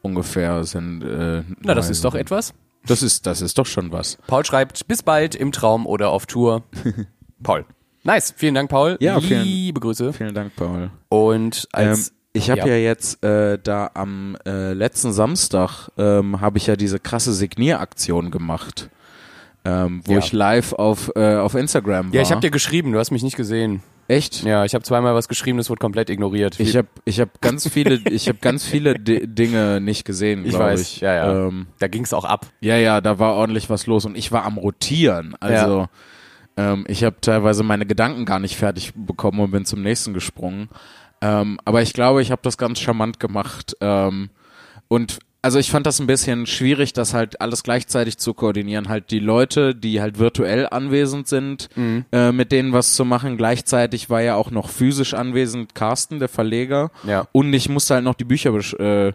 ungefähr 0.02 0.63
sind. 0.63 1.04
Äh, 1.04 1.43
Na, 1.62 1.73
das 1.73 1.89
ist 1.89 2.04
doch 2.04 2.15
etwas. 2.15 2.54
Das 2.86 3.04
ist, 3.04 3.26
das 3.26 3.42
ist 3.42 3.58
doch 3.58 3.66
schon 3.66 3.92
was. 3.92 4.18
Paul 4.28 4.46
schreibt, 4.46 4.88
bis 4.88 5.04
bald 5.04 5.36
im 5.36 5.52
Traum 5.52 5.86
oder 5.86 6.10
auf 6.10 6.26
Tour. 6.26 6.63
Paul. 7.44 7.66
Nice. 8.04 8.34
Vielen 8.38 8.56
Dank, 8.56 8.70
Paul. 8.70 8.98
Ja, 9.02 9.20
vielen- 9.20 9.44
Liebe 9.44 9.80
Grüße. 9.80 10.13
Vielen 10.13 10.34
Dank, 10.34 10.56
Paul. 10.56 10.90
Und 11.10 11.68
als 11.74 12.10
ähm, 12.10 12.13
ich 12.34 12.50
habe 12.52 12.70
ja. 12.70 12.76
jetzt 12.78 13.24
äh, 13.24 13.58
da 13.62 13.92
am 13.96 14.38
äh, 14.46 14.74
letzten 14.74 15.12
Samstag 15.12 15.90
ähm, 15.98 16.40
habe 16.40 16.58
ich 16.60 16.68
ja 16.68 16.76
diese 16.76 17.00
krasse 17.00 17.34
Signieraktion 17.34 18.32
gemacht, 18.32 18.90
ähm, 19.66 20.02
wo 20.06 20.13
Ja. 20.13 20.20
ich 20.20 20.32
live 20.32 20.74
auf 20.74 21.12
äh, 21.16 21.36
auf 21.36 21.56
Instagram 21.56 22.08
war. 22.10 22.16
Ja, 22.16 22.22
ich 22.22 22.32
habe 22.32 22.42
dir 22.42 22.52
geschrieben, 22.52 22.92
du 22.94 23.00
hast 23.00 23.12
mich 23.12 23.24
nicht 23.24 23.36
gesehen. 23.36 23.82
Echt. 24.08 24.43
Ja, 24.43 24.65
ich 24.65 24.74
habe 24.74 24.84
zweimal 24.84 25.13
was 25.15 25.28
geschrieben, 25.28 25.58
das 25.58 25.70
wurde 25.70 25.80
komplett 25.80 26.10
ignoriert. 26.10 26.60
Ich 26.60 26.76
habe 26.76 26.88
ich 27.06 27.20
habe 27.20 27.32
ganz 27.41 27.67
viele 27.72 27.96
ich 28.10 28.28
habe 28.28 28.39
ganz 28.39 28.65
viele 28.65 28.96
D 29.00 29.28
Dinge 29.28 29.82
nicht 29.82 30.06
gesehen. 30.06 30.46
Ich 30.46 30.52
glaub 30.52 30.63
weiß, 30.63 30.82
ich. 30.82 31.02
ja, 31.02 31.13
ja. 31.13 31.48
Ähm, 31.48 31.67
da 31.80 31.88
ging's 31.88 32.13
auch 32.13 32.26
ab. 32.26 32.48
ja, 32.62 32.78
ja, 32.78 33.02
da 33.02 33.20
war 33.20 33.36
ordentlich 33.36 33.70
was 33.70 33.88
los 33.88 34.06
und 34.06 34.17
ich 34.17 34.32
war 34.32 34.46
am 34.46 34.58
rotieren. 34.58 35.36
Also 35.39 35.88
ähm, 36.58 36.86
ich 36.88 37.04
habe 37.04 37.17
teilweise 37.22 37.63
meine 37.63 37.86
Gedanken 37.86 38.26
gar 38.26 38.39
nicht 38.39 38.58
fertig 38.58 38.93
bekommen 38.96 39.39
und 39.39 39.52
bin 39.52 39.65
zum 39.65 39.82
nächsten 39.82 40.13
gesprungen. 40.13 40.70
Ähm, 41.22 41.60
aber 41.65 41.82
ich 41.82 41.93
glaube, 41.93 42.22
ich 42.22 42.32
habe 42.32 42.41
das 42.43 42.58
ganz 42.58 42.80
charmant 42.80 43.20
gemacht. 43.20 43.76
Ähm, 43.82 44.30
und 44.88 45.20
also 45.41 45.60
ich 45.60 45.71
fand 45.71 45.86
das 45.86 46.00
ein 46.00 46.08
bisschen 46.08 46.45
schwierig, 46.45 46.93
das 46.93 47.13
halt 47.13 47.39
alles 47.41 47.63
gleichzeitig 47.63 48.17
zu 48.17 48.34
koordinieren. 48.34 48.89
Halt 48.89 49.12
die 49.12 49.19
Leute, 49.19 49.76
die 49.76 50.02
halt 50.02 50.19
virtuell 50.19 50.67
anwesend 50.69 51.28
sind, 51.28 51.69
äh, 52.12 52.31
mit 52.31 52.52
denen 52.52 52.73
was 52.73 52.94
zu 52.96 53.06
machen. 53.06 53.38
Gleichzeitig 53.38 54.10
war 54.10 54.21
ja 54.21 54.35
auch 54.35 54.52
noch 54.52 54.69
physisch 54.69 55.13
anwesend 55.13 55.75
Carsten, 55.75 56.19
der 56.19 56.27
Verleger. 56.29 56.92
Ja. 57.06 57.27
Und 57.31 57.54
ich 57.54 57.69
musste 57.69 57.96
halt 57.96 58.04
noch 58.04 58.15
die 58.15 58.25
Bücher 58.25 58.54
äh, 58.79 59.13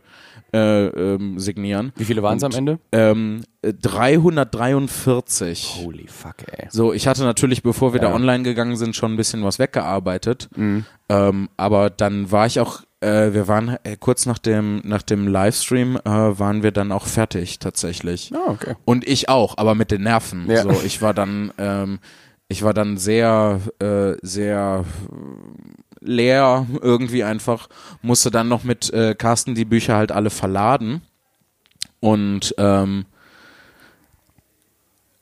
äh, 0.54 0.86
ähm, 0.86 1.38
signieren. 1.38 1.92
Wie 1.96 2.04
viele 2.04 2.22
waren 2.22 2.36
es 2.38 2.44
am 2.44 2.52
Ende? 2.52 2.78
Ähm, 2.92 3.42
äh, 3.62 3.72
343. 3.74 5.80
Holy 5.82 6.06
fuck, 6.08 6.34
ey. 6.50 6.66
So, 6.70 6.92
ich 6.92 7.06
hatte 7.06 7.22
natürlich, 7.24 7.62
bevor 7.62 7.92
wir 7.94 8.02
Ja. 8.02 8.08
da 8.10 8.14
online 8.14 8.42
gegangen 8.42 8.76
sind, 8.76 8.94
schon 8.96 9.14
ein 9.14 9.16
bisschen 9.16 9.42
was 9.44 9.58
weggearbeitet. 9.58 10.48
Ähm, 11.08 11.48
aber 11.56 11.90
dann 11.90 12.30
war 12.30 12.46
ich 12.46 12.60
auch 12.60 12.82
äh, 13.03 13.34
wir 13.34 13.48
waren 13.48 13.76
äh, 13.84 13.96
kurz 13.98 14.26
nach 14.26 14.38
dem, 14.38 14.80
nach 14.84 15.03
dem 15.03 15.28
Livestream 15.28 15.96
äh, 15.96 16.00
waren 16.05 16.62
wir 16.62 16.72
dann 16.72 16.92
auch 16.92 17.07
fertig 17.07 17.59
tatsächlich. 17.59 18.32
Ah, 18.34 18.50
okay. 18.50 18.76
Und 18.84 19.07
ich 19.07 19.28
auch, 19.28 19.59
aber 19.59 19.74
mit 19.74 19.90
den 19.90 20.03
Nerven. 20.03 20.50
Ja. 20.50 20.62
So, 20.62 20.70
ich 20.84 21.03
war 21.03 21.12
dann, 21.14 21.53
ähm, 21.59 21.98
ich 22.48 22.62
war 22.62 22.74
dann 22.74 22.96
sehr, 22.96 23.61
äh, 23.80 24.14
sehr 24.22 24.84
leer 26.00 26.66
irgendwie 26.80 27.24
einfach. 27.24 27.68
Musste 28.03 28.30
dann 28.30 28.48
noch 28.48 28.64
mit 28.64 28.92
äh, 28.92 29.14
Carsten 29.14 29.55
die 29.55 29.64
Bücher 29.64 29.96
halt 29.96 30.12
alle 30.12 30.30
verladen. 30.30 31.03
Und 32.00 32.55
ähm, 32.59 33.07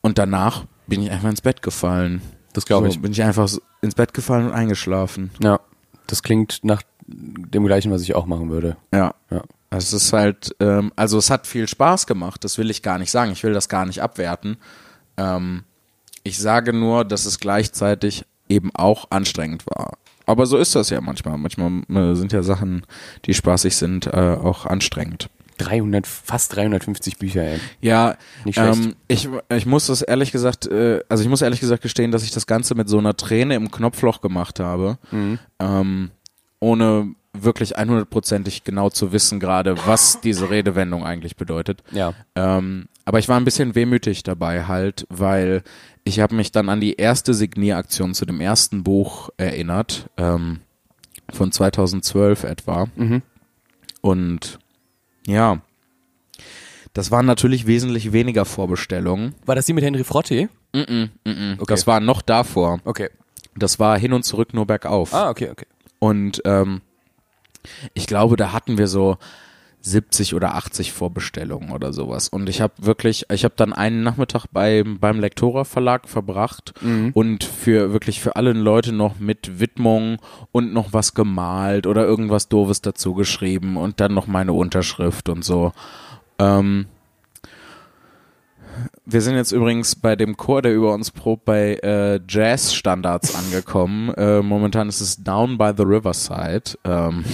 und 0.03 0.19
danach 0.19 0.65
bin 0.87 1.03
ich 1.03 1.11
einfach 1.11 1.29
ins 1.29 1.43
Bett 1.43 1.63
gefallen. 1.63 2.23
Das 2.53 2.67
glaube 2.67 2.87
so, 2.87 2.95
ich. 2.95 3.03
Bin 3.03 3.13
ich 3.13 3.23
einfach 3.23 3.51
ins 3.83 3.95
Bett 3.95 4.15
gefallen 4.15 4.47
und 4.47 4.53
eingeschlafen. 4.53 5.31
Ja, 5.43 5.61
das 6.07 6.23
klingt 6.23 6.61
nach 6.63 6.83
dem 7.11 7.65
gleichen, 7.67 7.91
was 7.91 8.03
ich 8.03 8.15
auch 8.15 8.27
machen 8.27 8.51
würde. 8.51 8.77
Ja. 8.95 9.15
Ja. 9.31 9.43
Es 9.71 9.93
ist 9.93 10.13
halt, 10.13 10.55
ähm, 10.61 10.93
also 10.97 11.19
es 11.19 11.31
hat 11.31 11.47
viel 11.47 11.69
Spaß 11.69 12.07
gemacht, 12.07 12.43
das 12.45 12.59
will 12.59 12.71
ich 12.71 12.83
gar 12.83 12.99
nicht 12.99 13.11
sagen. 13.11 13.31
Ich 13.33 13.43
will 13.45 13.53
das 13.53 13.69
gar 13.69 13.87
nicht 13.87 14.03
abwerten. 14.03 14.57
Ähm, 15.17 15.65
ich 16.23 16.39
sage 16.39 16.73
nur, 16.73 17.05
dass 17.05 17.25
es 17.27 17.39
gleichzeitig 17.39 18.25
eben 18.49 18.71
auch 18.75 19.11
anstrengend 19.11 19.65
war. 19.67 19.93
Aber 20.27 20.47
so 20.47 20.57
ist 20.59 20.75
das 20.75 20.91
ja 20.91 21.01
manchmal. 21.01 21.39
Manchmal 21.39 21.83
äh, 21.89 22.15
sind 22.15 22.33
ja 22.33 22.43
Sachen, 22.43 22.85
die 23.25 23.35
spaßig 23.35 23.77
sind, 23.77 24.07
äh, 24.07 24.11
auch 24.43 24.67
anstrengend. 24.67 25.29
300, 25.59 26.07
fast 26.07 26.57
350 26.57 27.19
Bücher, 27.19 27.43
ey. 27.43 27.59
Ja, 27.81 28.17
Nicht 28.45 28.55
schlecht. 28.57 28.77
ähm, 28.79 28.95
ich, 29.09 29.29
ich 29.55 29.67
muss 29.67 29.87
das 29.87 30.01
ehrlich 30.03 30.33
gesagt, 30.33 30.67
äh, 30.67 31.01
also 31.09 31.23
ich 31.23 31.29
muss 31.29 31.43
ehrlich 31.43 31.61
gesagt 31.61 31.83
gestehen, 31.83 32.13
dass 32.13 32.23
ich 32.23 32.31
das 32.31 32.47
Ganze 32.47 32.75
mit 32.75 32.89
so 32.89 32.99
einer 32.99 33.15
Träne 33.17 33.57
im 33.57 33.71
Knopfloch 33.71 34.21
gemacht 34.21 34.59
habe, 34.59 34.99
ähm, 35.59 36.11
ohne 36.61 37.15
wirklich 37.33 37.79
100%ig 37.79 38.65
genau 38.65 38.91
zu 38.91 39.13
wissen 39.13 39.41
gerade, 39.41 39.77
was 39.87 40.21
diese 40.21 40.51
Redewendung 40.51 41.05
eigentlich 41.05 41.37
bedeutet. 41.37 41.83
Ja. 41.91 42.15
Ähm, 42.35 42.89
aber 43.05 43.19
ich 43.19 43.29
war 43.29 43.39
ein 43.39 43.45
bisschen 43.45 43.75
wehmütig 43.75 44.23
dabei 44.23 44.65
halt, 44.65 45.07
weil 45.09 45.63
ich 46.05 46.21
habe 46.21 46.35
mich 46.35 46.53
dann 46.53 46.69
an 46.69 46.81
die 46.81 46.95
erste 46.95 47.35
Signieraktion 47.35 48.15
zu 48.15 48.27
dem 48.27 48.41
ersten 48.41 48.83
Buch 48.83 49.31
erinnert, 49.37 50.09
ähm, 50.17 50.61
von 51.33 51.53
2012 51.53 52.45
etwa. 52.45 52.89
Mhm. 52.97 53.23
Und 54.01 54.59
ja, 55.27 55.61
das 56.93 57.11
waren 57.11 57.27
natürlich 57.27 57.67
wesentlich 57.67 58.13
weniger 58.13 58.45
Vorbestellungen. 58.45 59.35
War 59.47 59.55
das 59.55 59.67
die 59.67 59.73
mit 59.73 59.85
Henry 59.85 60.05
Frotte? 60.05 60.49
Okay. 61.61 61.73
Das 61.73 61.87
war 61.87 62.01
noch 62.01 62.23
davor. 62.23 62.81
Okay. 62.85 63.11
Das 63.57 63.79
war 63.79 63.99
hin 63.99 64.13
und 64.13 64.25
zurück 64.25 64.55
nur 64.55 64.67
bergauf. 64.67 65.13
Ah, 65.15 65.31
okay, 65.31 65.51
okay. 65.51 65.67
Und 66.01 66.43
ähm, 66.45 66.81
ich 67.95 68.09
glaube, 68.09 68.35
da 68.35 68.53
hatten 68.53 68.79
wir 68.79 68.89
so 68.89 69.19
70 69.83 70.35
oder 70.35 70.57
80 70.57 70.93
Vorbestellungen 70.93 71.71
oder 71.71 71.93
sowas. 71.93 72.29
Und 72.29 72.49
ich 72.49 72.61
habe 72.61 72.75
wirklich, 72.79 73.27
ich 73.33 73.45
habe 73.45 73.55
dann 73.57 73.73
einen 73.73 74.03
Nachmittag 74.03 74.47
beim, 74.53 74.99
beim 74.99 75.21
Lektora 75.21 75.65
Verlag 75.65 76.09
verbracht 76.09 76.75
und 77.15 77.45
für 77.45 77.93
wirklich 77.93 78.21
für 78.21 78.37
alle 78.37 78.53
Leute 78.53 78.93
noch 78.93 79.19
mit 79.19 79.59
Widmung 79.59 80.19
und 80.53 80.73
noch 80.75 80.93
was 80.93 81.15
gemalt 81.15 81.87
oder 81.87 82.05
irgendwas 82.05 82.49
Doofes 82.49 82.83
dazu 82.83 83.15
geschrieben 83.15 83.77
und 83.77 84.01
dann 84.01 84.13
noch 84.13 84.27
meine 84.27 84.53
Unterschrift 84.53 85.29
und 85.29 85.45
so. 85.45 85.73
Ähm, 86.39 86.87
wir 89.13 89.21
sind 89.23 89.35
jetzt 89.37 89.53
übrigens 89.53 89.95
bei 89.97 90.17
dem 90.17 90.37
Chor, 90.37 90.63
der 90.63 90.75
über 90.75 90.93
uns 90.95 91.11
probt, 91.11 91.45
bei 91.45 91.75
äh, 91.77 92.21
Jazz-Standards 92.29 93.35
angekommen. 93.35 94.13
Äh, 94.15 94.41
momentan 94.43 94.89
ist 94.89 95.01
es 95.01 95.17
Down 95.23 95.59
by 95.59 95.73
the 95.77 95.83
Riverside. 95.85 96.63
Ähm, 96.85 97.25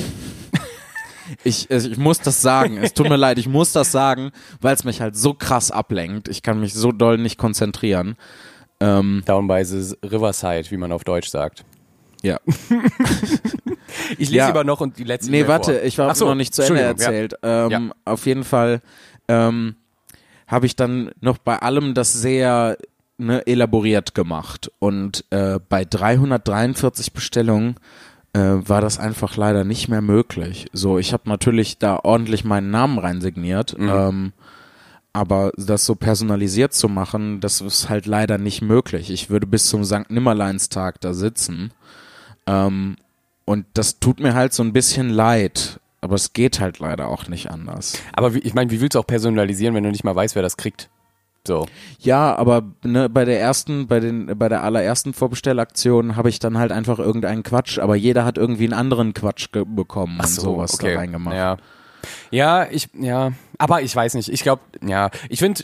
ich, 1.45 1.71
ich 1.71 1.97
muss 1.99 2.19
das 2.21 2.41
sagen. 2.43 2.79
Es 2.79 2.95
tut 2.95 3.09
mir 3.09 3.17
leid, 3.17 3.39
ich 3.39 3.49
muss 3.49 3.73
das 3.73 3.93
sagen, 3.93 4.31
weil 4.61 4.75
es 4.75 4.85
mich 4.85 5.01
halt 5.01 5.17
so 5.17 5.35
krass 5.35 5.71
ablenkt. 5.71 6.29
Ich 6.29 6.43
kann 6.43 6.61
mich 6.61 6.75
so 6.75 6.93
doll 6.93 7.19
nicht 7.19 7.39
konzentrieren. 7.39 8.17
Ähm, 8.81 9.23
Down 9.27 9.49
by 9.49 9.65
the 9.65 9.97
Riverside, 10.05 10.71
wie 10.71 10.77
man 10.77 10.93
auf 10.93 11.05
Deutsch 11.05 11.29
sagt. 11.29 11.65
ja. 12.23 12.39
Ich 14.19 14.29
lese 14.31 14.35
Ja. 14.35 14.47
lieber 14.49 14.65
noch 14.65 14.81
und 14.81 14.99
die 14.99 15.05
letzte 15.05 15.31
Nee, 15.31 15.47
warte, 15.47 15.75
vor. 15.75 15.83
ich 15.85 15.97
war 15.97 16.15
so, 16.15 16.27
noch 16.27 16.35
nicht 16.35 16.53
zu 16.55 16.63
Ende 16.63 16.81
erzählt. 16.81 17.35
Ähm, 17.43 17.71
Ja. 17.71 17.81
Auf 18.05 18.27
jeden 18.27 18.45
Fall 18.45 18.83
ähm, 19.29 19.77
habe 20.47 20.67
ich 20.67 20.77
dann 20.77 21.11
noch 21.21 21.39
bei 21.39 21.59
allem 21.59 21.95
das 21.95 22.13
sehr 22.13 22.77
ne, 23.19 23.47
elaboriert 23.47 24.15
gemacht. 24.15 24.71
Und 24.79 25.25
äh, 25.31 25.59
bei 25.69 25.85
343 25.85 27.13
Bestellungen 27.13 27.77
äh, 28.33 28.39
war 28.39 28.81
das 28.81 28.99
einfach 28.99 29.37
leider 29.37 29.65
nicht 29.65 29.89
mehr 29.89 30.03
möglich. 30.03 30.67
So, 30.73 30.99
ich 30.99 31.13
habe 31.13 31.29
natürlich 31.29 31.79
da 31.79 31.99
ordentlich 32.03 32.45
meinen 32.45 32.71
Namen 32.71 32.99
reinsigniert. 32.99 33.77
Ähm, 33.79 34.33
aber 35.13 35.53
das 35.57 35.87
so 35.87 35.95
personalisiert 35.95 36.75
zu 36.75 36.91
machen, 36.91 37.41
das 37.41 37.63
ist 37.63 37.89
halt 37.89 38.05
leider 38.05 38.37
nicht 38.37 38.61
möglich. 38.61 39.11
Ich 39.11 39.31
würde 39.31 39.47
bis 39.47 39.67
zum 39.67 39.83
St. 39.83 40.11
Nimmerleinstag 40.11 41.01
da 41.01 41.15
sitzen. 41.15 41.73
Ähm, 42.47 42.97
und 43.47 43.65
das 43.73 43.99
tut 43.99 44.21
mir 44.21 44.35
halt 44.35 44.53
so 44.53 44.63
ein 44.63 44.75
bisschen 44.75 45.09
leid. 45.09 45.81
Aber 46.07 46.15
es 46.15 46.33
geht 46.33 46.61
halt 46.61 46.79
leider 46.79 47.09
auch 47.09 47.27
nicht 47.27 47.51
anders. 47.51 48.01
Aber 48.13 48.33
wie, 48.33 48.39
ich 48.39 48.55
meine, 48.55 48.71
wie 48.71 48.81
willst 48.81 48.95
du 48.95 49.01
auch 49.01 49.07
personalisieren, 49.09 49.75
wenn 49.75 49.83
du 49.83 49.91
nicht 49.91 50.05
mal 50.05 50.15
weißt, 50.15 50.37
wer 50.37 50.43
das 50.43 50.57
kriegt? 50.57 50.89
So. 51.45 51.67
Ja, 51.99 52.37
aber 52.37 52.63
ne, 52.85 53.09
bei 53.09 53.25
der 53.25 53.41
ersten, 53.41 53.89
bei 53.89 53.99
den, 53.99 54.39
bei 54.39 54.49
der 54.49 54.63
allerersten 54.63 55.15
Vorbestellaktion 55.15 56.15
habe 56.15 56.29
ich 56.29 56.39
dann 56.39 56.59
halt 56.59 56.71
einfach 56.71 57.01
irgendeinen 57.01 57.43
Quatsch, 57.43 57.81
aber 57.81 57.97
jeder 57.97 58.25
hat 58.25 58.39
irgendwie 58.39 58.67
einen 58.67 58.73
anderen 58.73 59.15
Quatsch 59.15 59.49
bekommen 59.51 60.21
und 60.21 60.29
sowas 60.29 60.79
da 60.79 60.95
reingemacht. 60.95 61.35
Ja. 61.35 61.57
Ja, 62.31 62.69
ich, 62.71 62.89
ja, 62.97 63.33
aber 63.59 63.83
ich 63.83 63.95
weiß 63.95 64.15
nicht. 64.15 64.29
Ich 64.29 64.43
glaube, 64.43 64.63
ja, 64.87 65.11
ich 65.29 65.39
finde, 65.41 65.63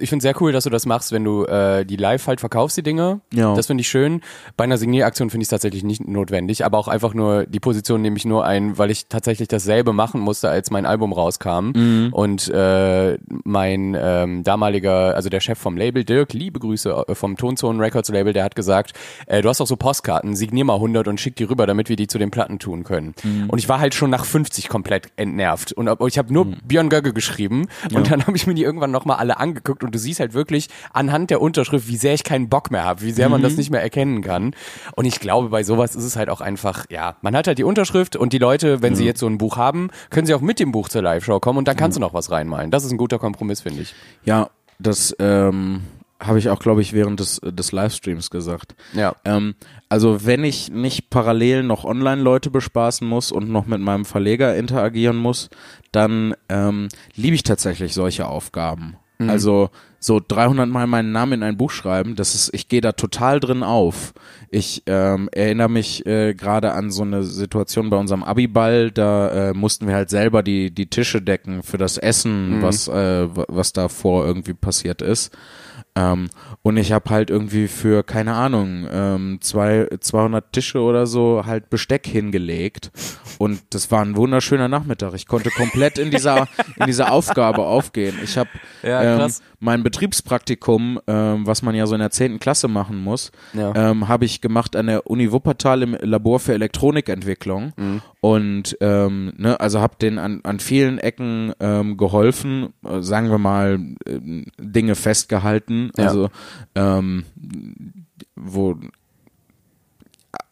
ich 0.00 0.08
finde 0.08 0.22
sehr 0.22 0.40
cool, 0.40 0.52
dass 0.52 0.64
du 0.64 0.70
das 0.70 0.86
machst, 0.86 1.12
wenn 1.12 1.24
du 1.24 1.44
äh, 1.44 1.84
die 1.84 1.96
live 1.96 2.26
halt 2.26 2.40
verkaufst, 2.40 2.76
die 2.76 2.82
Dinge. 2.82 3.20
Ja. 3.32 3.54
Das 3.54 3.66
finde 3.68 3.82
ich 3.82 3.88
schön. 3.88 4.20
Bei 4.56 4.64
einer 4.64 4.78
Signieraktion 4.78 5.30
finde 5.30 5.42
ich 5.42 5.46
es 5.46 5.50
tatsächlich 5.50 5.84
nicht 5.84 6.06
notwendig, 6.06 6.64
aber 6.64 6.78
auch 6.78 6.88
einfach 6.88 7.14
nur 7.14 7.46
die 7.46 7.60
Position 7.60 8.02
nehme 8.02 8.16
ich 8.16 8.24
nur 8.24 8.44
ein, 8.44 8.78
weil 8.78 8.90
ich 8.90 9.06
tatsächlich 9.08 9.48
dasselbe 9.48 9.92
machen 9.92 10.20
musste, 10.20 10.48
als 10.48 10.70
mein 10.70 10.86
Album 10.86 11.12
rauskam 11.12 11.72
Mhm. 11.74 12.08
und 12.12 12.48
äh, 12.48 13.18
mein 13.44 13.96
ähm, 13.98 14.42
damaliger, 14.42 15.14
also 15.14 15.28
der 15.28 15.40
Chef 15.40 15.58
vom 15.58 15.76
Label 15.76 16.04
Dirk, 16.04 16.32
liebe 16.32 16.60
Grüße 16.60 17.04
äh, 17.08 17.14
vom 17.14 17.36
Tonzone 17.36 17.80
Records 17.82 18.08
Label, 18.10 18.32
der 18.32 18.44
hat 18.44 18.56
gesagt, 18.56 18.92
äh, 19.26 19.42
du 19.42 19.48
hast 19.48 19.60
auch 19.60 19.66
so 19.66 19.76
Postkarten, 19.76 20.36
signier 20.36 20.64
mal 20.64 20.74
100 20.74 21.08
und 21.08 21.20
schick 21.20 21.36
die 21.36 21.44
rüber, 21.44 21.66
damit 21.66 21.88
wir 21.88 21.96
die 21.96 22.06
zu 22.06 22.18
den 22.18 22.30
Platten 22.30 22.58
tun 22.58 22.84
können. 22.84 23.14
Mhm. 23.22 23.50
Und 23.50 23.58
ich 23.58 23.68
war 23.68 23.80
halt 23.80 23.94
schon 23.94 24.10
nach 24.10 24.24
50 24.24 24.68
komplett 24.68 25.08
entnervt 25.16 25.72
und 25.72 25.88
ob- 25.88 26.06
ich 26.06 26.18
habe 26.18 26.32
nur 26.32 26.44
Mhm. 26.44 26.56
Björn 26.64 26.88
Gögge 26.88 27.12
geschrieben 27.24 27.66
und 27.94 28.10
dann 28.10 28.26
habe 28.26 28.36
ich 28.36 28.46
mir 28.46 28.54
die 28.54 28.62
irgendwann 28.62 28.90
nochmal 28.90 29.16
alle 29.16 29.38
angeguckt 29.38 29.82
und 29.82 29.94
du 29.94 29.98
siehst 29.98 30.20
halt 30.20 30.34
wirklich 30.34 30.68
anhand 30.92 31.30
der 31.30 31.40
Unterschrift, 31.40 31.88
wie 31.88 31.96
sehr 31.96 32.14
ich 32.14 32.24
keinen 32.24 32.48
Bock 32.48 32.70
mehr 32.70 32.84
habe, 32.84 33.00
wie 33.02 33.12
sehr 33.12 33.28
man 33.28 33.40
Mhm. 33.40 33.44
das 33.44 33.56
nicht 33.56 33.70
mehr 33.70 33.82
erkennen 33.82 34.22
kann. 34.22 34.54
Und 34.94 35.04
ich 35.06 35.20
glaube, 35.20 35.48
bei 35.48 35.62
sowas 35.64 35.96
ist 35.96 36.04
es 36.04 36.16
halt 36.16 36.28
auch 36.28 36.40
einfach, 36.40 36.86
ja, 36.90 37.16
man 37.22 37.34
hat 37.36 37.46
halt 37.46 37.58
die 37.58 37.64
Unterschrift 37.64 38.16
und 38.16 38.32
die 38.32 38.38
Leute, 38.38 38.82
wenn 38.82 38.94
sie 38.94 39.04
jetzt 39.04 39.20
so 39.20 39.26
ein 39.26 39.38
Buch 39.38 39.56
haben, 39.56 39.90
können 40.10 40.26
sie 40.26 40.34
auch 40.34 40.40
mit 40.40 40.60
dem 40.60 40.72
Buch 40.72 40.88
zur 40.88 41.02
Live-Show 41.02 41.40
kommen 41.40 41.58
und 41.58 41.68
dann 41.68 41.76
kannst 41.76 41.96
du 41.96 42.00
noch 42.00 42.14
was 42.14 42.30
reinmalen. 42.30 42.70
Das 42.70 42.84
ist 42.84 42.90
ein 42.92 42.98
guter 42.98 43.18
Kompromiss, 43.18 43.60
finde 43.62 43.82
ich. 43.82 43.94
Ja, 44.24 44.50
das 44.78 45.14
ähm, 45.18 45.82
habe 46.26 46.38
ich 46.38 46.48
auch, 46.50 46.58
glaube 46.58 46.80
ich, 46.82 46.92
während 46.92 47.20
des, 47.20 47.40
des 47.44 47.72
Livestreams 47.72 48.30
gesagt. 48.30 48.74
Ja. 48.94 49.14
Ähm, 49.24 49.54
also 49.88 50.24
wenn 50.26 50.44
ich 50.44 50.70
nicht 50.70 51.10
parallel 51.10 51.62
noch 51.62 51.84
Online-Leute 51.84 52.50
bespaßen 52.50 53.06
muss 53.06 53.30
und 53.32 53.50
noch 53.50 53.66
mit 53.66 53.80
meinem 53.80 54.04
Verleger 54.04 54.56
interagieren 54.56 55.16
muss, 55.16 55.50
dann 55.92 56.34
ähm, 56.48 56.88
liebe 57.14 57.34
ich 57.34 57.42
tatsächlich 57.42 57.94
solche 57.94 58.26
Aufgaben. 58.26 58.96
Also 59.30 59.70
so 60.00 60.20
300 60.26 60.68
Mal 60.68 60.86
meinen 60.86 61.12
Namen 61.12 61.34
in 61.34 61.42
ein 61.44 61.56
Buch 61.56 61.70
schreiben, 61.70 62.14
das 62.16 62.34
ist, 62.34 62.50
ich 62.52 62.68
gehe 62.68 62.80
da 62.82 62.92
total 62.92 63.40
drin 63.40 63.62
auf. 63.62 64.12
Ich 64.50 64.82
ähm, 64.86 65.30
erinnere 65.32 65.70
mich 65.70 66.04
äh, 66.04 66.34
gerade 66.34 66.72
an 66.72 66.90
so 66.90 67.02
eine 67.02 67.22
Situation 67.22 67.88
bei 67.90 67.96
unserem 67.96 68.22
Abiball, 68.22 68.90
da 68.90 69.50
äh, 69.50 69.54
mussten 69.54 69.86
wir 69.86 69.94
halt 69.94 70.10
selber 70.10 70.42
die 70.42 70.70
die 70.72 70.90
Tische 70.90 71.22
decken 71.22 71.62
für 71.62 71.78
das 71.78 71.96
Essen, 71.96 72.60
was 72.60 72.86
äh, 72.88 73.34
wa- 73.34 73.46
was 73.48 73.72
davor 73.72 74.26
irgendwie 74.26 74.52
passiert 74.52 75.00
ist. 75.00 75.32
Ähm, 75.96 76.28
und 76.62 76.76
ich 76.76 76.90
habe 76.92 77.10
halt 77.10 77.30
irgendwie 77.30 77.68
für, 77.68 78.02
keine 78.02 78.34
Ahnung, 78.34 78.86
ähm, 78.90 79.38
zwei, 79.40 79.86
200 80.00 80.52
Tische 80.52 80.80
oder 80.80 81.06
so 81.06 81.44
halt 81.46 81.70
Besteck 81.70 82.06
hingelegt. 82.06 82.90
Und 83.38 83.60
das 83.70 83.90
war 83.90 84.02
ein 84.04 84.16
wunderschöner 84.16 84.68
Nachmittag. 84.68 85.14
Ich 85.14 85.26
konnte 85.26 85.50
komplett 85.50 85.98
in 85.98 86.10
dieser, 86.10 86.48
in 86.76 86.86
dieser 86.86 87.12
Aufgabe 87.12 87.62
aufgehen. 87.66 88.16
Ich 88.24 88.36
habe 88.36 88.48
Ja, 88.82 89.24
ähm, 89.24 89.32
mein 89.60 89.82
Betriebspraktikum, 89.82 91.00
ähm, 91.06 91.46
was 91.46 91.62
man 91.62 91.74
ja 91.74 91.86
so 91.86 91.94
in 91.94 92.00
der 92.00 92.10
10. 92.10 92.38
Klasse 92.40 92.66
machen 92.68 92.98
muss, 92.98 93.30
Ja. 93.52 93.72
ähm, 93.74 94.08
habe 94.08 94.24
ich 94.24 94.40
gemacht 94.40 94.76
an 94.76 94.86
der 94.88 95.06
Uni 95.08 95.30
Wuppertal 95.32 95.82
im 95.82 95.96
Labor 96.00 96.40
für 96.40 96.54
Elektronikentwicklung. 96.54 97.72
Mhm. 97.76 98.02
Und 98.20 98.76
ähm, 98.80 99.32
ne, 99.36 99.60
also 99.60 99.80
habe 99.80 99.96
denen 100.00 100.18
an, 100.18 100.40
an 100.44 100.58
vielen 100.58 100.98
Ecken 100.98 101.52
geholfen, 101.96 102.72
äh, 102.86 103.00
sagen 103.02 103.30
wir 103.30 103.38
mal, 103.38 103.78
äh, 104.06 104.44
Dinge 104.58 104.94
festgehalten. 104.94 105.83
Ja. 105.96 106.04
Also 106.06 106.30
ähm, 106.74 107.24
wo 108.36 108.76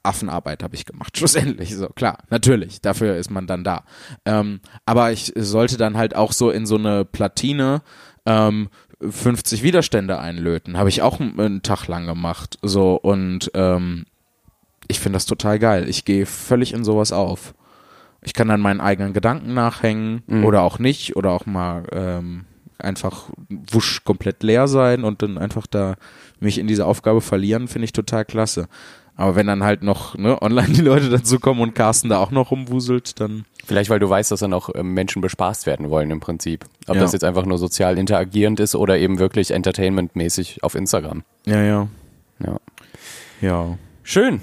Affenarbeit 0.02 0.62
habe 0.62 0.74
ich 0.74 0.84
gemacht, 0.84 1.16
schlussendlich. 1.18 1.74
So, 1.76 1.88
klar, 1.88 2.18
natürlich, 2.30 2.80
dafür 2.80 3.16
ist 3.16 3.30
man 3.30 3.46
dann 3.46 3.64
da. 3.64 3.84
Ähm, 4.24 4.60
aber 4.86 5.12
ich 5.12 5.32
sollte 5.36 5.76
dann 5.76 5.96
halt 5.96 6.16
auch 6.16 6.32
so 6.32 6.50
in 6.50 6.66
so 6.66 6.76
eine 6.76 7.04
Platine 7.04 7.82
ähm, 8.26 8.68
50 9.00 9.62
Widerstände 9.62 10.18
einlöten. 10.18 10.76
Habe 10.76 10.88
ich 10.88 11.02
auch 11.02 11.20
einen, 11.20 11.38
einen 11.38 11.62
Tag 11.62 11.86
lang 11.88 12.06
gemacht. 12.06 12.58
So, 12.62 12.94
und 12.94 13.50
ähm, 13.54 14.06
ich 14.88 15.00
finde 15.00 15.16
das 15.16 15.26
total 15.26 15.58
geil. 15.58 15.88
Ich 15.88 16.04
gehe 16.04 16.26
völlig 16.26 16.72
in 16.72 16.84
sowas 16.84 17.12
auf. 17.12 17.54
Ich 18.20 18.34
kann 18.34 18.46
dann 18.48 18.60
meinen 18.60 18.80
eigenen 18.80 19.12
Gedanken 19.12 19.54
nachhängen 19.54 20.22
Mhm. 20.26 20.44
oder 20.44 20.62
auch 20.62 20.78
nicht 20.78 21.16
oder 21.16 21.30
auch 21.30 21.46
mal 21.46 21.84
ähm, 21.92 22.44
einfach 22.82 23.30
wusch 23.70 24.04
komplett 24.04 24.42
leer 24.42 24.68
sein 24.68 25.04
und 25.04 25.22
dann 25.22 25.38
einfach 25.38 25.66
da 25.66 25.94
mich 26.40 26.58
in 26.58 26.66
diese 26.66 26.86
Aufgabe 26.86 27.20
verlieren, 27.20 27.68
finde 27.68 27.84
ich 27.84 27.92
total 27.92 28.24
klasse. 28.24 28.68
Aber 29.14 29.36
wenn 29.36 29.46
dann 29.46 29.62
halt 29.62 29.82
noch 29.82 30.16
ne, 30.16 30.40
online 30.42 30.70
die 30.72 30.80
Leute 30.80 31.10
dazu 31.10 31.38
kommen 31.38 31.60
und 31.60 31.74
Carsten 31.74 32.08
da 32.08 32.18
auch 32.18 32.30
noch 32.30 32.50
rumwuselt, 32.50 33.20
dann 33.20 33.44
Vielleicht, 33.64 33.90
weil 33.90 34.00
du 34.00 34.10
weißt, 34.10 34.32
dass 34.32 34.40
dann 34.40 34.54
auch 34.54 34.70
ähm, 34.74 34.92
Menschen 34.94 35.22
bespaßt 35.22 35.66
werden 35.66 35.88
wollen 35.88 36.10
im 36.10 36.18
Prinzip. 36.18 36.64
Ob 36.88 36.96
Ja. 36.96 37.02
das 37.02 37.12
jetzt 37.12 37.22
einfach 37.22 37.46
nur 37.46 37.58
sozial 37.58 37.96
interagierend 37.96 38.58
ist 38.58 38.74
oder 38.74 38.98
eben 38.98 39.20
wirklich 39.20 39.52
entertainmentmäßig 39.52 40.64
auf 40.64 40.74
Instagram. 40.74 41.22
ja, 41.46 41.62
ja, 41.62 41.88
Ja. 42.44 42.56
ja. 43.40 43.78
Schön. 44.02 44.40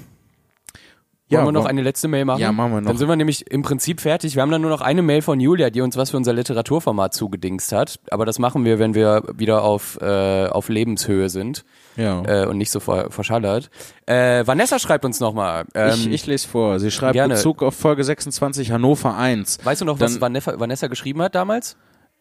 Ja, 1.30 1.38
Wollen 1.44 1.48
wir 1.54 1.60
noch 1.60 1.64
eine 1.66 1.82
letzte 1.82 2.08
Mail 2.08 2.24
machen? 2.24 2.40
Ja, 2.40 2.50
machen 2.50 2.72
wir 2.72 2.80
noch. 2.80 2.88
Dann 2.88 2.96
sind 2.98 3.08
wir 3.08 3.14
nämlich 3.14 3.50
im 3.50 3.62
Prinzip 3.62 4.00
fertig. 4.00 4.34
Wir 4.34 4.42
haben 4.42 4.50
dann 4.50 4.60
nur 4.60 4.70
noch 4.70 4.80
eine 4.80 5.00
Mail 5.00 5.22
von 5.22 5.38
Julia, 5.38 5.70
die 5.70 5.80
uns 5.80 5.96
was 5.96 6.10
für 6.10 6.16
unser 6.16 6.32
Literaturformat 6.32 7.14
zugedingst 7.14 7.70
hat. 7.70 8.00
Aber 8.10 8.26
das 8.26 8.40
machen 8.40 8.64
wir, 8.64 8.80
wenn 8.80 8.94
wir 8.94 9.22
wieder 9.36 9.62
auf, 9.62 9.96
äh, 10.02 10.46
auf 10.46 10.68
Lebenshöhe 10.68 11.28
sind 11.28 11.64
ja. 11.96 12.22
äh, 12.24 12.46
und 12.46 12.58
nicht 12.58 12.70
so 12.72 12.80
ver 12.80 13.10
verschallert. 13.10 13.70
Äh, 14.06 14.44
Vanessa 14.46 14.80
schreibt 14.80 15.04
uns 15.04 15.20
nochmal. 15.20 15.66
Ähm, 15.74 15.90
ich, 15.94 16.10
ich 16.10 16.26
lese 16.26 16.48
vor. 16.48 16.80
Sie 16.80 16.90
schreibt 16.90 17.14
gerne. 17.14 17.34
Bezug 17.34 17.62
auf 17.62 17.76
Folge 17.76 18.02
26 18.02 18.72
Hannover 18.72 19.16
1. 19.16 19.58
weißt 19.64 19.80
du 19.82 19.84
noch, 19.84 20.00
was 20.00 20.14
dann- 20.14 20.20
Vanessa, 20.20 20.58
Vanessa 20.58 20.88
geschrieben 20.88 21.22
hat 21.22 21.34
damals? 21.36 21.76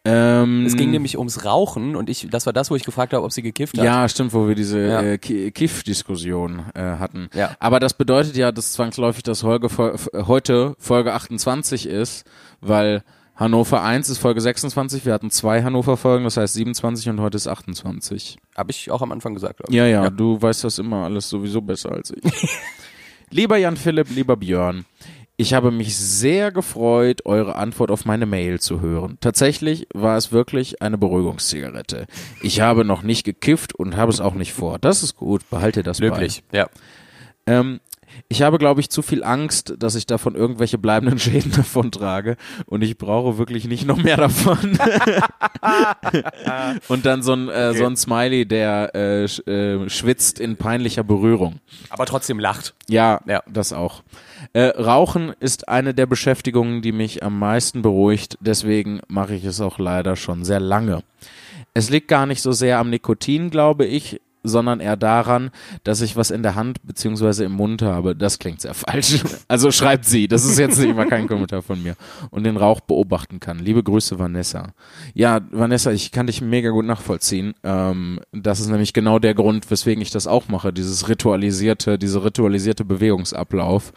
Ähm, 0.05 0.65
Es 0.65 0.77
ging 0.77 0.91
nämlich 0.91 1.17
ums 1.17 1.43
Rauchen 1.43 1.95
und 1.95 2.09
ich, 2.09 2.27
das 2.31 2.45
war 2.45 2.53
das, 2.53 2.71
wo 2.71 2.75
ich 2.75 2.83
gefragt 2.85 3.13
habe, 3.13 3.23
ob 3.25 3.33
sie 3.33 3.41
gekifft 3.41 3.77
hat. 3.77 3.83
Ja, 3.83 4.07
stimmt, 4.07 4.33
wo 4.33 4.47
wir 4.47 4.55
diese 4.55 4.79
Ja. 4.79 5.01
äh, 5.01 5.17
Ki- 5.17 5.51
Kiff-Diskussion 5.51 6.63
äh, 6.73 6.79
hatten. 6.81 7.29
Ja. 7.33 7.55
Aber 7.59 7.79
das 7.81 7.93
bedeutet 7.93 8.37
ja, 8.37 8.51
dass 8.51 8.71
zwangsläufig 8.73 9.23
das 9.23 9.41
Folge, 9.41 9.67
Fol- 9.67 9.97
heute 10.27 10.75
Folge 10.79 11.13
28 11.13 11.85
ist, 11.87 12.25
weil 12.61 13.03
Hannover 13.35 13.83
1 13.83 14.09
ist 14.09 14.17
Folge 14.17 14.41
26, 14.41 15.05
wir 15.05 15.13
hatten 15.13 15.31
zwei 15.31 15.63
Hannover-Folgen, 15.63 16.23
das 16.25 16.35
heißt 16.37 16.53
27 16.55 17.07
und 17.09 17.21
heute 17.21 17.37
ist 17.37 17.47
28. 17.47 18.37
Habe 18.55 18.71
ich 18.71 18.91
auch 18.91 19.01
am 19.01 19.11
Anfang 19.13 19.33
gesagt. 19.33 19.57
glaub 19.57 19.69
ich. 19.69 19.75
Ja, 19.75 19.85
ja, 19.85 20.09
du 20.09 20.41
weißt 20.41 20.63
das 20.63 20.77
immer 20.79 21.05
alles 21.05 21.29
sowieso 21.29 21.61
besser 21.61 21.91
als 21.91 22.11
ich. 22.11 22.23
lieber 23.31 23.57
Jan 23.57 23.77
Philipp, 23.77 24.09
lieber 24.13 24.35
Björn, 24.35 24.85
ich 25.39 25.53
habe 25.53 25.71
mich 25.71 25.97
sehr 25.97 26.51
gefreut, 26.51 27.25
eure 27.25 27.55
Antwort 27.55 27.91
auf 27.91 28.03
meine 28.03 28.25
Mail 28.25 28.59
zu 28.59 28.81
hören. 28.81 29.17
Tatsächlich 29.21 29.87
war 29.93 30.17
es 30.17 30.33
wirklich 30.33 30.81
eine 30.81 30.97
Beruhigungszigarette. 30.97 32.07
Ich 32.41 32.59
habe 32.59 32.83
noch 32.83 33.03
nicht 33.03 33.23
gekifft 33.23 33.73
und 33.73 33.95
habe 33.95 34.11
es 34.11 34.19
auch 34.19 34.33
nicht 34.33 34.51
vor. 34.51 34.79
Das 34.79 35.01
ist 35.01 35.15
gut, 35.15 35.49
behalte 35.49 35.81
das 35.81 35.99
ja. 35.99 36.09
bei. 36.09 36.69
Ähm, 37.45 37.79
ich 38.27 38.41
habe, 38.41 38.57
glaube 38.57 38.81
ich, 38.81 38.89
zu 38.89 39.01
viel 39.01 39.23
Angst, 39.23 39.75
dass 39.79 39.95
ich 39.95 40.05
davon 40.05 40.35
irgendwelche 40.35 40.77
bleibenden 40.77 41.19
Schäden 41.19 41.51
davon 41.51 41.91
trage 41.91 42.37
und 42.65 42.81
ich 42.81 42.97
brauche 42.97 43.37
wirklich 43.37 43.67
nicht 43.67 43.85
noch 43.85 43.97
mehr 43.97 44.17
davon. 44.17 44.57
und 46.87 47.05
dann 47.05 47.21
so 47.23 47.33
ein, 47.33 47.49
äh, 47.49 47.73
so 47.73 47.85
ein 47.85 47.95
Smiley, 47.97 48.45
der 48.45 48.95
äh, 48.95 49.27
sch, 49.27 49.39
äh, 49.47 49.89
schwitzt 49.89 50.39
in 50.39 50.57
peinlicher 50.57 51.03
Berührung. 51.03 51.59
Aber 51.89 52.05
trotzdem 52.05 52.39
lacht. 52.39 52.73
Ja, 52.87 53.19
Ja. 53.25 53.41
das 53.47 53.73
auch. 53.73 54.03
Äh, 54.53 54.65
Rauchen 54.79 55.33
ist 55.39 55.67
eine 55.67 55.93
der 55.93 56.05
Beschäftigungen, 56.05 56.81
die 56.81 56.91
mich 56.91 57.23
am 57.23 57.37
meisten 57.39 57.81
beruhigt. 57.81 58.37
Deswegen 58.41 59.01
mache 59.07 59.35
ich 59.35 59.43
es 59.45 59.61
auch 59.61 59.79
leider 59.79 60.15
schon 60.15 60.43
sehr 60.43 60.59
lange. 60.59 61.03
Es 61.73 61.89
liegt 61.89 62.07
gar 62.07 62.25
nicht 62.25 62.41
so 62.41 62.51
sehr 62.51 62.79
am 62.79 62.89
Nikotin, 62.89 63.49
glaube 63.51 63.85
ich, 63.85 64.19
sondern 64.43 64.79
eher 64.79 64.95
daran, 64.95 65.51
dass 65.83 66.01
ich 66.01 66.15
was 66.15 66.31
in 66.31 66.43
der 66.43 66.55
Hand 66.55 66.85
beziehungsweise 66.85 67.43
im 67.43 67.51
Mund 67.53 67.81
habe. 67.81 68.15
Das 68.15 68.39
klingt 68.39 68.61
sehr 68.61 68.73
falsch. 68.73 69.23
Also 69.47 69.71
schreibt 69.71 70.05
sie. 70.05 70.27
Das 70.27 70.45
ist 70.45 70.57
jetzt 70.57 70.79
nicht 70.79 70.95
mal 70.95 71.07
kein 71.07 71.27
Kommentar 71.27 71.61
von 71.61 71.81
mir. 71.81 71.95
Und 72.29 72.43
den 72.43 72.57
Rauch 72.57 72.79
beobachten 72.79 73.39
kann. 73.39 73.59
Liebe 73.59 73.83
Grüße, 73.83 74.19
Vanessa. 74.19 74.73
Ja, 75.13 75.41
Vanessa, 75.51 75.91
ich 75.91 76.11
kann 76.11 76.27
dich 76.27 76.41
mega 76.41 76.69
gut 76.69 76.85
nachvollziehen. 76.85 77.53
Ähm, 77.63 78.19
das 78.31 78.59
ist 78.59 78.69
nämlich 78.69 78.93
genau 78.93 79.19
der 79.19 79.33
Grund, 79.33 79.69
weswegen 79.69 80.01
ich 80.01 80.11
das 80.11 80.27
auch 80.27 80.47
mache. 80.47 80.71
Dieses 80.71 81.09
ritualisierte, 81.09 81.97
diese 81.97 82.23
ritualisierte 82.23 82.85
Bewegungsablauf. 82.85 83.93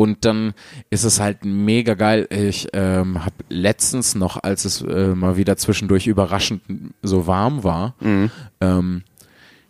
Und 0.00 0.24
dann 0.24 0.54
ist 0.90 1.02
es 1.02 1.18
halt 1.18 1.44
mega 1.44 1.94
geil. 1.94 2.28
Ich 2.30 2.68
ähm, 2.72 3.24
habe 3.24 3.34
letztens 3.48 4.14
noch, 4.14 4.40
als 4.40 4.64
es 4.64 4.80
äh, 4.82 5.08
mal 5.08 5.36
wieder 5.36 5.56
zwischendurch 5.56 6.06
überraschend 6.06 6.62
so 7.02 7.26
warm 7.26 7.64
war, 7.64 7.96
ähm, 8.60 9.02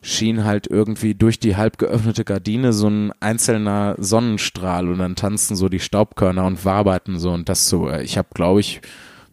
schien 0.01 0.45
halt 0.45 0.67
irgendwie 0.69 1.15
durch 1.15 1.41
die 1.41 1.57
halb 1.57 1.79
geöffnete 1.79 2.25
Gardine 2.25 2.73
so 2.73 2.89
ein 2.89 3.13
einzelner 3.21 3.97
Sonnenstrahl 3.99 4.89
und 4.89 4.99
dann 4.99 5.17
tanzen 5.17 5.57
so 5.57 5.69
die 5.69 5.81
Staubkörner 5.81 6.45
und 6.47 6.65
waberten 6.65 7.19
so 7.19 7.33
und 7.33 7.49
das 7.49 7.69
so. 7.69 7.89
äh, 7.89 8.03
Ich 8.03 8.17
habe, 8.17 8.29
glaube 8.35 8.61
ich, 8.61 8.81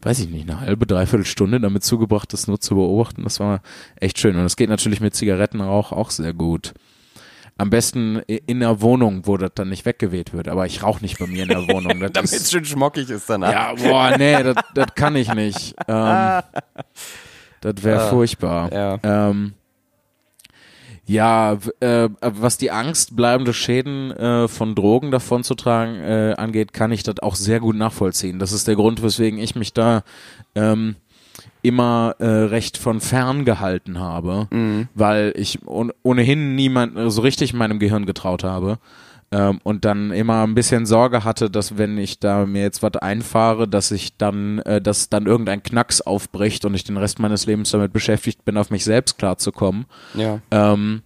weiß 0.01 0.19
ich 0.19 0.29
nicht, 0.29 0.49
eine 0.49 0.59
halbe, 0.61 0.85
dreiviertel 0.87 1.25
Stunde 1.25 1.59
damit 1.59 1.83
zugebracht, 1.83 2.31
das 2.33 2.47
nur 2.47 2.59
zu 2.59 2.75
beobachten. 2.75 3.23
Das 3.23 3.39
war 3.39 3.61
echt 3.99 4.19
schön. 4.19 4.35
Und 4.35 4.43
das 4.43 4.55
geht 4.55 4.69
natürlich 4.69 5.01
mit 5.01 5.15
Zigarettenrauch 5.15 5.91
auch 5.91 6.09
sehr 6.09 6.33
gut. 6.33 6.73
Am 7.57 7.69
besten 7.69 8.17
in 8.27 8.59
der 8.59 8.81
Wohnung, 8.81 9.27
wo 9.27 9.37
das 9.37 9.51
dann 9.55 9.69
nicht 9.69 9.85
weggeweht 9.85 10.33
wird. 10.33 10.47
Aber 10.49 10.65
ich 10.65 10.83
rauche 10.83 11.01
nicht 11.01 11.19
bei 11.19 11.25
mir 11.27 11.43
in 11.43 11.49
der 11.49 11.67
Wohnung. 11.69 11.99
Damit 12.13 12.31
es 12.33 12.51
schön 12.51 12.65
schmockig 12.65 13.09
ist 13.09 13.29
danach. 13.29 13.51
ja, 13.51 13.73
boah, 13.75 14.17
nee, 14.17 14.43
das, 14.73 14.87
kann 14.95 15.15
ich 15.15 15.33
nicht. 15.33 15.75
Ähm, 15.87 16.41
das 17.61 17.83
wäre 17.83 18.09
furchtbar. 18.09 18.71
Ja. 18.73 18.99
Ähm, 19.29 19.53
ja, 21.07 21.57
w- 21.63 21.71
äh, 21.85 22.09
was 22.21 22.57
die 22.57 22.71
Angst, 22.71 23.15
bleibende 23.15 23.53
Schäden 23.53 24.11
äh, 24.11 24.47
von 24.47 24.73
Drogen 24.75 25.11
davonzutragen 25.11 25.95
äh, 26.01 26.33
angeht, 26.37 26.73
kann 26.73 26.91
ich 26.91 27.03
das 27.03 27.19
auch 27.19 27.35
sehr 27.35 27.59
gut 27.59 27.75
nachvollziehen. 27.75 28.39
Das 28.39 28.51
ist 28.51 28.67
der 28.67 28.75
Grund, 28.75 29.03
weswegen 29.03 29.37
ich 29.39 29.55
mich 29.55 29.73
da 29.73 30.03
ähm, 30.55 30.95
immer 31.61 32.15
äh, 32.19 32.25
recht 32.25 32.77
von 32.77 33.01
fern 33.01 33.45
gehalten 33.45 33.99
habe, 33.99 34.47
weil 34.95 35.33
ich 35.35 35.59
ohn- 35.67 35.91
ohnehin 36.03 36.55
niemand 36.55 36.97
äh, 36.97 37.09
so 37.11 37.21
richtig 37.21 37.53
meinem 37.53 37.79
Gehirn 37.79 38.05
getraut 38.05 38.43
habe. 38.43 38.79
Ähm, 39.31 39.59
und 39.63 39.85
dann 39.85 40.11
immer 40.11 40.43
ein 40.43 40.55
bisschen 40.55 40.85
Sorge 40.85 41.23
hatte, 41.23 41.49
dass 41.49 41.77
wenn 41.77 41.97
ich 41.97 42.19
da 42.19 42.45
mir 42.45 42.61
jetzt 42.61 42.83
was 42.83 42.95
einfahre, 42.97 43.67
dass 43.67 43.91
ich 43.91 44.17
dann, 44.17 44.59
äh, 44.59 44.81
dass 44.81 45.09
dann 45.09 45.25
irgendein 45.25 45.63
Knacks 45.63 46.01
aufbricht 46.01 46.63
und 46.65 46.73
ich 46.75 46.83
den 46.83 46.97
Rest 46.97 47.19
meines 47.19 47.45
Lebens 47.45 47.71
damit 47.71 47.91
beschäftigt 47.91 48.45
bin, 48.45 48.57
auf 48.57 48.69
mich 48.69 48.85
selbst 48.85 49.17
klarzukommen. 49.17 49.85
Ja. 50.13 50.41
Ähm, 50.51 51.01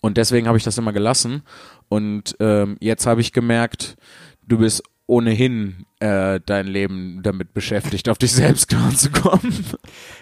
und 0.00 0.16
deswegen 0.16 0.46
habe 0.46 0.56
ich 0.56 0.64
das 0.64 0.78
immer 0.78 0.92
gelassen. 0.92 1.42
Und 1.88 2.36
ähm, 2.38 2.76
jetzt 2.80 3.06
habe 3.06 3.20
ich 3.20 3.32
gemerkt, 3.32 3.96
du 4.46 4.58
bist 4.58 4.82
ohnehin 5.06 5.86
äh, 6.00 6.40
dein 6.44 6.66
Leben 6.66 7.20
damit 7.22 7.54
beschäftigt, 7.54 8.08
auf 8.08 8.18
dich 8.18 8.32
selbst 8.32 8.68
klarzukommen. 8.70 9.64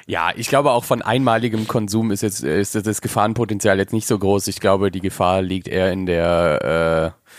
Ja, 0.07 0.31
ich 0.37 0.49
glaube 0.49 0.71
auch 0.73 0.85
von 0.85 1.01
einmaligem 1.03 1.67
Konsum 1.67 2.11
ist 2.11 2.23
jetzt 2.23 2.43
ist 2.45 2.75
das 2.75 3.01
Gefahrenpotenzial 3.01 3.79
jetzt 3.79 3.93
nicht 3.93 4.07
so 4.07 4.19
groß. 4.19 4.47
Ich 4.49 4.61
glaube, 4.61 4.91
die 4.91 5.01
Gefahr 5.01 5.41
liegt 5.43 5.69
eher 5.69 5.91
in 5.93 6.07
der 6.07 7.15
äh, 7.27 7.31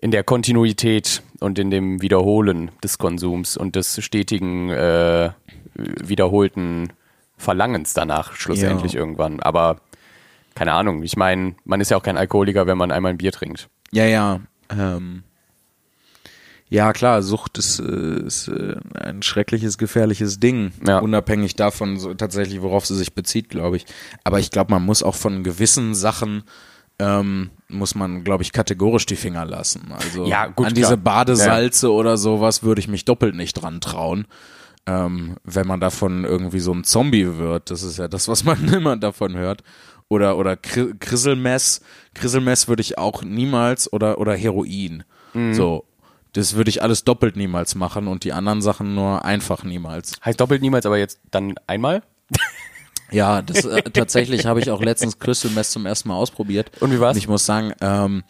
in 0.00 0.10
der 0.12 0.22
Kontinuität 0.24 1.22
und 1.40 1.58
in 1.58 1.70
dem 1.70 2.00
Wiederholen 2.00 2.70
des 2.82 2.98
Konsums 2.98 3.56
und 3.56 3.76
des 3.76 4.02
stetigen 4.02 4.70
äh, 4.70 5.30
wiederholten 5.74 6.92
Verlangens 7.36 7.94
danach 7.94 8.34
schlussendlich 8.34 8.92
Ja. 8.94 9.00
irgendwann. 9.00 9.40
Aber 9.40 9.80
keine 10.54 10.72
Ahnung. 10.72 11.02
Ich 11.02 11.16
meine, 11.16 11.54
man 11.64 11.80
ist 11.80 11.90
ja 11.90 11.96
auch 11.96 12.02
kein 12.02 12.16
Alkoholiker, 12.16 12.66
wenn 12.66 12.78
man 12.78 12.90
einmal 12.90 13.12
ein 13.12 13.18
Bier 13.18 13.32
trinkt. 13.32 13.68
Ja, 13.92 14.04
ja. 14.06 14.40
Ähm, 14.70 15.22
ja, 16.70 16.92
klar, 16.92 17.22
Sucht 17.22 17.58
ist, 17.58 17.80
äh, 17.80 18.20
ist 18.26 18.48
äh, 18.48 18.76
ein 19.00 19.22
schreckliches, 19.22 19.78
gefährliches 19.78 20.38
Ding. 20.40 20.72
Ja. 20.86 20.98
Unabhängig 20.98 21.56
davon, 21.56 21.98
so, 21.98 22.12
tatsächlich, 22.14 22.60
worauf 22.62 22.84
sie 22.86 22.96
sich 22.96 23.14
bezieht, 23.14 23.48
glaube 23.48 23.76
ich. 23.76 23.86
Aber 24.24 24.38
ich 24.38 24.50
glaube, 24.50 24.72
man 24.72 24.84
muss 24.84 25.02
auch 25.02 25.14
von 25.14 25.42
gewissen 25.44 25.94
Sachen, 25.94 26.42
ähm, 26.98 27.50
muss 27.68 27.94
man, 27.94 28.24
glaube 28.24 28.42
ich, 28.42 28.52
kategorisch 28.52 29.06
die 29.06 29.16
Finger 29.16 29.44
lassen. 29.44 29.92
Also 29.92 30.26
Ja, 30.26 30.46
gut, 30.46 30.66
an 30.66 30.74
diese 30.74 30.88
klar. 30.88 30.96
Badesalze 31.24 31.92
oder 31.92 32.16
sowas 32.16 32.62
würde 32.62 32.80
ich 32.80 32.88
mich 32.88 33.04
doppelt 33.04 33.34
nicht 33.34 33.54
dran 33.54 33.80
trauen. 33.80 34.26
Ähm, 34.86 35.36
wenn 35.44 35.66
man 35.66 35.80
davon 35.80 36.24
irgendwie 36.24 36.60
so 36.60 36.72
ein 36.72 36.82
Zombie 36.84 37.36
wird, 37.36 37.70
das 37.70 37.82
ist 37.82 37.98
ja 37.98 38.08
das, 38.08 38.26
was 38.26 38.44
man 38.44 38.66
immer 38.72 38.96
davon 38.96 39.36
hört. 39.36 39.62
Oder, 40.08 40.38
oder 40.38 40.52
Kri- 40.54 40.94
Krisselmess. 40.98 41.82
Krisselmess 42.14 42.66
würde 42.68 42.80
ich 42.80 42.96
auch 42.98 43.22
niemals 43.22 43.92
oder, 43.92 44.18
oder 44.18 44.34
Heroin. 44.34 45.04
Mhm. 45.34 45.52
So. 45.54 45.84
Das 46.32 46.54
würde 46.54 46.68
ich 46.70 46.82
alles 46.82 47.04
doppelt 47.04 47.36
niemals 47.36 47.74
machen 47.74 48.06
und 48.06 48.24
die 48.24 48.32
anderen 48.32 48.60
Sachen 48.62 48.94
nur 48.94 49.24
einfach 49.24 49.64
niemals. 49.64 50.12
Heißt 50.24 50.38
doppelt 50.40 50.60
niemals, 50.62 50.84
aber 50.86 50.98
jetzt 50.98 51.20
dann 51.30 51.54
einmal? 51.66 52.02
Ja, 53.10 53.40
das 53.40 53.64
äh, 53.64 53.82
tatsächlich 53.90 54.44
habe 54.44 54.60
ich 54.60 54.70
auch 54.70 54.82
letztens 54.82 55.18
Crystal 55.18 55.50
Mess 55.52 55.70
zum 55.70 55.86
ersten 55.86 56.10
Mal 56.10 56.16
ausprobiert. 56.16 56.70
Und 56.80 56.92
wie 56.92 57.00
war's? 57.00 57.16
Und 57.16 57.18
ich 57.22 57.28
muss 57.28 57.46
sagen, 57.46 57.72
ähm, 57.80 58.22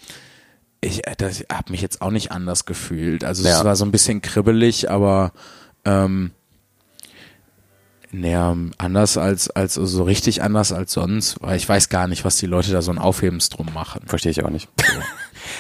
ich, 0.81 1.05
äh, 1.07 1.15
das, 1.17 1.41
ich 1.41 1.47
habe 1.53 1.73
mich 1.73 1.81
jetzt 1.83 2.01
auch 2.01 2.13
nicht 2.13 2.31
anders 2.31 2.65
gefühlt. 2.65 3.25
Also 3.25 3.43
Ja. 3.47 3.59
es 3.59 3.65
war 3.65 3.75
so 3.75 3.85
ein 3.85 3.91
bisschen 3.91 4.23
kribbelig, 4.23 4.89
aber 4.89 5.33
ähm, 5.85 6.31
naja, 8.11 8.57
anders 8.79 9.19
als, 9.19 9.51
als 9.51 9.75
so 9.75 10.05
richtig 10.05 10.43
anders 10.43 10.73
als 10.73 10.93
sonst, 10.93 11.43
weil 11.43 11.57
ich 11.57 11.69
weiß 11.69 11.89
gar 11.89 12.07
nicht, 12.07 12.25
was 12.25 12.37
die 12.37 12.47
Leute 12.47 12.71
da 12.73 12.81
so 12.81 12.91
ein 12.91 12.99
Aufhebens 12.99 13.49
drum 13.51 13.67
machen. 13.75 14.03
Verstehe 14.07 14.31
ich 14.31 14.45
auch 14.45 14.51
nicht. 14.51 14.69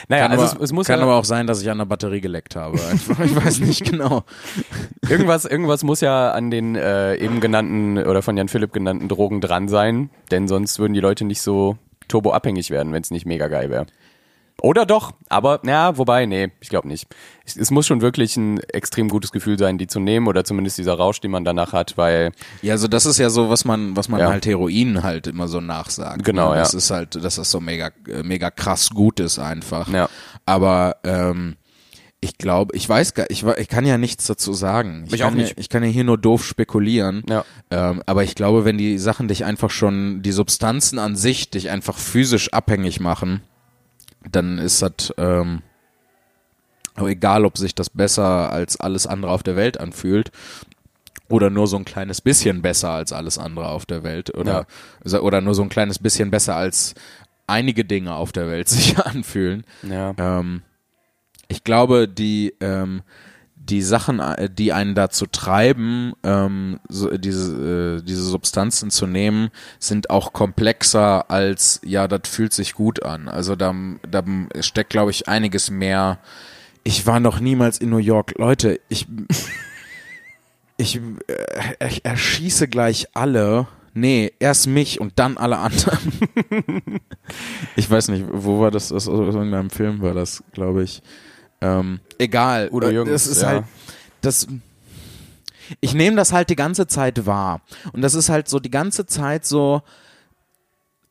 Naja, 0.09 0.24
Kann, 0.24 0.32
also 0.32 0.45
aber, 0.45 0.57
es, 0.57 0.62
es 0.62 0.72
muss 0.72 0.86
kann 0.86 0.99
ja, 0.99 1.05
aber 1.05 1.16
auch 1.16 1.24
sein, 1.24 1.47
dass 1.47 1.62
ich 1.62 1.70
an 1.70 1.78
der 1.78 1.84
Batterie 1.84 2.20
geleckt 2.20 2.57
habe. 2.57 2.78
Ich 3.24 3.36
weiß 3.36 3.61
nicht 3.61 3.84
genau. 3.84 4.24
irgendwas, 5.09 5.45
irgendwas 5.45 5.82
muss 5.82 6.01
ja 6.01 6.30
an 6.32 6.51
den 6.51 6.76
äh, 6.76 7.16
eben 7.16 7.41
genannten 7.41 7.99
oder 7.99 8.22
von 8.22 8.36
Jan 8.36 8.49
Philipp 8.49 8.72
genannten 8.72 9.09
Drogen 9.09 9.41
dran 9.41 9.68
sein, 9.68 10.11
denn 10.30 10.49
sonst 10.49 10.78
würden 10.78 10.95
die 10.95 11.01
Leute 11.01 11.24
nicht 11.24 11.43
so 11.43 11.76
turboabhängig 12.09 12.70
werden, 12.70 12.93
wenn 12.93 13.03
es 13.03 13.11
nicht 13.11 13.26
mega 13.26 13.49
geil 13.49 13.70
wäre. 13.70 13.86
Oder 14.61 14.86
doch, 14.86 15.12
aber 15.28 15.61
ja, 15.64 15.96
wobei, 15.98 16.26
nee, 16.26 16.50
ich 16.61 16.68
glaube 16.68 16.88
nicht. 16.88 17.06
Es, 17.46 17.56
es 17.56 17.70
muss 17.70 17.86
schon 17.86 18.00
wirklich 18.00 18.36
ein 18.36 18.59
extrem 18.72 19.09
gutes 19.09 19.30
Gefühl 19.30 19.56
sein, 19.56 19.78
die 19.78 19.86
zu 19.86 20.00
nehmen 20.00 20.26
oder 20.26 20.44
zumindest 20.44 20.78
dieser 20.78 20.94
Rausch, 20.94 21.20
den 21.20 21.30
man 21.30 21.44
danach 21.44 21.72
hat, 21.72 21.96
weil 21.96 22.32
Ja, 22.61 22.72
also 22.72 22.88
das 22.88 23.06
ist 23.06 23.18
ja 23.18 23.30
so, 23.30 23.50
was 23.50 23.64
man, 23.64 23.96
was 23.96 24.09
man 24.09 24.18
Ja. 24.20 24.30
halt 24.30 24.46
Heroin 24.46 25.04
halt 25.04 25.28
immer 25.28 25.46
so 25.46 25.61
nachsagt. 25.61 26.24
Genau, 26.24 26.50
ne? 26.50 26.56
Das 26.56 26.72
ja. 26.72 26.78
ist 26.78 26.90
halt, 26.90 27.14
dass 27.14 27.36
das 27.36 27.50
so 27.50 27.61
mega, 27.61 27.90
äh, 28.09 28.24
mega 28.24 28.50
krass 28.50 28.90
gut 28.90 29.20
ist 29.20 29.38
einfach. 29.38 29.88
Ja. 29.92 30.09
Aber 30.44 30.96
ähm, 31.04 31.56
ich 32.20 32.36
glaube, 32.36 32.74
ich 32.74 32.88
weiß 32.88 33.14
gar, 33.14 33.26
ich, 33.30 33.44
ich 33.44 33.68
kann 33.68 33.86
ja 33.86 33.96
nichts 33.96 34.26
dazu 34.26 34.52
sagen. 34.54 35.04
Ich, 35.06 35.14
Ich 35.14 35.20
kann 35.20 35.34
auch 35.34 35.36
nicht. 35.36 35.50
Ja, 35.50 35.54
ich 35.59 35.68
kann 35.68 35.84
ja 35.84 35.88
hier 35.88 36.02
nur 36.02 36.18
doof 36.18 36.44
spekulieren. 36.44 37.22
Ja. 37.28 37.44
Ähm, 37.70 38.02
aber 38.06 38.24
ich 38.24 38.34
glaube, 38.34 38.64
wenn 38.64 38.76
die 38.76 38.98
Sachen 38.98 39.28
dich 39.28 39.44
einfach 39.44 39.70
schon, 39.70 40.20
die 40.22 40.32
Substanzen 40.32 40.98
an 40.98 41.14
sich 41.14 41.50
dich 41.50 41.70
einfach 41.70 41.96
physisch 41.96 42.52
abhängig 42.52 42.98
machen, 42.98 43.42
dann 44.30 44.58
ist 44.58 44.82
das 44.82 45.12
ähm, 45.16 45.62
egal, 46.96 47.44
ob 47.44 47.56
sich 47.58 47.74
das 47.74 47.90
besser 47.90 48.50
als 48.50 48.78
alles 48.80 49.06
andere 49.06 49.30
auf 49.30 49.42
der 49.42 49.56
Welt 49.56 49.78
anfühlt 49.78 50.30
oder 51.28 51.50
nur 51.50 51.66
so 51.66 51.76
ein 51.76 51.84
kleines 51.84 52.20
bisschen 52.20 52.62
besser 52.62 52.90
als 52.90 53.12
alles 53.12 53.38
andere 53.38 53.68
auf 53.68 53.86
der 53.86 54.02
Welt 54.02 54.34
oder 54.34 54.66
oder 55.04 55.40
nur 55.40 55.54
so 55.54 55.62
ein 55.62 55.68
kleines 55.68 55.98
bisschen 55.98 56.30
besser 56.30 56.56
als 56.56 56.94
einige 57.46 57.84
Dinge 57.84 58.14
auf 58.14 58.32
der 58.32 58.48
Welt 58.48 58.68
sich 58.68 58.98
anfühlen. 58.98 59.64
ja. 59.82 60.14
Ähm, 60.18 60.62
ich 61.48 61.64
glaube, 61.64 62.08
die, 62.08 62.54
ähm, 62.60 63.02
die 63.68 63.82
Sachen, 63.82 64.20
äh, 64.20 64.48
die 64.50 64.72
einen 64.72 64.94
dazu 64.94 65.26
treiben, 65.26 66.12
ähm, 66.22 66.80
so, 66.88 67.16
diese, 67.16 67.98
äh, 67.98 68.02
diese 68.02 68.22
Substanzen 68.22 68.90
zu 68.90 69.06
nehmen, 69.06 69.50
sind 69.78 70.10
auch 70.10 70.32
komplexer 70.32 71.30
als, 71.30 71.80
ja, 71.84 72.08
das 72.08 72.22
fühlt 72.28 72.52
sich 72.52 72.74
gut 72.74 73.02
an. 73.02 73.28
Also 73.28 73.56
da, 73.56 73.74
da 74.08 74.24
steckt, 74.60 74.90
glaube 74.90 75.10
ich, 75.10 75.28
einiges 75.28 75.70
mehr. 75.70 76.18
Ich 76.84 77.06
war 77.06 77.20
noch 77.20 77.40
niemals 77.40 77.78
in 77.78 77.90
New 77.90 77.98
York. 77.98 78.34
Leute, 78.38 78.80
ich, 78.88 79.06
ich, 80.76 80.96
äh, 80.96 81.86
ich 81.88 82.04
erschieße 82.04 82.68
gleich 82.68 83.08
alle. 83.14 83.66
Nee, 83.94 84.32
erst 84.38 84.68
mich 84.68 85.00
und 85.00 85.14
dann 85.16 85.36
alle 85.36 85.58
anderen. 85.58 85.98
ich 87.76 87.90
weiß 87.90 88.08
nicht, 88.08 88.24
wo 88.30 88.60
war 88.60 88.70
das? 88.70 88.92
Aus 88.92 89.08
irgendeinem 89.08 89.70
Film 89.70 90.02
war 90.02 90.14
das, 90.14 90.44
glaube 90.52 90.84
ich. 90.84 91.02
Ähm, 91.61 92.00
egal. 92.18 92.68
Udo 92.70 92.88
Äh, 92.88 92.92
Jürgens, 92.92 93.12
Das 93.12 93.26
ist 93.26 93.42
ja. 93.42 93.48
halt, 93.48 93.64
das, 94.20 94.46
ich 95.80 95.94
nehme 95.94 96.16
das 96.16 96.32
halt 96.32 96.50
die 96.50 96.56
ganze 96.56 96.86
Zeit 96.86 97.26
wahr. 97.26 97.61
Und 97.92 98.02
das 98.02 98.14
ist 98.14 98.28
halt 98.28 98.48
so 98.48 98.59
die 98.59 98.70
ganze 98.70 99.06
Zeit 99.06 99.44
so 99.44 99.82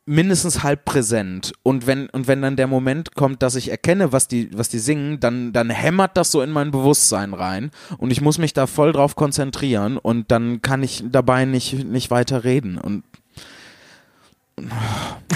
mindestens 0.06 0.64
halb 0.64 0.86
präsent. 0.86 1.52
Und 1.64 1.86
wenn, 1.86 2.10
und 2.10 2.28
wenn 2.28 2.42
dann 2.42 2.56
der 2.56 2.68
Moment 2.68 3.14
kommt, 3.14 3.44
dass 3.44 3.56
ich 3.56 3.70
erkenne, 3.70 4.14
was 4.14 4.30
die, 4.30 4.50
was 4.58 4.70
die 4.70 4.80
singen, 4.80 5.20
dann, 5.20 5.52
dann 5.52 5.70
hämmert 5.70 6.16
das 6.16 6.32
so 6.32 6.42
in 6.42 6.50
mein 6.50 6.72
Bewusstsein 6.72 7.34
rein. 7.34 7.72
Und 7.98 8.12
ich 8.12 8.22
muss 8.22 8.38
mich 8.38 8.54
da 8.54 8.68
voll 8.68 8.94
drauf 8.94 9.18
konzentrieren 9.18 9.98
und 9.98 10.32
dann 10.32 10.62
kann 10.62 10.82
ich 10.82 11.04
dabei 11.06 11.44
nicht, 11.44 11.86
nicht 11.86 12.10
weiter 12.10 12.46
reden. 12.46 12.78
Und 12.78 13.04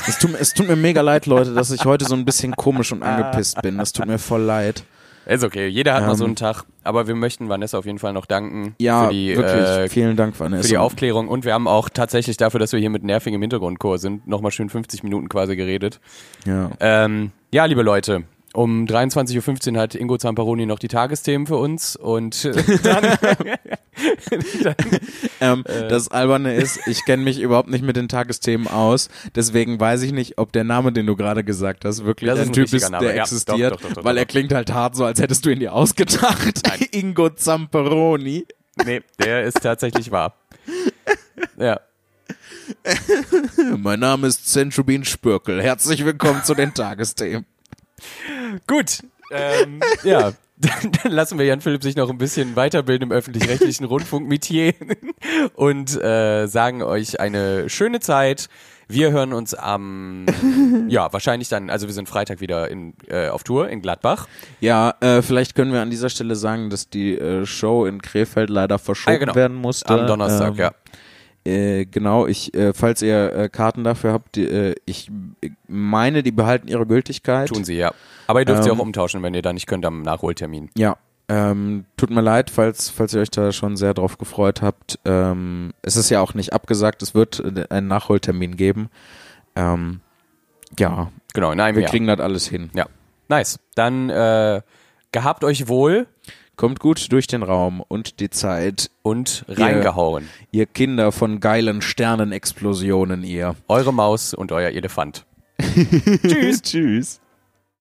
es 0.08 0.20
tut, 0.20 0.34
es 0.40 0.54
tut 0.54 0.68
mir 0.68 0.78
mega 0.78 1.02
leid, 1.02 1.26
Leute, 1.26 1.54
dass 1.54 1.70
ich 1.72 1.84
heute 1.84 2.06
so 2.06 2.16
ein 2.16 2.24
bisschen 2.24 2.56
komisch 2.56 2.94
und 2.94 3.04
angepisst 3.04 3.62
bin. 3.62 3.78
Das 3.78 3.92
tut 3.92 4.08
mir 4.08 4.20
voll 4.20 4.42
leid. 4.42 4.84
Ist 5.26 5.44
okay, 5.44 5.68
jeder 5.68 5.94
hat 5.94 6.04
mal 6.04 6.12
Ähm, 6.12 6.16
so 6.18 6.26
einen 6.26 6.36
Tag, 6.36 6.64
aber 6.84 7.08
wir 7.08 7.16
möchten 7.16 7.48
Vanessa 7.48 7.78
auf 7.78 7.86
jeden 7.86 8.00
Fall 8.00 8.12
noch 8.14 8.26
danken 8.26 8.76
Ja, 8.80 9.06
für 9.08 9.14
die, 9.14 9.38
wirklich. 9.38 9.68
äh, 9.68 9.90
Vielen 9.90 10.16
Dank, 10.16 10.40
Vanessa. 10.40 10.64
für 10.64 10.70
die 10.70 10.78
Aufklärung 10.78 11.28
und 11.28 11.46
wir 11.46 11.54
haben 11.54 11.68
auch 11.68 11.90
tatsächlich 11.90 12.38
dafür, 12.38 12.60
dass 12.60 12.72
wir 12.74 12.80
hier 12.80 12.90
mit 12.90 13.04
nervigem 13.04 13.40
Hintergrundchor 13.42 13.98
sind, 14.00 14.28
nochmal 14.28 14.52
schön 14.52 14.70
50 14.70 15.04
Minuten 15.04 15.30
quasi 15.30 15.56
geredet. 15.56 16.00
Ja. 16.46 16.72
Ähm, 16.80 17.32
ja, 17.54 17.66
liebe 17.66 17.84
Leute, 17.84 18.24
um 18.54 18.86
23.15 18.86 19.74
Uhr 19.76 19.80
hat 19.80 19.96
Ingo 19.96 20.18
Zamperoni 20.18 20.66
noch 20.66 20.80
die 20.80 20.88
Tagesthemen 20.90 21.48
für 21.48 21.58
uns 21.58 21.96
und 21.96 22.46
äh, 22.46 22.78
dann, 22.84 23.18
Ähm, 25.40 25.64
Äh. 25.66 25.88
Das 25.88 26.10
Alberne 26.10 26.54
ist, 26.56 26.80
ich 26.88 27.04
kenne 27.06 27.24
mich 27.24 27.40
überhaupt 27.40 27.70
nicht 27.70 27.84
mit 27.84 27.96
den 27.96 28.08
Tagesthemen 28.08 28.68
aus, 28.68 29.10
deswegen 29.36 29.80
weiß 29.80 30.02
ich 30.04 30.12
nicht, 30.12 30.38
ob 30.38 30.52
der 30.52 30.64
Name, 30.64 30.92
den 30.92 31.06
du 31.06 31.16
gerade 31.16 31.44
gesagt 31.44 31.86
hast, 31.86 32.06
wirklich 32.06 32.30
Das 32.30 32.40
ein 32.40 32.48
ein 32.48 32.54
Typ 32.54 32.72
ist, 32.74 32.90
Name. 32.90 33.06
der 33.06 33.16
Ja, 33.16 33.24
existiert, 33.24 33.74
doch, 33.74 33.82
doch, 33.82 33.94
doch, 33.94 34.04
weil 34.04 34.18
er 34.18 34.26
klingt 34.26 34.54
halt 34.54 34.72
hart 34.72 34.96
so, 34.96 35.06
als 35.06 35.20
hättest 35.22 35.46
du 35.46 35.50
ihn 35.50 35.60
dir 35.60 35.74
ausgedacht. 35.74 36.62
Ingo 36.92 37.30
Zamperoni. 37.30 38.46
nee, 38.86 39.02
der 39.20 39.44
ist 39.44 39.62
tatsächlich 39.62 40.12
wahr. 40.12 40.36
Ja. 41.58 41.80
Mein 43.78 44.00
Name 44.00 44.28
ist 44.28 44.48
Zentrubin 44.48 45.04
Spürkel. 45.06 45.62
Herzlich 45.62 46.06
willkommen 46.06 46.44
zu 46.44 46.54
den 46.54 46.74
Tagesthemen. 46.74 47.46
Gut. 48.68 49.00
Ähm, 49.32 49.80
ja. 50.04 50.34
Dann, 50.58 50.92
dann 51.04 51.12
lassen 51.12 51.40
wir 51.40 51.46
Jan 51.46 51.60
Philipp 51.60 51.82
sich 51.82 51.96
noch 51.96 52.10
ein 52.12 52.20
bisschen 52.20 52.56
weiterbilden 52.56 53.10
im 53.10 53.12
öffentlich-rechtlichen 53.12 53.84
Rundfunk-Metier 53.86 54.74
und 55.56 56.00
äh, 56.00 56.46
sagen 56.46 56.84
euch 56.84 57.20
eine 57.20 57.68
schöne 57.68 58.00
Zeit. 58.00 58.48
Wir 58.88 59.12
hören 59.12 59.34
uns 59.34 59.56
am, 59.56 60.28
ja, 60.88 61.12
wahrscheinlich 61.12 61.50
dann, 61.50 61.72
also 61.72 61.88
wir 61.88 61.96
sind 61.96 62.08
Freitag 62.10 62.42
wieder 62.42 62.70
in, 62.70 62.94
äh, 63.08 63.30
auf 63.30 63.44
Tour 63.44 63.70
in 63.70 63.82
Gladbach. 63.82 64.28
Ja, 64.60 64.94
äh, 65.00 65.24
vielleicht 65.24 65.56
können 65.56 65.74
wir 65.74 65.82
an 65.82 65.90
dieser 65.90 66.10
Stelle 66.10 66.36
sagen, 66.36 66.70
dass 66.70 66.90
die 66.90 67.18
äh, 67.18 67.46
Show 67.48 67.86
in 67.88 68.00
Krefeld 68.02 68.52
leider 68.52 68.78
verschoben 68.78 69.16
Ah, 69.16 69.20
genau. 69.20 69.34
werden 69.36 69.58
musste. 69.58 69.90
Am 70.00 70.06
Donnerstag, 70.06 70.50
Ähm, 70.50 70.56
ja. 70.58 70.72
Äh, 71.44 71.86
genau, 71.86 72.28
ich, 72.28 72.54
äh, 72.54 72.74
falls 72.74 73.02
ihr 73.02 73.34
äh, 73.34 73.50
Karten 73.50 73.84
dafür 73.84 74.14
habt, 74.14 74.36
die, 74.36 74.46
äh, 74.46 74.76
ich 74.86 75.10
meine, 75.68 76.22
die 76.22 76.32
behalten 76.32 76.68
ihre 76.68 76.86
Gültigkeit. 76.86 77.50
Tun 77.50 77.64
sie, 77.64 77.76
ja. 77.76 77.92
Aber 78.28 78.40
ihr 78.40 78.46
dürft 78.46 78.64
sie 78.64 78.70
Ähm, 78.70 78.78
auch 78.78 78.82
umtauschen, 78.82 79.24
wenn 79.24 79.34
ihr 79.34 79.42
da 79.42 79.52
nicht 79.52 79.66
könnt 79.66 79.86
am 79.86 80.04
Nachholtermin. 80.04 80.70
Ja, 80.78 80.98
ähm, 81.30 81.86
tut 81.98 82.12
mir 82.12 82.22
leid, 82.22 82.50
falls, 82.52 82.90
falls 82.90 83.14
ihr 83.14 83.22
euch 83.22 83.32
da 83.32 83.52
schon 83.52 83.76
sehr 83.76 83.94
drauf 83.94 84.18
gefreut 84.18 84.62
habt. 84.62 85.00
Ähm, 85.06 85.72
es 85.82 85.96
ist 85.96 86.10
ja 86.10 86.22
auch 86.22 86.34
nicht 86.36 86.54
abgesagt, 86.54 87.02
es 87.02 87.16
wird 87.16 87.40
äh, 87.40 87.66
einen 87.70 87.88
Nachholtermin 87.88 88.56
geben. 88.56 88.90
Ähm, 89.56 90.02
ja, 90.78 91.12
Genau, 91.34 91.56
nein, 91.56 91.76
wir 91.76 91.84
ja. 91.84 91.90
kriegen 91.90 92.08
das 92.08 92.20
alles 92.20 92.48
hin. 92.48 92.70
Ja, 92.74 92.88
nice. 93.30 93.58
Dann 93.76 94.10
gehabt 95.14 95.44
euch 95.46 95.70
wohl 95.70 96.08
Kommt 96.62 96.80
gut 96.80 97.12
durch 97.12 97.26
den 97.26 97.42
Raum 97.42 97.82
und 97.88 98.20
die 98.20 98.30
Zeit, 98.30 98.92
und 99.02 99.46
reingehauen. 99.48 100.30
ihr 100.52 100.68
Kinder 100.68 101.12
von 101.12 101.40
geilen 101.40 101.82
Sternenexplosionen, 101.82 103.24
ihr. 103.24 103.56
Eure 103.68 103.92
Maus 103.92 104.36
und 104.36 104.52
euer 104.52 104.70
Elefant. 104.70 105.26
Tschüss. 105.60 106.62
Tschüss. 106.62 107.20